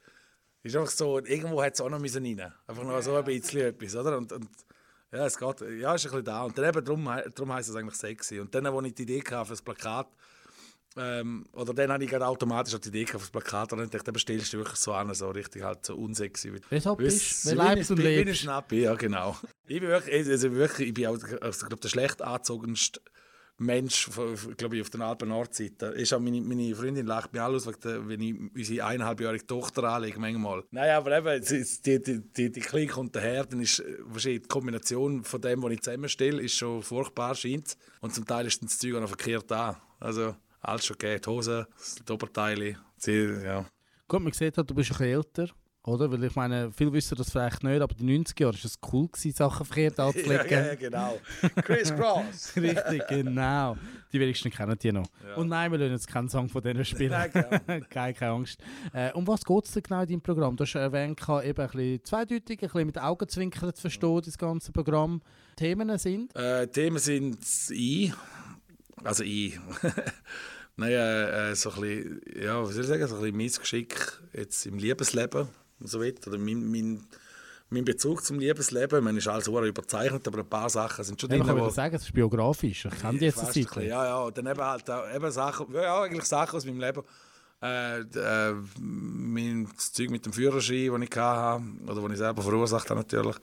Ist 0.61 0.75
einfach 0.75 0.91
so, 0.91 1.19
irgendwo 1.19 1.61
hat 1.61 1.73
es 1.73 1.81
auch 1.81 1.89
noch 1.89 1.99
müssen 1.99 2.23
rein. 2.23 2.53
Einfach 2.67 2.83
noch 2.83 3.01
so 3.01 3.15
ein 3.15 3.25
bisschen 3.25 3.61
etwas, 3.61 3.95
oder? 3.95 4.17
Und, 4.17 4.31
und 4.31 4.47
ja, 5.13 5.25
es 5.25 5.37
geht, 5.37 5.61
ja, 5.79 5.95
ist 5.95 6.05
ein 6.05 6.11
bisschen 6.11 6.25
da. 6.25 6.43
Und 6.43 6.57
dann 6.57 6.65
eben, 6.69 6.83
darum, 6.83 7.05
darum 7.05 7.53
heisst 7.53 7.69
es 7.69 7.75
eigentlich 7.75 7.95
sexy. 7.95 8.39
Und 8.39 8.53
dann, 8.53 8.65
als 8.65 8.87
ich 8.87 8.93
die 8.95 9.03
Idee 9.03 9.21
hatte 9.21 9.45
für 9.45 9.53
das 9.53 9.61
Plakat, 9.61 10.07
ähm, 10.95 11.45
oder 11.53 11.73
dann 11.73 11.91
habe 11.91 12.03
ich 12.03 12.09
gerade 12.09 12.27
automatisch 12.27 12.79
die 12.79 12.89
Idee 12.89 13.05
für 13.05 13.17
das 13.17 13.29
Plakat 13.31 13.73
und 13.73 13.79
dann 13.79 13.89
dachte 13.89 14.11
ich, 14.13 14.21
stellst 14.21 14.53
du 14.53 14.57
wirklich 14.57 14.79
so 14.79 14.93
an, 14.93 15.13
so 15.13 15.29
richtig 15.31 15.63
halt 15.63 15.85
so 15.85 15.95
unsexy. 15.95 16.53
Weshalb 16.69 16.99
bist 16.99 17.45
du? 17.45 17.51
wie 17.51 17.55
lebst 17.55 17.77
ich- 17.83 17.91
und 17.91 17.97
wie 17.97 18.07
ich 18.09 18.25
lebst. 18.25 18.41
Schnapp 18.41 18.67
bin, 18.67 18.81
ja 18.83 18.93
genau. 18.93 19.35
Ich 19.65 19.79
bin 19.79 19.89
wirklich, 19.89 20.29
also 20.29 20.51
wirklich 20.51 20.89
ich 20.89 20.93
bin 20.93 21.07
auch, 21.07 21.17
also, 21.41 21.65
glaub, 21.65 21.81
der 21.81 21.89
schlecht 21.89 22.21
angezogenste 22.21 23.01
Mensch, 23.57 24.09
glaube 24.57 24.75
ich, 24.75 24.81
auf 24.81 24.89
der 24.89 25.01
Alpen 25.01 25.29
Nordseite. 25.29 25.87
Ist 25.87 26.11
meine, 26.19 26.41
meine 26.41 26.75
Freundin 26.75 27.05
lacht 27.05 27.31
mich 27.33 27.41
alle 27.41 27.55
aus, 27.55 27.67
wenn 27.67 28.21
ich 28.21 28.35
unsere 28.55 28.85
eineinhalbjährige 28.85 29.45
Tochter 29.45 29.83
anlege, 29.83 30.19
manchmal. 30.19 30.63
Nein, 30.71 30.89
aber 30.89 31.17
eben, 31.17 31.45
die, 31.45 32.01
die, 32.01 32.21
die, 32.21 32.51
die 32.51 32.59
Kleine 32.59 32.87
kommt 32.87 33.15
daher, 33.15 33.45
dann 33.45 33.61
ist 33.61 33.79
äh, 33.79 33.97
wahrscheinlich 34.05 34.43
die 34.43 34.47
Kombination 34.47 35.23
von 35.23 35.41
dem, 35.41 35.61
was 35.61 35.71
ich 35.71 35.81
zusammenstelle, 35.81 36.41
ist 36.41 36.55
schon 36.55 36.81
furchtbar, 36.81 37.35
scheint 37.35 37.77
Und 38.01 38.13
zum 38.13 38.25
Teil 38.25 38.47
ist 38.47 38.63
das 38.63 38.79
Zeug 38.79 38.95
auch 38.95 39.01
noch 39.01 39.09
verkehrt 39.09 39.51
an. 39.51 39.75
Also, 39.99 40.35
alles 40.61 40.85
schon 40.85 40.97
gegeben. 40.97 41.21
Die 41.23 41.29
Hose, 41.29 41.67
das 41.77 42.11
Oberteile, 42.11 42.77
sie, 42.97 43.43
ja. 43.43 43.65
Gut, 44.07 44.21
man 44.21 44.33
sieht 44.33 44.57
halt, 44.57 44.69
du 44.69 44.73
bist 44.73 44.91
ein 44.91 44.97
bisschen 44.97 45.13
älter. 45.13 45.49
Oder? 45.85 46.09
Weil 46.09 46.23
ich 46.23 46.35
meine, 46.35 46.71
viele 46.71 46.93
wissen 46.93 47.17
das 47.17 47.29
vielleicht 47.29 47.61
nicht, 47.61 47.81
aber 47.81 47.93
in 47.99 48.07
den 48.07 48.23
90er 48.23 48.41
Jahren 48.43 48.53
war 48.55 48.65
es 48.65 48.79
cool, 48.93 49.07
gewesen, 49.09 49.33
Sachen 49.33 49.65
verkehrt 49.65 49.97
Ja, 49.97 50.07
anzulegen. 50.07 50.45
ja, 50.49 50.65
ja, 50.67 50.75
genau. 50.75 51.19
Chris 51.63 51.93
Cross. 51.93 52.53
Richtig, 52.55 53.07
genau. 53.09 53.75
Die 54.13 54.19
wenigsten 54.19 54.49
kennen 54.49 54.77
die 54.81 54.93
noch. 54.93 55.07
Und 55.35 55.49
nein, 55.49 55.71
wir 55.71 55.79
lassen 55.79 55.91
jetzt 55.91 56.07
keinen 56.07 56.29
Song 56.29 56.47
von 56.47 56.61
denen 56.61 56.85
spielen. 56.85 57.11
Nein, 57.11 57.31
keine, 57.31 57.81
keine 58.15 58.31
Angst. 58.31 58.61
Äh, 58.93 59.11
um 59.11 59.27
was 59.27 59.43
geht 59.43 59.65
es 59.65 59.71
denn 59.71 59.83
genau 59.83 60.01
in 60.03 60.07
deinem 60.07 60.21
Programm? 60.21 60.55
Du 60.55 60.63
hast 60.63 60.73
erwähnt, 60.75 61.19
gehabt, 61.19 61.45
eben 61.45 61.61
ein 61.61 61.67
bisschen 61.69 62.03
zweideutig, 62.05 62.61
ein 62.61 62.69
bisschen 62.69 62.85
mit 62.85 62.97
Augenzwinkern 62.97 63.73
zu 63.73 63.81
verstehen, 63.81 64.21
das 64.23 64.37
ganze 64.37 64.71
Programm. 64.71 65.21
Themen 65.57 65.97
sind? 65.97 66.33
Äh, 66.33 66.67
Themen 66.67 66.97
sind 66.97 67.39
ich, 67.71 68.13
also 69.03 69.23
ich. 69.23 69.59
naja, 70.77 71.49
äh, 71.49 71.55
so 71.55 71.71
ein 71.71 71.81
bisschen, 71.81 72.21
ja, 72.41 72.63
was 72.63 72.69
soll 72.69 72.83
ich 72.83 72.87
sagen, 72.87 73.05
so 73.07 73.15
ein 73.15 73.21
bisschen 73.21 73.37
mein 73.37 73.47
Geschick 73.47 74.21
jetzt 74.33 74.65
im 74.65 74.77
Liebesleben 74.77 75.49
und 75.83 75.89
so 75.89 76.01
weiter. 76.01 76.29
Oder 76.29 76.39
mein, 76.39 76.69
mein, 76.71 77.03
Mein 77.69 77.85
Bezug 77.85 78.23
zum 78.23 78.37
Liebesleben, 78.39 78.99
ich 78.99 79.03
meine, 79.03 79.17
ist 79.17 79.27
alles 79.27 79.47
überzeichnet, 79.47 80.27
aber 80.27 80.39
ein 80.39 80.45
paar 80.49 80.69
Sachen 80.69 81.03
sind 81.03 81.19
schon 81.19 81.29
Ja, 81.31 81.37
drin, 81.37 81.47
kann 81.47 81.55
wo- 81.57 81.61
wieder 81.61 81.71
sagen, 81.71 81.95
es 81.95 82.03
ist 82.03 82.13
biografisch. 82.13 82.85
Ich 82.85 82.99
kenne 83.01 83.17
die 83.17 83.25
jetzt 83.25 83.39
ein 83.39 83.47
bisschen, 83.47 83.81
Ja, 83.87 84.05
ja. 84.05 84.17
Und 84.19 84.37
dann 84.37 84.45
eben 84.45 84.61
halt 84.61 84.87
auch 84.91 85.11
eben 85.15 85.31
Sachen, 85.31 85.73
ja, 85.73 86.01
eigentlich 86.03 86.23
Sachen 86.25 86.55
aus 86.57 86.65
meinem 86.65 86.79
Leben. 86.79 87.01
Äh, 87.63 88.01
äh, 88.01 88.53
mein 88.79 89.67
Zeug 89.77 90.09
mit 90.11 90.23
dem 90.25 90.33
Führerschein, 90.33 90.91
das 90.91 91.01
ich 91.01 91.15
hatte, 91.17 91.63
oder 91.87 92.01
das 92.01 92.11
ich 92.11 92.17
selber 92.17 92.41
verursacht 92.43 92.89
habe 92.89 92.99
natürlich. 92.99 93.37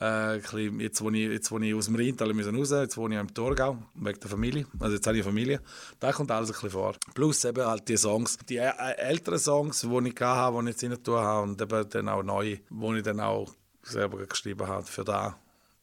Äh, 0.00 0.36
jetzt, 0.78 1.02
wo 1.02 1.10
ich, 1.10 1.30
jetzt, 1.30 1.50
wo 1.50 1.58
ich 1.58 1.74
aus 1.74 1.86
dem 1.86 1.96
Rheintal 1.96 2.32
müssen 2.32 2.56
raus 2.56 2.70
jetzt 2.70 2.96
wohne 2.96 3.16
ich 3.16 3.20
im 3.20 3.34
Thurgau, 3.34 3.76
wegen 3.94 4.18
der 4.18 4.30
Familie. 4.30 4.66
Also 4.78 4.94
jetzt 4.94 5.06
habe 5.06 5.18
ich 5.18 5.22
eine 5.22 5.30
Familie. 5.30 5.60
Da 5.98 6.12
kommt 6.12 6.30
alles 6.30 6.48
ein 6.48 6.52
bisschen 6.54 6.70
vor. 6.70 6.94
Plus 7.14 7.44
eben 7.44 7.64
halt 7.66 7.86
die 7.86 7.98
Songs, 7.98 8.38
die 8.48 8.56
äh, 8.56 8.72
älteren 8.96 9.38
Songs, 9.38 9.82
die 9.82 9.86
ich 9.86 10.20
hatte, 10.20 10.62
die 10.62 10.70
ich 10.70 10.80
jetzt 10.80 10.84
rein 10.84 11.02
tun 11.02 11.18
habe 11.18 11.48
und 11.48 11.60
eben 11.60 11.88
dann 11.90 12.08
auch 12.08 12.22
neue, 12.22 12.56
die 12.70 12.96
ich 12.96 13.02
dann 13.02 13.20
auch 13.20 13.52
selber 13.82 14.24
geschrieben 14.26 14.66
habe 14.66 14.86
für 14.86 15.04
da. 15.04 15.36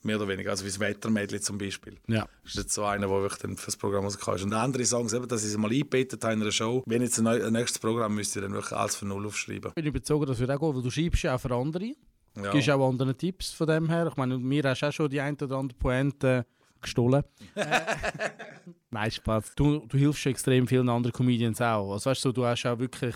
Mehr 0.03 0.18
oder 0.18 0.28
weniger, 0.28 0.51
also 0.51 0.63
wie 0.63 0.70
das 0.70 0.80
Wettermädchen 0.80 1.41
zum 1.41 1.57
Beispiel. 1.57 1.97
Ja. 2.07 2.28
Das 2.43 2.53
ist 2.53 2.57
jetzt 2.57 2.74
so 2.74 2.86
einer, 2.86 3.07
der 3.07 3.22
wirklich 3.22 3.41
dann 3.41 3.57
für 3.57 3.65
das 3.65 3.78
Programm 3.78 4.05
rausgekommen 4.05 4.39
ist. 4.39 4.45
Und 4.45 4.53
andere 4.53 4.86
Songs, 4.86 5.11
eben, 5.11 5.28
dass 5.28 5.43
ich 5.43 5.51
sie 5.51 5.57
mal 5.57 5.72
eingebettet 5.72 6.24
habe 6.24 6.34
in 6.34 6.41
einer 6.41 6.51
Show. 6.51 6.84
Wenn 6.86 7.01
jetzt 7.01 7.18
ein, 7.18 7.24
neu, 7.24 7.43
ein 7.43 7.51
nächstes 7.51 7.80
Programm 7.80 8.15
müsste 8.15 8.39
ich 8.39 8.45
dann 8.45 8.53
wirklich 8.53 8.78
alles 8.78 8.95
von 8.95 9.09
Null 9.09 9.26
aufschreiben. 9.26 9.72
Ich 9.72 9.76
bin 9.76 9.86
überzeugt, 9.86 10.30
dass 10.30 10.39
wir 10.39 10.49
auch 10.49 10.59
gehen, 10.59 10.76
weil 10.76 10.84
du 10.84 10.91
schreibst 10.91 11.24
ja 11.24 11.36
auch 11.36 11.41
für 11.41 11.53
andere. 11.53 11.93
Ja. 12.38 12.43
Du 12.43 12.51
gibst 12.51 12.69
auch 12.69 12.88
anderen 12.88 13.17
Tipps 13.17 13.51
von 13.51 13.67
dem 13.67 13.89
her. 13.89 14.07
Ich 14.07 14.15
meine, 14.15 14.38
mir 14.38 14.63
hast 14.63 14.81
du 14.81 14.88
auch 14.88 14.91
schon 14.91 15.09
die 15.09 15.19
ein 15.19 15.35
oder 15.35 15.57
andere 15.57 15.77
Pointe 15.77 16.45
gestohlen. 16.81 17.23
Nein, 18.91 19.11
Spaß. 19.11 19.55
Du, 19.55 19.85
du 19.88 19.97
hilfst 19.97 20.21
schon 20.21 20.31
extrem 20.31 20.67
vielen 20.67 20.89
anderen 20.89 21.13
Comedians 21.13 21.61
auch. 21.61 21.93
Also 21.93 22.09
weißt 22.09 22.25
du, 22.25 22.31
du 22.31 22.45
hast 22.45 22.65
auch 22.65 22.77
wirklich 22.79 23.15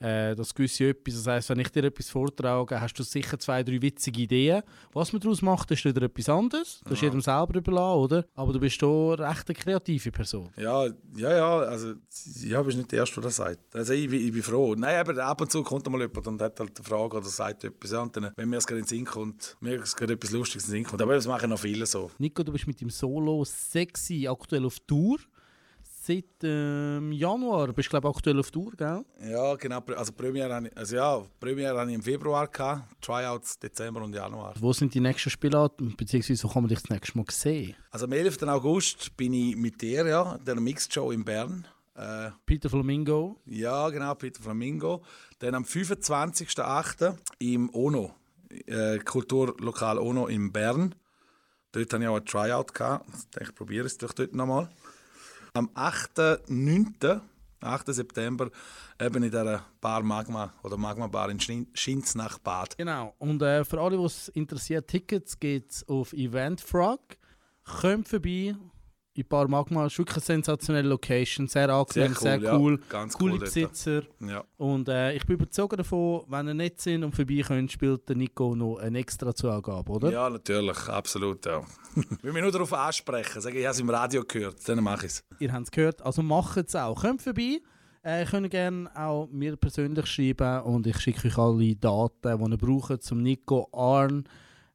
äh, 0.00 0.34
das 0.34 0.54
gewisse 0.54 0.88
etwas. 0.88 1.14
Das 1.14 1.26
heisst, 1.26 1.48
wenn 1.50 1.60
ich 1.60 1.68
dir 1.70 1.84
etwas 1.84 2.08
vortrage, 2.10 2.80
hast 2.80 2.94
du 2.94 3.02
sicher 3.02 3.38
zwei, 3.38 3.62
drei 3.62 3.80
witzige 3.80 4.22
Ideen. 4.22 4.62
Was 4.92 5.12
man 5.12 5.20
daraus 5.20 5.42
macht, 5.42 5.70
ist 5.70 5.84
wieder 5.84 6.02
etwas 6.02 6.28
anderes. 6.28 6.80
Das 6.84 6.94
ist 6.94 7.02
jedem 7.02 7.20
selber 7.20 7.56
überlassen, 7.58 7.98
oder? 8.00 8.24
Aber 8.34 8.52
du 8.52 8.58
bist 8.60 8.80
hier 8.80 9.16
recht 9.18 9.48
eine 9.48 9.54
kreative 9.54 10.10
Person. 10.10 10.48
Ja, 10.56 10.86
ja, 11.16 11.36
ja, 11.36 11.58
also 11.60 11.92
ja, 12.42 12.62
bist 12.62 12.78
nicht 12.78 12.90
der 12.92 13.00
Erste, 13.00 13.14
der 13.16 13.24
das 13.24 13.36
sagt. 13.36 13.74
Also 13.76 13.92
ich, 13.92 14.08
bin- 14.08 14.26
ich 14.26 14.32
bin 14.32 14.42
froh. 14.42 14.74
Nein, 14.74 14.96
aber 15.00 15.24
ab 15.24 15.40
und 15.40 15.50
zu 15.52 15.62
kommt 15.62 15.88
mal 15.90 16.00
jemand 16.00 16.26
und 16.26 16.40
hat 16.42 16.58
halt 16.58 16.76
eine 16.78 16.84
Frage 16.84 17.16
oder 17.18 17.26
sagt 17.28 17.64
etwas. 17.64 17.90
Ja, 17.92 18.02
und 18.02 18.16
dann, 18.16 18.30
wenn 18.36 18.48
mir 18.48 18.56
es 18.56 18.66
gerade 18.66 18.80
in 18.80 18.84
den 18.84 18.88
Sinn 18.88 19.04
kommt, 19.04 19.56
mir 19.60 19.80
es 19.80 19.94
gerade 19.94 20.14
etwas 20.14 20.30
Lustiges 20.30 20.64
in 20.64 20.70
den 20.70 20.76
Sinn 20.78 20.84
kommt. 20.84 21.02
Aber 21.02 21.14
das 21.14 21.26
machen 21.26 21.50
noch 21.50 21.58
viele 21.60 21.86
so. 21.86 22.10
Nico, 22.18 22.42
du 22.42 22.52
bist 22.52 22.66
mit 22.66 22.80
dem 22.80 22.90
Solo 22.90 23.44
sexy 23.44 24.26
aktuell 24.28 24.64
auf 24.64 24.78
Tour. 24.80 25.18
Seit 26.02 26.24
ähm, 26.44 27.12
Januar 27.12 27.74
bist 27.74 27.88
du, 27.88 27.90
glaube 27.90 28.08
aktuell 28.08 28.38
auf 28.38 28.50
Tour, 28.50 28.72
gell? 28.74 29.04
Ja, 29.22 29.54
genau. 29.56 29.82
Also 29.94 30.12
Premiere 30.12 30.62
ich, 30.64 30.74
also 30.74 30.96
ja, 30.96 31.22
Premiere 31.38 31.78
habe 31.78 31.90
ich 31.90 31.94
im 31.94 32.02
Februar 32.02 32.48
gehabt, 32.48 33.02
Tryouts 33.02 33.58
Dezember 33.58 34.00
und 34.00 34.14
Januar. 34.14 34.54
Wo 34.58 34.72
sind 34.72 34.94
die 34.94 35.00
nächsten 35.00 35.28
Spielorte, 35.28 35.84
beziehungsweise 35.84 36.42
wo 36.44 36.48
kann 36.48 36.62
man 36.62 36.70
dich 36.70 36.80
das 36.80 36.88
nächste 36.88 37.18
Mal 37.18 37.26
sehen? 37.28 37.76
Also 37.90 38.06
am 38.06 38.12
11. 38.12 38.42
August 38.44 39.14
bin 39.18 39.34
ich 39.34 39.56
mit 39.56 39.82
dir, 39.82 40.06
ja, 40.06 40.38
der 40.38 40.58
Mixed 40.58 40.94
Show 40.94 41.10
in 41.10 41.22
Bern. 41.22 41.68
Äh, 41.94 42.30
Peter 42.46 42.70
Flamingo. 42.70 43.36
Ja, 43.44 43.90
genau, 43.90 44.14
Peter 44.14 44.42
Flamingo. 44.42 45.02
Dann 45.40 45.54
am 45.54 45.64
25.08. 45.64 47.14
im 47.40 47.68
ONO, 47.74 48.14
äh, 48.64 49.00
Kulturlokal 49.00 49.98
ONO 49.98 50.28
in 50.28 50.50
Bern. 50.50 50.94
Dort 51.72 51.92
hatte 51.92 52.02
ich 52.02 52.08
auch 52.08 52.16
ein 52.16 52.24
Tryout. 52.24 52.72
Gehabt. 52.72 53.06
Ich 53.06 53.30
denke, 53.32 53.50
ich 53.50 53.54
probiere 53.54 53.84
es 53.84 53.98
doch 53.98 54.14
dort 54.14 54.34
nochmal. 54.34 54.70
Am 55.54 55.68
8.9., 55.74 57.20
8. 57.62 57.94
September, 57.94 58.50
eben 58.98 59.16
in 59.22 59.30
dieser 59.30 59.64
Bar 59.80 60.02
Magma 60.02 60.52
oder 60.62 60.76
Magma 60.78 61.06
Bar 61.08 61.28
in 61.30 61.38
Schin- 61.40 61.66
Schinznach 61.74 62.38
Bad. 62.38 62.78
Genau. 62.78 63.14
Und 63.18 63.42
äh, 63.42 63.64
für 63.64 63.80
alle, 63.80 63.98
die 63.98 64.04
es 64.04 64.28
interessiert, 64.28 64.88
Tickets 64.88 65.38
gibt 65.38 65.72
es 65.72 65.88
auf 65.88 66.12
Eventfrog. 66.14 67.00
Kommt 67.64 68.08
vorbei. 68.08 68.54
In 69.14 69.26
Bar 69.26 69.48
Magma 69.48 69.86
ist 69.86 69.98
wirklich 69.98 70.18
eine 70.18 70.24
sensationelle 70.24 70.88
Location. 70.88 71.48
Sehr 71.48 71.68
angenehm, 71.68 72.14
sehr 72.14 72.38
Sehr 72.38 72.52
cool. 72.54 72.60
cool, 72.60 72.78
ja. 72.80 72.86
Ganz 72.88 73.14
Coole 73.18 73.32
cool. 73.32 73.38
Besitzer. 73.40 74.02
Ja. 74.20 74.44
Und 74.56 74.88
äh, 74.88 75.14
ich 75.14 75.26
bin 75.26 75.34
überzeugt 75.34 75.76
davon, 75.76 76.22
wenn 76.28 76.46
ihr 76.46 76.54
nicht 76.54 76.80
sind 76.80 77.02
und 77.02 77.14
vorbei 77.14 77.42
könnt, 77.44 77.72
spielt 77.72 78.08
der 78.08 78.14
Nico 78.14 78.54
noch 78.54 78.76
eine 78.76 78.98
extra 79.00 79.34
Zugabe, 79.34 79.90
oder? 79.90 80.12
ja, 80.12 80.30
natürlich, 80.30 80.88
absolut. 80.88 81.44
Ja. 81.44 81.60
Will 82.22 82.32
mich 82.32 82.42
nur 82.42 82.52
darauf 82.52 82.72
ansprechen, 82.72 83.40
sagen, 83.40 83.56
ich 83.56 83.64
habe 83.64 83.72
es 83.72 83.80
im 83.80 83.90
Radio 83.90 84.22
gehört, 84.24 84.68
dann 84.68 84.82
mache 84.84 85.06
ich 85.06 85.12
es. 85.12 85.24
Ihr 85.40 85.52
habt 85.52 85.64
es 85.64 85.70
gehört, 85.72 86.02
also 86.02 86.22
macht 86.22 86.56
es 86.58 86.76
auch. 86.76 87.00
Kommt 87.00 87.22
vorbei. 87.22 87.60
Äh, 88.02 88.24
könnt 88.24 88.50
gerne 88.50 88.88
auch 88.96 89.28
mir 89.30 89.56
persönlich 89.56 90.06
schreiben 90.06 90.62
und 90.62 90.86
ich 90.86 90.98
schicke 91.00 91.28
euch 91.28 91.36
alle 91.36 91.74
Daten, 91.76 92.44
die 92.44 92.50
ihr 92.52 92.56
braucht, 92.56 93.02
zum 93.02 93.22
Nico 93.22 93.68
Arn. 93.72 94.24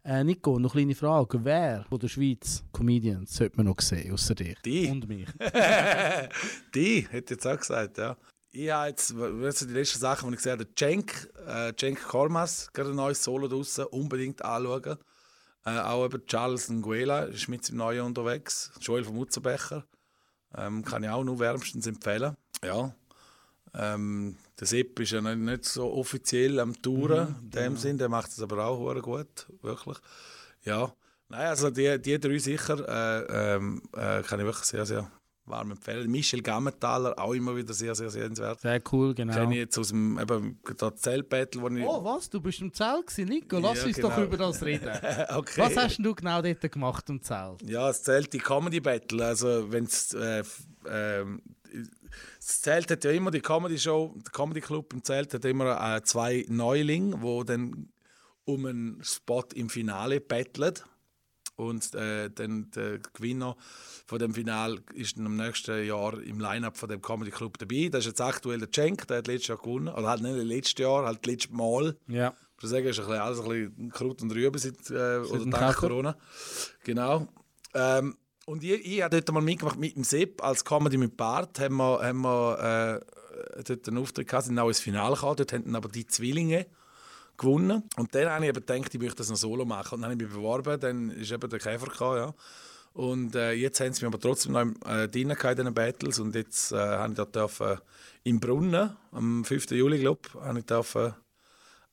Äh, 0.05 0.23
Nico, 0.23 0.59
noch 0.59 0.75
eine 0.75 0.83
kleine 0.83 0.95
Frage. 0.95 1.43
Wer 1.43 1.83
von 1.89 1.97
der 1.97 2.09
Schweiz 2.09 2.63
Comedians 2.71 3.33
sollte 3.33 3.57
man 3.57 3.65
noch 3.65 3.81
sehen, 3.81 4.13
außer 4.13 4.35
dich? 4.35 4.55
Die. 4.63 4.87
Und 4.87 5.07
mich. 5.07 5.27
Die, 6.75 7.07
hätte 7.09 7.33
ich 7.33 7.43
jetzt 7.43 7.47
auch 7.47 7.57
gesagt, 7.57 7.97
ja. 7.97 8.15
Ich 8.51 8.69
habe 8.69 8.89
jetzt, 8.89 9.17
was 9.17 9.59
sind 9.59 9.69
die 9.69 9.73
letzten 9.73 9.97
Sachen, 9.97 10.29
die 10.29 10.35
ich 10.35 10.43
gesehen 10.43 10.59
habe, 10.59 10.75
Cenk, 10.75 11.33
äh, 11.47 11.73
Cenk 11.75 12.03
Kormas, 12.03 12.69
gerade 12.71 12.91
ein 12.91 12.95
neues 12.95 13.23
Solo 13.23 13.47
draussen, 13.47 13.85
unbedingt 13.85 14.45
anschauen. 14.45 14.99
Äh, 15.65 15.79
auch 15.79 16.05
eben 16.05 16.23
Charles 16.27 16.69
Nguela 16.69 17.23
ist 17.23 17.47
mit 17.47 17.65
seinem 17.65 17.77
Neuen 17.77 18.05
unterwegs, 18.05 18.71
Joel 18.79 19.03
von 19.03 19.15
Mutzenbecher, 19.15 19.87
ähm, 20.55 20.85
kann 20.85 21.03
ich 21.03 21.09
auch 21.09 21.23
nur 21.23 21.39
wärmstens 21.39 21.87
empfehlen. 21.87 22.35
Ja. 22.63 22.93
Ähm, 23.73 24.37
der 24.59 24.67
Sepp 24.67 24.99
ist 24.99 25.11
ja 25.11 25.21
nicht, 25.21 25.37
nicht 25.37 25.65
so 25.65 25.91
offiziell 25.93 26.59
am 26.59 26.79
Touren, 26.81 27.35
in 27.43 27.49
dem 27.51 27.77
Sinn, 27.77 27.97
der 27.97 28.09
macht 28.09 28.29
es 28.31 28.41
aber 28.41 28.65
auch 28.65 28.77
hure 28.79 29.01
gut, 29.01 29.47
wirklich. 29.61 29.97
Ja. 30.63 30.93
Nein, 31.29 31.47
also 31.47 31.69
die, 31.71 31.99
die 32.01 32.19
drei 32.19 32.37
sicher 32.37 32.77
äh, 32.87 33.55
ähm, 33.55 33.81
äh, 33.93 34.21
kann 34.21 34.39
ich 34.39 34.45
wirklich 34.45 34.65
sehr, 34.65 34.85
sehr 34.85 35.09
warm 35.47 35.71
empfehlen. 35.71 36.09
Michel 36.09 36.41
Gammenthaler, 36.41 37.17
auch 37.19 37.33
immer 37.33 37.55
wieder 37.55 37.73
sehr, 37.73 37.93
sehr 37.95 38.09
sehenswert. 38.09 38.61
Sehr 38.61 38.81
cool, 38.91 39.13
genau. 39.13 39.33
Kenne 39.33 39.53
ich 39.53 39.59
jetzt 39.59 39.77
aus 39.77 39.89
dem 39.89 40.17
eben, 40.19 40.59
das 40.77 40.95
Zeltbattle, 40.97 41.61
wo 41.61 41.67
ich... 41.69 41.83
Oh, 41.83 42.03
was? 42.03 42.29
Du 42.29 42.39
bist 42.41 42.61
im 42.61 42.73
Zelt 42.73 43.07
gewesen, 43.07 43.29
Nico? 43.29 43.59
Lass 43.59 43.79
Ja, 43.81 43.85
uns 43.87 43.97
doch 43.97 44.15
genau. 44.15 44.27
über 44.27 44.37
das 44.37 44.63
reden. 44.63 44.89
okay. 45.35 45.61
Was 45.61 45.75
hast 45.77 45.97
denn 45.97 46.03
du 46.05 46.15
genau 46.15 46.41
dort 46.41 46.71
gemacht 46.71 47.09
im 47.09 47.21
Zelt? 47.21 47.61
Ja, 47.63 47.87
das 47.87 48.01
Zelt, 48.03 48.31
die 48.33 48.39
Comedy 48.39 48.79
Battle. 48.79 49.23
Also, 49.25 49.71
wenn's, 49.71 50.13
äh, 50.13 50.39
f- 50.39 50.63
ähm, 50.89 51.41
das 52.45 52.61
Zelt 52.61 52.91
hat 52.91 53.03
ja 53.03 53.11
immer 53.11 53.31
die 53.31 53.41
Comedy 53.41 53.79
Show, 53.79 54.13
der 54.17 54.31
Comedy 54.31 54.61
Club 54.61 54.93
im 54.93 55.03
Zelt 55.03 55.33
hat 55.33 55.45
immer 55.45 55.95
äh, 55.95 56.03
zwei 56.03 56.45
Neulinge, 56.47 57.17
die 57.17 57.45
dann 57.45 57.89
um 58.43 58.65
einen 58.67 59.03
Spot 59.03 59.45
im 59.55 59.69
Finale 59.69 60.21
battlen. 60.21 60.75
Und 61.55 61.95
äh, 61.95 62.29
dann 62.29 62.69
der 62.71 62.99
Gewinner 63.13 63.55
von 64.05 64.19
dem 64.19 64.33
Final 64.33 64.79
ist 64.93 65.17
dann 65.17 65.25
im 65.25 65.37
nächsten 65.37 65.85
Jahr 65.85 66.21
im 66.21 66.39
Line-Up 66.39 66.77
von 66.77 66.89
dem 66.89 67.01
Comedy 67.01 67.31
Club 67.31 67.57
dabei. 67.57 67.87
Das 67.89 68.01
ist 68.01 68.07
jetzt 68.07 68.21
aktuell 68.21 68.59
der 68.59 68.71
Cenk, 68.71 69.07
der 69.07 69.19
hat 69.19 69.27
letztes 69.27 69.47
Jahr 69.47 69.57
gewonnen. 69.57 69.87
Oder 69.87 70.09
halt 70.09 70.21
nicht 70.21 70.35
letztes 70.35 70.79
Jahr, 70.83 71.05
halt 71.05 71.25
letztes 71.25 71.51
Mal. 71.51 71.97
Ja. 72.07 72.35
Ich 72.57 72.63
würde 72.63 72.67
sagen, 72.67 72.85
ist 72.87 72.99
ein 72.99 73.05
bisschen, 73.05 73.21
alles 73.21 73.39
ein 73.39 73.47
bisschen 73.47 73.89
Kraut 73.89 74.21
und 74.21 74.31
Rüben 74.31 74.59
seit, 74.59 74.89
äh, 74.91 75.17
oder 75.19 75.39
dem 75.39 75.51
dank. 75.51 75.77
Corona. 75.77 76.15
Genau. 76.83 77.27
Ähm, 77.73 78.17
und 78.45 78.63
ich, 78.63 78.85
ich 78.85 79.01
habe 79.01 79.19
dort 79.19 79.33
mal 79.33 79.41
mitgemacht 79.41 79.79
mit 79.79 79.95
dem 79.95 80.03
Sepp 80.03 80.43
als 80.43 80.63
Comedy 80.63 80.97
mit 80.97 81.17
Bart. 81.17 81.59
Haben 81.59 81.77
wir, 81.77 81.99
haben 82.01 82.21
wir 82.21 83.01
äh, 83.57 83.63
dort 83.63 83.87
einen 83.87 83.97
Auftritt 83.97 84.27
gehabt, 84.27 84.45
sind 84.45 84.59
auch 84.59 84.67
ins 84.67 84.79
Finale 84.79 85.15
gekommen. 85.15 85.35
Dort 85.37 85.51
dann 85.51 85.75
aber 85.75 85.89
die 85.89 86.05
Zwillinge 86.05 86.67
gewonnen. 87.37 87.83
Und 87.97 88.13
dann 88.13 88.29
habe 88.29 88.45
ich 88.45 88.49
eben 88.49 88.65
gedacht, 88.65 88.93
ich 88.93 89.01
möchte 89.01 89.17
das 89.17 89.29
noch 89.29 89.37
solo 89.37 89.65
machen. 89.65 89.95
Und 89.95 90.01
dann 90.01 90.11
habe 90.11 90.21
ich 90.21 90.27
mich 90.27 90.35
beworben, 90.37 90.79
dann 90.79 91.09
ist 91.09 91.31
eben 91.31 91.49
der 91.49 91.59
Käfer 91.59 91.87
gekommen, 91.87 92.17
ja. 92.17 92.33
Und 92.93 93.35
äh, 93.35 93.51
jetzt 93.51 93.81
haben 93.81 93.91
sie 93.91 94.05
mich 94.05 94.13
aber 94.13 94.21
trotzdem 94.21 94.53
noch 94.53 94.61
im, 94.61 94.75
äh, 94.85 95.03
in 95.03 95.09
diesen 95.09 95.73
Battles. 95.73 96.19
Und 96.19 96.33
jetzt 96.33 96.71
äh, 96.71 96.77
habe 96.77 97.11
ich 97.11 97.17
da 97.17 97.25
dürfen, 97.25 97.79
im 98.23 98.39
Brunnen, 98.39 98.95
am 99.11 99.43
5. 99.43 99.71
Juli, 99.71 99.99
glaube 99.99 100.21
ich, 100.27 100.33
habe 100.35 100.59
ich 100.59 100.65
dürfen, 100.65 101.13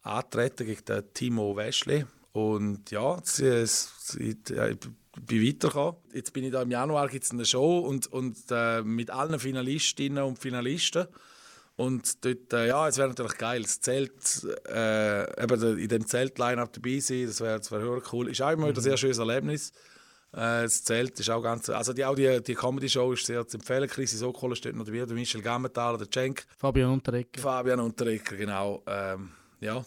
antreten 0.03 0.67
gegen 0.67 0.85
den 0.85 1.13
Timo 1.13 1.57
Weschle. 1.57 2.07
Und 2.33 2.91
ja, 2.91 3.19
es, 3.19 3.41
es, 3.41 4.17
ich, 4.21 4.37
ich 4.49 4.79
bin 5.21 5.47
weitergekommen. 5.47 5.97
Jetzt 6.13 6.33
bin 6.33 6.45
ich 6.45 6.53
da 6.53 6.63
im 6.63 6.71
Januar 6.71 7.09
gibt 7.09 7.25
es 7.25 7.31
eine 7.31 7.45
Show 7.45 7.81
und, 7.81 8.07
und 8.07 8.37
äh, 8.51 8.83
mit 8.83 9.11
allen 9.11 9.39
Finalistinnen 9.39 10.25
und 10.25 10.39
Finalisten. 10.39 11.07
Und 11.77 12.25
dort, 12.25 12.53
äh, 12.53 12.69
ja, 12.69 12.87
es 12.89 12.99
wäre 12.99 13.09
natürlich 13.09 13.39
geil, 13.39 13.63
das 13.63 13.81
Zelt, 13.81 14.47
äh, 14.69 15.43
eben 15.43 15.79
in 15.79 15.89
dem 15.89 16.07
Zelt-Line-Up 16.07 16.73
dabei 16.73 16.99
sein, 17.01 17.27
das 17.27 17.41
wäre 17.41 17.59
wär 17.59 17.63
verdammt 17.63 18.13
cool. 18.13 18.29
Ist 18.29 18.43
auch 18.43 18.51
immer 18.51 18.69
wieder 18.69 18.81
ein 18.81 18.83
sehr 18.83 18.97
schönes 18.97 19.19
Erlebnis. 19.19 19.73
Äh, 20.33 20.63
das 20.63 20.85
Zelt 20.85 21.19
ist 21.19 21.31
auch 21.31 21.43
ganz, 21.43 21.71
also 21.71 21.93
die, 21.93 22.05
auch 22.05 22.15
die, 22.15 22.43
die 22.43 22.55
Comedy-Show 22.55 23.13
ist 23.13 23.27
sehr 23.27 23.47
zu 23.47 23.57
empfehlen. 23.57 23.89
Chrissy 23.89 24.17
Sokol 24.17 24.55
steht 24.55 24.77
noch 24.77 24.85
dabei, 24.85 25.05
der 25.05 25.15
Michel 25.15 25.41
Gammenthaler, 25.41 25.99
der 25.99 26.11
Cenk, 26.11 26.47
Fabian 26.59 26.91
Unterrecker. 26.91 27.41
Fabian 27.41 27.81
Unterrecker, 27.81 28.37
genau. 28.37 28.83
Ähm, 28.87 29.31
ja. 29.61 29.85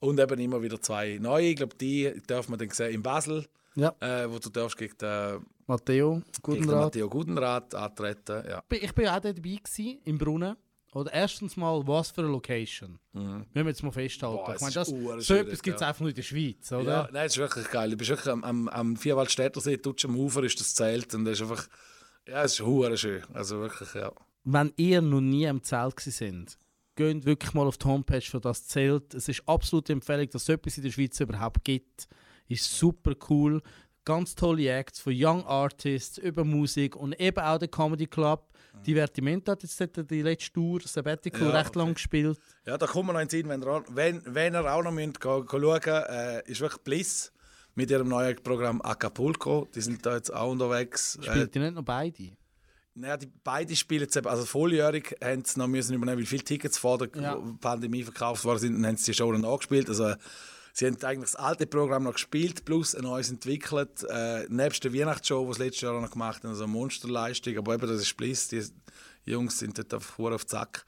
Und 0.00 0.20
eben 0.20 0.40
immer 0.40 0.60
wieder 0.60 0.80
zwei 0.80 1.18
neue. 1.20 1.46
Ich 1.46 1.56
glaube, 1.56 1.76
die 1.76 2.12
dürfen 2.28 2.52
wir 2.52 2.58
dann 2.58 2.70
sehen 2.70 2.94
in 2.94 3.02
Basel, 3.02 3.46
Ja. 3.76 3.94
äh, 4.00 4.30
wo 4.30 4.38
du 4.38 4.48
darfst 4.50 4.76
gegen 4.76 4.96
den, 4.98 5.46
Matteo, 5.66 6.14
gegen 6.14 6.24
guten 6.42 6.60
den 6.62 6.70
Rat. 6.70 6.80
Matteo 6.84 7.08
Gudenrat 7.08 7.74
antreten. 7.74 8.42
Ja. 8.48 8.62
Ich 8.70 8.94
bin 8.94 9.06
auch 9.08 9.20
dort 9.20 9.38
dabei 9.38 9.60
gewesen, 9.62 10.00
im 10.04 10.18
Brunnen. 10.18 10.56
Oder 10.92 11.12
erstens 11.12 11.58
mal, 11.58 11.86
was 11.86 12.10
für 12.10 12.22
eine 12.22 12.30
Location. 12.30 12.98
Mhm. 13.12 13.20
Müssen 13.22 13.48
wir 13.52 13.66
jetzt 13.66 13.82
mal 13.82 13.90
festhalten. 13.92 14.38
Boah, 14.38 14.48
ich 14.48 14.54
es 14.54 14.60
meine, 14.62 14.72
das, 14.72 15.26
so 15.26 15.34
etwas 15.34 15.62
gibt 15.62 15.76
es 15.76 15.82
ja. 15.82 15.88
einfach 15.88 16.00
nur 16.00 16.08
in 16.08 16.14
der 16.14 16.22
Schweiz, 16.22 16.72
oder? 16.72 16.90
Ja, 16.90 17.08
nein, 17.12 17.26
es 17.26 17.32
ist 17.32 17.38
wirklich 17.38 17.70
geil. 17.70 17.90
Du 17.90 17.96
bist 17.98 18.08
wirklich 18.08 18.32
am, 18.32 18.42
am, 18.44 18.68
am 18.68 18.96
Vierwaldstädter 18.96 19.60
tutsch 19.82 20.06
am 20.06 20.16
Ufer 20.16 20.42
ist 20.44 20.58
das 20.58 20.74
Zelt 20.74 21.14
und 21.14 21.26
das 21.26 21.34
ist 21.34 21.42
einfach, 21.42 21.68
ja, 22.26 22.44
es 22.44 22.54
ist 22.54 22.60
hure 22.60 22.96
schön. 22.96 23.22
Also 23.34 23.60
wirklich, 23.60 23.92
ja. 23.92 24.10
Wenn 24.44 24.72
ihr 24.76 25.02
noch 25.02 25.20
nie 25.20 25.44
im 25.44 25.62
Zelt 25.62 25.96
gewesen 25.96 26.12
sind, 26.12 26.58
geht 26.94 27.26
wirklich 27.26 27.52
mal 27.52 27.66
auf 27.66 27.76
die 27.76 27.86
Homepage 27.86 28.22
von 28.22 28.40
das 28.40 28.66
Zelt. 28.66 29.12
Es 29.12 29.28
ist 29.28 29.46
absolute 29.46 29.92
Empfehlung, 29.92 30.30
dass 30.30 30.42
es 30.42 30.46
so 30.46 30.54
etwas 30.54 30.78
in 30.78 30.84
der 30.84 30.92
Schweiz 30.92 31.20
überhaupt 31.20 31.62
gibt. 31.62 32.08
Ist 32.48 32.78
super 32.78 33.14
cool. 33.30 33.62
Ganz 34.04 34.34
tolle 34.36 34.70
Acts 34.70 35.00
von 35.00 35.12
Young 35.16 35.44
Artists 35.46 36.18
über 36.18 36.44
Musik 36.44 36.94
und 36.94 37.18
eben 37.20 37.40
auch 37.40 37.58
der 37.58 37.68
Comedy 37.68 38.06
Club. 38.06 38.48
Divertimento 38.86 39.50
hat 39.52 39.62
jetzt 39.62 39.80
die 40.10 40.22
letzte 40.22 40.52
Tour, 40.52 40.80
Sabbatical, 40.84 41.48
Ja, 41.48 41.58
recht 41.60 41.74
lang 41.74 41.94
gespielt. 41.94 42.38
Ja, 42.66 42.76
da 42.78 42.86
kommen 42.86 43.08
wir 43.08 43.12
noch 43.14 43.20
in 43.20 43.26
den 43.26 43.30
Sinn, 43.30 43.48
wenn 43.48 43.62
ihr, 43.62 43.68
auch- 43.68 43.82
wenn, 43.88 44.22
wenn 44.26 44.54
ihr 44.54 44.72
auch 44.72 44.82
noch 44.84 44.92
müsst, 44.92 45.18
go 45.20 45.44
schauen 45.50 45.80
äh, 45.86 46.42
ist 46.48 46.60
wirklich 46.60 46.82
Bliss 46.82 47.32
mit 47.74 47.90
ihrem 47.90 48.08
neuen 48.08 48.36
Programm 48.36 48.80
Acapulco. 48.82 49.66
Die 49.74 49.80
sind 49.80 50.04
da 50.06 50.14
jetzt 50.16 50.32
auch 50.32 50.52
unterwegs. 50.52 51.16
Äh, 51.22 51.24
Spielt 51.24 51.54
die 51.54 51.58
nicht 51.58 51.74
noch 51.74 51.82
beide? 51.82 52.30
naja, 52.98 53.16
die 53.18 53.28
beide 53.44 53.74
spielen 53.76 54.02
jetzt 54.02 54.16
eben, 54.16 54.26
also 54.26 54.44
volljährig 54.46 55.16
haben 55.22 55.44
sie 55.44 55.58
noch 55.58 55.66
müssen 55.68 55.94
übernehmen, 55.94 56.18
weil 56.18 56.26
viele 56.26 56.44
Tickets 56.44 56.78
vor 56.78 56.96
der 56.98 57.08
Ja. 57.20 57.34
Pandemie 57.60 58.02
verkauft 58.04 58.44
worden 58.44 58.58
sind, 58.58 58.74
und 58.76 58.86
haben 58.86 58.96
sie 58.96 59.10
die 59.12 59.14
Show 59.16 59.30
dann 59.32 59.44
angespielt. 59.44 59.88
Also, 59.88 60.14
sie 60.76 60.86
haben 60.86 61.02
eigentlich 61.02 61.32
das 61.32 61.36
alte 61.36 61.66
Programm 61.66 62.04
noch 62.04 62.12
gespielt, 62.12 62.66
plus 62.66 62.94
ein 62.94 63.04
neues 63.04 63.30
entwickelt. 63.30 64.04
Äh, 64.10 64.44
nebst 64.48 64.84
der 64.84 64.92
Weihnachtsshow, 64.92 65.46
die 65.46 65.54
sie 65.54 65.62
letztes 65.64 65.80
Jahr 65.80 65.98
noch 65.98 66.10
gemacht 66.10 66.42
haben, 66.42 66.50
also 66.50 66.64
eine 66.64 66.72
Monsterleistung. 66.72 67.56
Aber 67.56 67.74
eben, 67.74 67.88
das 67.88 68.02
ist 68.02 68.16
Bliss, 68.16 68.48
die 68.48 68.62
Jungs 69.24 69.58
sind 69.58 69.78
dort 69.78 69.94
einfach 69.94 70.18
auf 70.18 70.44
den 70.44 70.48
Zack. 70.48 70.84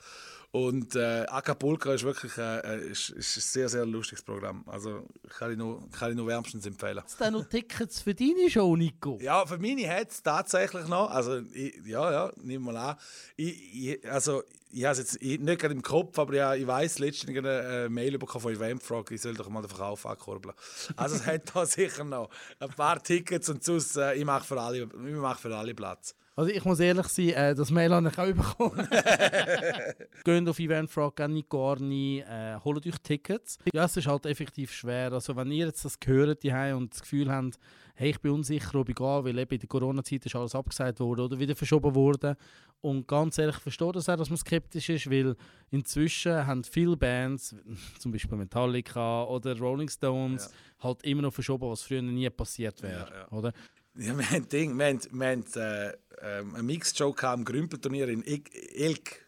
Und 0.59 0.97
äh, 0.97 1.25
Acapulco 1.29 1.93
ist 1.93 2.03
wirklich 2.03 2.37
äh, 2.37 2.59
äh, 2.59 2.91
ist, 2.91 3.11
ist 3.11 3.37
ein 3.37 3.41
sehr, 3.41 3.69
sehr 3.69 3.87
lustiges 3.87 4.23
Programm. 4.23 4.65
Also 4.67 5.07
kann 5.39 5.53
ich 5.53 5.57
nur, 5.57 5.89
kann 5.91 6.11
ich 6.11 6.17
nur 6.17 6.27
wärmstens 6.27 6.67
empfehlen. 6.67 7.01
Hast 7.01 7.21
du 7.21 7.31
noch 7.31 7.45
Tickets 7.45 8.01
für 8.03 8.13
deine 8.13 8.51
Show, 8.51 8.75
Nico? 8.75 9.19
Ja, 9.21 9.47
für 9.47 9.59
meine 9.59 9.89
hat 9.89 10.11
es 10.11 10.21
tatsächlich 10.21 10.89
noch. 10.89 11.11
Also, 11.11 11.43
ich, 11.53 11.77
ja, 11.87 12.11
ja, 12.11 12.33
nimm 12.43 12.63
mal 12.63 12.77
an. 12.77 12.97
Ich, 13.37 13.73
ich, 13.73 14.11
also, 14.11 14.43
ich 14.73 14.83
habe 14.83 14.95
es 14.95 14.99
jetzt 14.99 15.23
ich, 15.23 15.39
nicht 15.39 15.61
gerade 15.61 15.75
im 15.75 15.83
Kopf, 15.83 16.19
aber 16.19 16.35
ja, 16.35 16.55
ich 16.57 16.67
weiß 16.67 16.99
letztens 16.99 17.39
eine 17.39 17.85
äh, 17.85 17.89
Mail 17.89 18.19
bekommen 18.19 18.43
von 18.43 18.53
Eventfrog, 18.53 19.13
ich 19.13 19.21
soll 19.21 19.35
doch 19.35 19.49
mal 19.49 19.63
den 19.63 19.69
Verkauf 19.69 20.07
ankurbeln. 20.07 20.57
Also, 20.97 21.15
es 21.15 21.27
hat 21.27 21.55
da 21.55 21.67
sicher 21.67 22.03
noch 22.03 22.31
ein 22.59 22.71
paar 22.71 23.01
Tickets 23.01 23.49
und 23.49 23.63
sonst, 23.63 23.97
äh, 23.97 24.15
ich 24.15 24.25
mache 24.25 24.45
für 24.45 24.61
alle, 24.61 24.83
ich 24.83 25.15
mache 25.15 25.41
für 25.41 25.57
alle 25.57 25.75
Platz. 25.75 26.17
Also 26.39 26.53
ich 26.53 26.65
muss 26.65 26.79
ehrlich 26.79 27.09
sein, 27.09 27.31
äh, 27.31 27.53
das 27.53 27.73
Mail 27.73 27.93
habe 27.93 28.11
ich 28.11 28.17
auch 28.17 28.27
bekommen. 28.27 28.89
Geht 30.25 30.49
auf 30.49 30.61
Eventfrog, 30.61 31.17
geht 31.17 31.31
nicht 31.31 31.49
gar 31.49 31.81
nicht, 31.81 32.25
äh, 32.29 32.57
holt 32.63 32.87
euch 32.87 32.97
Tickets. 33.03 33.59
Ja, 33.73 33.87
es 33.87 33.97
ist 33.97 34.07
halt 34.07 34.25
effektiv 34.25 34.73
schwer. 34.73 35.13
Also 35.13 35.35
wenn 35.35 35.51
ihr 35.51 35.67
jetzt 35.67 35.85
das 35.85 35.99
gehört 35.99 36.45
habt 36.45 36.75
und 36.75 36.93
das 36.93 37.01
Gefühl 37.01 37.29
habt, 37.29 37.59
hey, 37.97 38.11
ich 38.11 38.21
bin 38.21 38.31
unsicher, 38.31 38.79
ob 38.79 38.89
ich 38.89 38.95
gehe, 38.95 39.25
weil 39.25 39.37
eben 39.37 39.51
in 39.51 39.59
der 39.59 39.69
Corona-Zeit 39.69 40.27
ist 40.27 40.37
alles 40.37 40.55
abgesagt 40.55 41.01
worden 41.01 41.23
oder 41.23 41.41
wieder 41.41 41.57
verschoben 41.57 41.93
worden. 41.97 42.37
Und 42.81 43.09
ganz 43.09 43.37
ehrlich, 43.39 43.57
ich 43.57 43.63
verstehe 43.63 43.91
das 43.91 44.09
auch, 44.09 44.17
dass 44.17 44.31
man 44.31 44.37
skeptisch 44.37 44.89
ist, 44.91 45.11
weil 45.11 45.35
inzwischen 45.73 46.47
haben 46.47 46.63
viele 46.63 46.97
Bands, 46.97 47.57
zum 47.99 48.13
Beispiel 48.13 48.39
Metallica 48.39 49.25
oder 49.25 49.59
Rolling 49.59 49.89
Stones, 49.89 50.55
halt 50.79 51.03
immer 51.03 51.23
noch 51.23 51.35
verschoben, 51.35 51.69
was 51.69 51.83
früher 51.83 52.01
nie 52.01 52.31
passiert 52.31 52.81
wäre. 52.81 53.11
Ja, 53.11 53.17
ja. 53.23 53.29
Oder? 53.33 53.53
Ja, 53.99 54.17
wir 54.17 54.31
haben, 54.31 54.49
Ding, 54.49 54.79
wir 54.79 54.87
haben, 54.87 55.01
wir 55.11 55.27
haben 55.29 55.45
äh, 55.57 55.93
ähm, 56.23 56.55
ein 56.55 56.67
Mixed-Show 56.67 57.13
gehabt 57.13 57.35
am 57.39 57.45
Grümpelturnier 57.45 58.09
in 58.09 58.23
Ik- 58.25 58.51
Ilk. 58.77 59.27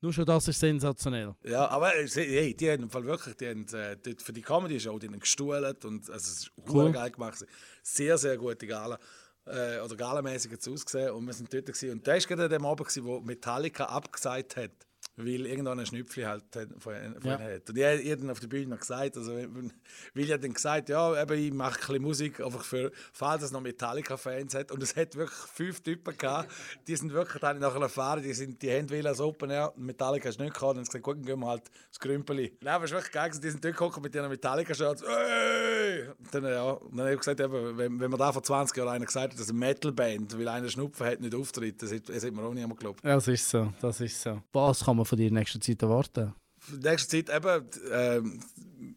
Nur 0.00 0.12
schon 0.12 0.24
das 0.26 0.46
ist 0.48 0.60
sensationell. 0.60 1.34
Ja, 1.42 1.66
aber 1.68 1.96
äh, 1.96 2.06
hey, 2.06 2.54
die 2.54 2.70
haben 2.70 2.84
im 2.84 2.90
Fall 2.90 3.04
wirklich, 3.04 3.34
die 3.36 3.48
haben, 3.48 3.66
äh, 3.74 3.96
dort 3.96 4.22
für 4.22 4.32
die 4.32 4.42
Comedy 4.42 4.78
Show 4.78 4.98
die 4.98 5.08
haben 5.08 5.18
gestuhlt 5.18 5.84
und 5.84 6.08
also, 6.10 6.16
es 6.30 6.38
ist 6.40 6.52
Cool. 6.68 6.92
geil 6.92 7.10
gemacht. 7.10 7.44
Sehr, 7.82 8.16
sehr 8.18 8.36
gute 8.36 8.66
Gala. 8.66 8.98
Äh, 9.46 9.80
oder 9.80 9.96
galamäßig 9.96 10.52
hat 10.52 10.60
es 10.60 10.68
ausgesehen 10.68 11.10
und 11.10 11.26
wir 11.26 11.32
sind 11.32 11.52
dort 11.52 11.66
gewesen. 11.66 11.90
und 11.90 12.06
der 12.06 12.14
war 12.14 12.20
gerade 12.20 12.44
an 12.44 12.50
dem 12.50 12.64
Abend, 12.66 12.86
gewesen, 12.86 13.04
wo 13.04 13.20
Metallica 13.20 13.84
abgesagt 13.86 14.56
hat, 14.56 14.70
weil 15.16 15.46
irgendwann 15.46 15.78
ein 15.78 15.86
Schnüpfli 15.86 16.22
halt 16.24 16.44
hat- 16.56 16.68
von, 16.78 16.92
von 17.20 17.30
Ja. 17.30 17.36
ihnen 17.36 17.54
hat. 17.54 17.70
Und 17.70 17.78
ich 17.78 17.84
habe 17.84 18.00
ihr 18.00 18.16
dann 18.16 18.30
auf 18.30 18.40
der 18.40 18.48
Bühne 18.48 18.66
noch 18.68 18.80
gesagt, 18.80 19.16
also, 19.16 19.32
weil 19.34 19.70
ich 20.14 20.28
dann 20.28 20.52
gesagt, 20.52 20.88
ja, 20.88 21.22
eben, 21.22 21.38
ich 21.38 21.52
mache 21.52 21.74
ein 21.74 21.80
bisschen 21.86 22.02
Musik, 22.02 22.40
einfach 22.40 22.64
für, 22.64 22.90
falls 23.12 23.42
es 23.44 23.52
noch 23.52 23.60
Metallica-Fans 23.60 24.54
hat. 24.54 24.72
Und 24.72 24.82
es 24.82 24.96
hat 24.96 25.14
wirklich 25.14 25.38
fünf 25.52 25.80
Typen 25.80 26.16
gehabt, 26.16 26.50
die 26.86 26.96
sind 26.96 27.12
wirklich, 27.12 27.40
da 27.40 27.48
habe 27.48 27.58
ich 27.58 27.62
nachher 27.62 27.80
erfahren, 27.80 28.22
die, 28.22 28.32
sind, 28.34 28.60
die 28.60 28.70
haben 28.70 28.90
wollen 28.90 29.06
als 29.06 29.20
Open 29.20 29.50
Air, 29.50 29.72
Metallica 29.76 30.28
ist 30.28 30.38
nicht 30.40 30.52
gekommen, 30.52 30.70
und 30.72 30.76
haben 30.78 30.84
gesagt, 30.84 31.04
gut, 31.04 31.16
dann 31.16 31.24
gehen 31.26 31.38
wir 31.40 31.46
halt 31.46 31.62
das 31.90 32.00
Grümpeli. 32.00 32.56
Nein, 32.60 32.74
aber 32.74 32.84
es 32.84 32.90
ist 32.90 32.94
wirklich 32.96 33.12
geil, 33.12 33.30
die 33.42 33.50
sind 33.50 33.64
dort 33.64 33.76
gekommen 33.76 34.02
mit 34.02 34.14
ihren 34.14 34.28
Metallica-Shirts, 34.28 35.02
hey! 35.06 36.08
Und 36.18 36.34
dann, 36.34 36.44
ja, 36.44 36.70
und 36.72 36.90
dann 36.96 37.00
habe 37.06 37.12
ich 37.14 37.18
gesagt, 37.20 37.40
eben, 37.40 37.78
wenn, 37.78 38.00
wenn 38.00 38.10
man 38.10 38.18
da 38.18 38.32
vor 38.32 38.42
20 38.42 38.76
Jahren 38.76 38.88
einer 38.88 39.04
gesagt 39.06 39.32
hat, 39.32 39.38
dass 39.40 39.48
eine 39.48 39.58
Metal-Band, 39.58 40.38
weil 40.38 40.48
einer 40.48 40.68
Schnupfen 40.68 41.06
hat, 41.06 41.20
nicht 41.20 41.34
auftritt, 41.34 41.82
das 41.82 41.92
hat, 41.92 42.08
das 42.08 42.24
hat 42.24 42.32
mir 42.32 42.42
auch 42.42 42.52
niemand 42.54 42.78
geglaubt. 42.78 43.00
Das 43.04 43.28
ist 43.28 43.48
so, 43.48 43.72
das 43.80 44.00
ist 44.00 44.20
so. 44.20 44.42
Was 44.52 44.84
kann 44.84 44.96
man 44.96 45.03
von 45.04 45.18
dir 45.18 45.28
in 45.28 45.34
nächster 45.34 45.60
Zeit 45.60 45.82
erwarten? 45.82 46.34
In 46.72 46.80
nächster 46.80 47.10
Zeit 47.10 47.34
eben, 47.34 47.66
ähm, 47.90 48.40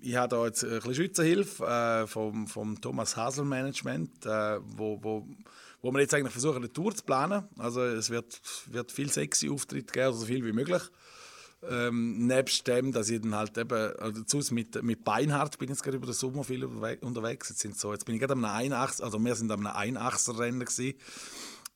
ich 0.01 0.16
habe 0.16 0.36
da 0.36 0.45
jetzt 0.45 0.64
ein 0.64 0.70
bisschen 0.72 0.95
Schweizerhilfe 0.95 1.66
äh, 1.66 2.08
vom, 2.08 2.47
vom 2.47 2.80
Thomas 2.80 3.18
Hasel 3.18 3.45
Management, 3.45 4.26
äh, 4.26 4.60
wo, 4.64 4.97
wo, 5.01 5.28
wo 5.82 5.91
wir 5.91 5.99
jetzt 5.99 6.14
eigentlich 6.14 6.34
versuchen, 6.34 6.58
eine 6.58 6.72
Tour 6.72 6.95
zu 6.95 7.03
planen. 7.03 7.43
Also 7.58 7.82
es 7.82 8.10
wird, 8.10 8.41
wird 8.68 8.91
viel 8.91 9.12
sexy 9.12 9.49
Auftritt 9.49 9.91
geben, 9.91 10.08
also 10.08 10.20
so 10.20 10.26
viel 10.26 10.45
wie 10.45 10.53
möglich. 10.53 10.82
Ähm, 11.68 12.28
nebst 12.28 12.68
dem, 12.68 12.91
dass 12.91 13.10
ich 13.10 13.20
dann 13.20 13.34
halt 13.34 13.58
eben, 13.58 13.91
also 13.97 14.53
mit, 14.53 14.82
mit 14.84 15.03
Beinhardt 15.03 15.58
bin 15.58 15.66
ich 15.66 15.72
jetzt 15.72 15.84
gerade 15.84 15.97
über 15.97 16.05
den 16.05 16.14
Sommer 16.14 16.43
viel 16.43 16.64
unterwe- 16.64 17.03
unterwegs. 17.03 17.49
Jetzt, 17.49 17.62
sind 17.62 17.78
so, 17.78 17.91
jetzt 17.91 18.05
bin 18.05 18.14
ich 18.14 18.22
gerade 18.22 18.34
am 18.34 18.45
Einachs, 18.45 19.01
also 19.01 19.18
wir 19.20 19.36
sind 19.36 19.51
am 19.51 19.66
Einachserrennen 19.66 20.60
gewesen 20.60 20.93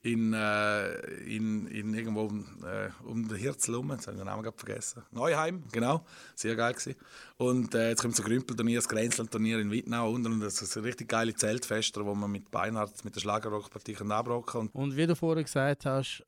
in, 0.04 0.34
äh, 0.34 0.95
in, 1.26 1.68
in 1.68 1.93
irgendwo 1.93 2.28
äh, 2.66 2.89
um 3.04 3.28
den 3.28 3.38
Hirzel 3.38 3.76
herum, 3.76 3.91
jetzt 3.91 4.08
habe 4.08 4.16
ich 4.16 4.22
den 4.22 4.26
Namen 4.26 4.41
gerade 4.41 4.58
vergessen. 4.58 5.04
Neuheim, 5.12 5.64
genau, 5.72 6.04
sehr 6.36 6.56
geil 6.56 6.74
gewesen. 6.74 6.95
Und 7.38 7.76
äh, 7.76 7.89
jetzt 7.89 8.02
kommt 8.02 8.16
so 8.16 8.24
ein 8.24 8.30
Grümpelturnier, 8.30 8.80
das 8.80 8.89
Grenzlandturnier 8.89 9.60
in 9.60 9.70
Wittnau 9.70 10.12
unten 10.12 10.34
und 10.34 10.39
das 10.39 10.62
ist 10.62 10.76
eine 10.76 10.88
richtig 10.88 11.08
geile 11.08 11.36
Zeltfester, 11.36 12.04
wo 12.06 12.16
man 12.16 12.32
mit 12.32 12.49
Beinhardt, 12.49 13.06
mit 13.06 13.16
der 13.16 13.22
Schlagerrockpartie 13.22 13.93
kann 13.93 14.12
abrocken 14.12 14.70
kann. 14.72 14.82
Und 14.82 14.97
wie 14.97 15.06
du 15.06 15.16
vorher 15.16 15.43
gesagt 15.43 15.86
hast, 15.86 16.26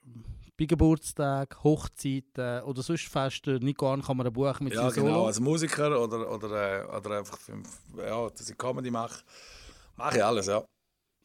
bei 0.55 0.65
Geburtstag, 0.65 1.63
Hochzeiten 1.63 2.61
oder 2.63 2.84
sonst 2.84 3.07
Festen, 3.07 3.57
nicht 3.63 3.80
gar 3.80 3.99
kann 3.99 4.17
man 4.17 4.28
ein 4.28 4.34
Buch 4.34 4.59
mit 4.59 4.74
Ja, 4.76 4.89
genau, 4.91 5.07
Solo. 5.07 5.26
als 5.26 5.39
Musiker 5.39 5.99
oder, 5.99 6.32
oder, 6.32 6.84
äh, 6.84 6.95
oder 6.95 7.17
einfach, 7.19 7.39
ja, 7.97 8.30
dass 8.30 8.49
ich 8.49 8.57
Comedy 8.57 8.91
mache. 8.91 9.24
Mache 9.97 10.17
ich 10.17 10.24
alles, 10.24 10.45
ja. 10.45 10.63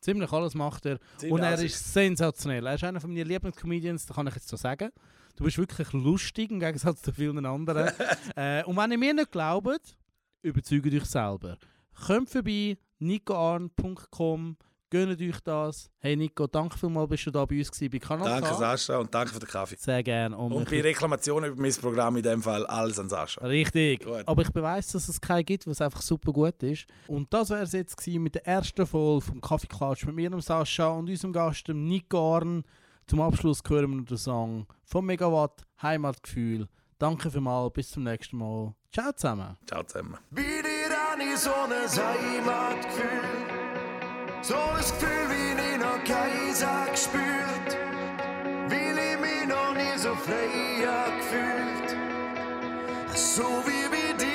Ziemlich 0.08 0.32
alles 0.32 0.54
macht 0.54 0.86
er. 0.86 0.98
Ziemlich 1.18 1.32
und 1.34 1.40
er 1.40 1.48
alles. 1.48 1.64
ist 1.64 1.92
sensationell. 1.92 2.66
Er 2.66 2.76
ist 2.76 2.84
einer 2.84 2.98
von 2.98 3.12
meinen 3.12 3.28
Lieblingscomedians, 3.28 4.06
das 4.06 4.16
kann 4.16 4.26
ich 4.26 4.36
jetzt 4.36 4.48
so 4.48 4.56
sagen. 4.56 4.88
Du 5.36 5.44
bist 5.44 5.58
wirklich 5.58 5.92
lustig 5.92 6.50
im 6.50 6.60
Gegensatz 6.60 7.02
zu 7.02 7.12
vielen 7.12 7.44
anderen. 7.44 7.90
äh, 8.36 8.64
und 8.64 8.74
wenn 8.78 8.90
ihr 8.90 8.96
mir 8.96 9.12
nicht 9.12 9.30
glaubt, 9.30 9.98
überzeugt 10.40 10.86
euch 10.86 11.04
selber. 11.04 11.58
Kommt 12.06 12.30
vorbei, 12.30 12.78
nicoarn.com, 13.00 14.56
gönnt 14.90 15.20
euch 15.20 15.40
das. 15.40 15.90
Hey 15.98 16.16
Nico, 16.16 16.46
danke 16.46 16.78
vielmals, 16.78 17.08
bist 17.08 17.26
du 17.26 17.30
da 17.30 17.44
bei 17.44 17.58
uns 17.58 17.70
gewesen, 17.70 17.90
bei 17.90 17.98
Kanal 17.98 18.28
Danke, 18.28 18.48
K. 18.48 18.54
Sascha, 18.54 18.98
und 18.98 19.14
danke 19.14 19.32
für 19.32 19.40
den 19.40 19.48
Kaffee. 19.48 19.76
Sehr 19.78 20.02
gerne. 20.02 20.36
Und, 20.36 20.52
Und 20.52 20.70
bei 20.70 20.80
Reklamationen 20.80 21.52
über 21.52 21.60
mein 21.60 21.74
Programm 21.74 22.16
in 22.16 22.22
dem 22.22 22.42
Fall 22.42 22.66
alles 22.66 22.98
an 22.98 23.08
Sascha. 23.08 23.44
Richtig. 23.46 24.04
Gut. 24.04 24.22
Aber 24.26 24.42
ich 24.42 24.50
beweise, 24.50 24.92
dass 24.92 25.08
es 25.08 25.20
keinen 25.20 25.44
gibt, 25.44 25.66
was 25.66 25.80
einfach 25.80 26.02
super 26.02 26.32
gut 26.32 26.62
ist. 26.62 26.86
Und 27.06 27.32
das 27.32 27.50
wäre 27.50 27.62
es 27.62 27.72
jetzt 27.72 27.96
gewesen 27.96 28.22
mit 28.22 28.34
der 28.34 28.46
ersten 28.46 28.86
Folge 28.86 29.26
vom 29.26 29.40
Kaffeeklatsch 29.40 30.06
mit 30.06 30.14
mir, 30.14 30.30
dem 30.30 30.40
Sascha 30.40 30.88
und 30.88 31.08
unserem 31.08 31.32
Gast, 31.32 31.68
dem 31.68 31.84
Nico 31.84 32.36
Arn. 32.36 32.64
Zum 33.06 33.20
Abschluss 33.22 33.62
hören 33.66 33.90
wir 33.90 33.96
noch 33.96 34.04
den 34.06 34.18
Song 34.18 34.66
von 34.84 35.04
Megawatt, 35.04 35.62
Heimatgefühl. 35.80 36.68
Danke 36.98 37.30
vielmals, 37.30 37.72
bis 37.72 37.90
zum 37.90 38.02
nächsten 38.02 38.36
Mal. 38.36 38.74
Ciao 38.92 39.12
zusammen. 39.12 39.56
Ciao 39.66 39.82
zusammen. 39.84 40.18
Bei 40.30 40.42
dir 40.42 41.12
habe 41.12 41.22
ich 41.22 41.38
so 41.38 41.50
ein 41.50 41.70
Heimatgefühl. 41.72 43.57
So 44.40 44.54
ein 44.54 44.76
Gefühl, 44.76 45.28
wie 45.30 45.52
ich 45.60 45.78
noch 45.78 46.02
keins 46.04 46.64
gespürt. 46.90 47.76
Weil 48.68 48.98
ich 48.98 49.18
mich 49.18 49.46
noch 49.48 49.74
nie 49.74 49.98
so 49.98 50.14
frei 50.14 50.78
gefühlt. 51.18 51.96
So 53.14 53.62
wie 53.66 53.88
bei 53.90 54.12
dir. 54.16 54.28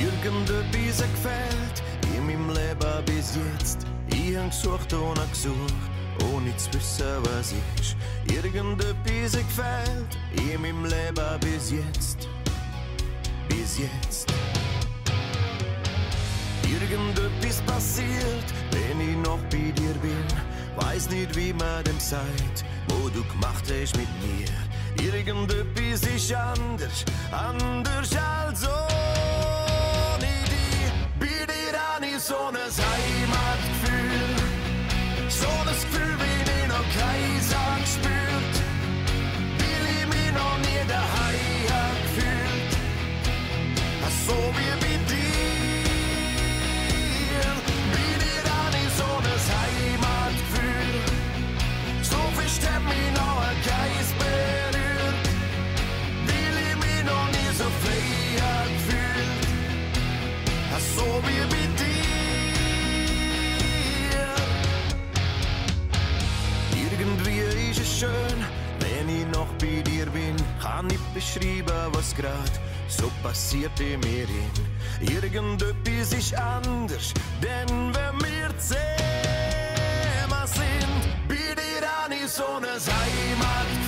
Irgendetwas 0.00 0.98
gefällt 0.98 1.82
in 2.14 2.26
meinem 2.26 2.50
Leben 2.50 3.04
bis 3.04 3.36
jetzt. 3.36 3.86
Ich 4.10 4.36
hab 4.36 4.50
gesucht 4.50 4.92
und 4.92 5.30
gesucht, 5.32 5.74
ohne 6.32 6.56
zu 6.56 6.72
wissen, 6.74 7.06
was 7.24 7.52
ist. 7.80 7.96
Irgendetwas 8.32 9.32
gefällt 9.32 10.16
in 10.36 10.62
meinem 10.62 10.84
Leben 10.84 11.40
bis 11.40 11.72
jetzt. 11.72 12.28
Bis 13.48 13.78
jetzt. 13.78 14.26
Irgendetwas 16.80 17.60
passiert, 17.62 18.44
wenn 18.70 19.00
ich 19.00 19.16
noch 19.16 19.40
bei 19.50 19.72
dir 19.72 19.94
bin. 20.00 20.24
Weiß 20.76 21.10
nicht, 21.10 21.34
wie 21.34 21.52
man 21.52 21.82
dem 21.82 21.98
sagt, 21.98 22.64
wo 22.88 23.08
du 23.08 23.24
gemacht 23.24 23.64
hast 23.64 23.96
mit 23.96 24.08
mir. 24.22 24.46
Irgendetwas 25.04 26.02
ist 26.02 26.32
anders, 26.32 27.04
anders 27.32 28.16
als 28.16 28.60
so. 28.60 28.87
schön, 67.98 68.44
wenn 68.78 69.08
ich 69.08 69.26
noch 69.36 69.48
bei 69.58 69.82
dir 69.82 70.06
bin, 70.06 70.36
kann 70.62 70.86
nicht 70.86 71.14
beschreiben, 71.14 71.92
was 71.92 72.14
grad 72.14 72.60
so 72.86 73.10
passiert 73.22 73.78
in 73.80 73.98
mir 74.00 74.26
hin. 74.26 74.50
Irgendetwas 75.00 76.12
ist 76.12 76.34
anders, 76.34 77.12
denn 77.42 77.92
wenn 77.94 78.20
wir 78.22 78.56
zusammen 78.58 78.78
sind, 80.46 81.28
bei 81.28 81.54
dir 81.60 81.84
an 82.04 82.12
in 82.12 82.28
so 82.28 82.44
Heimat. 82.44 83.87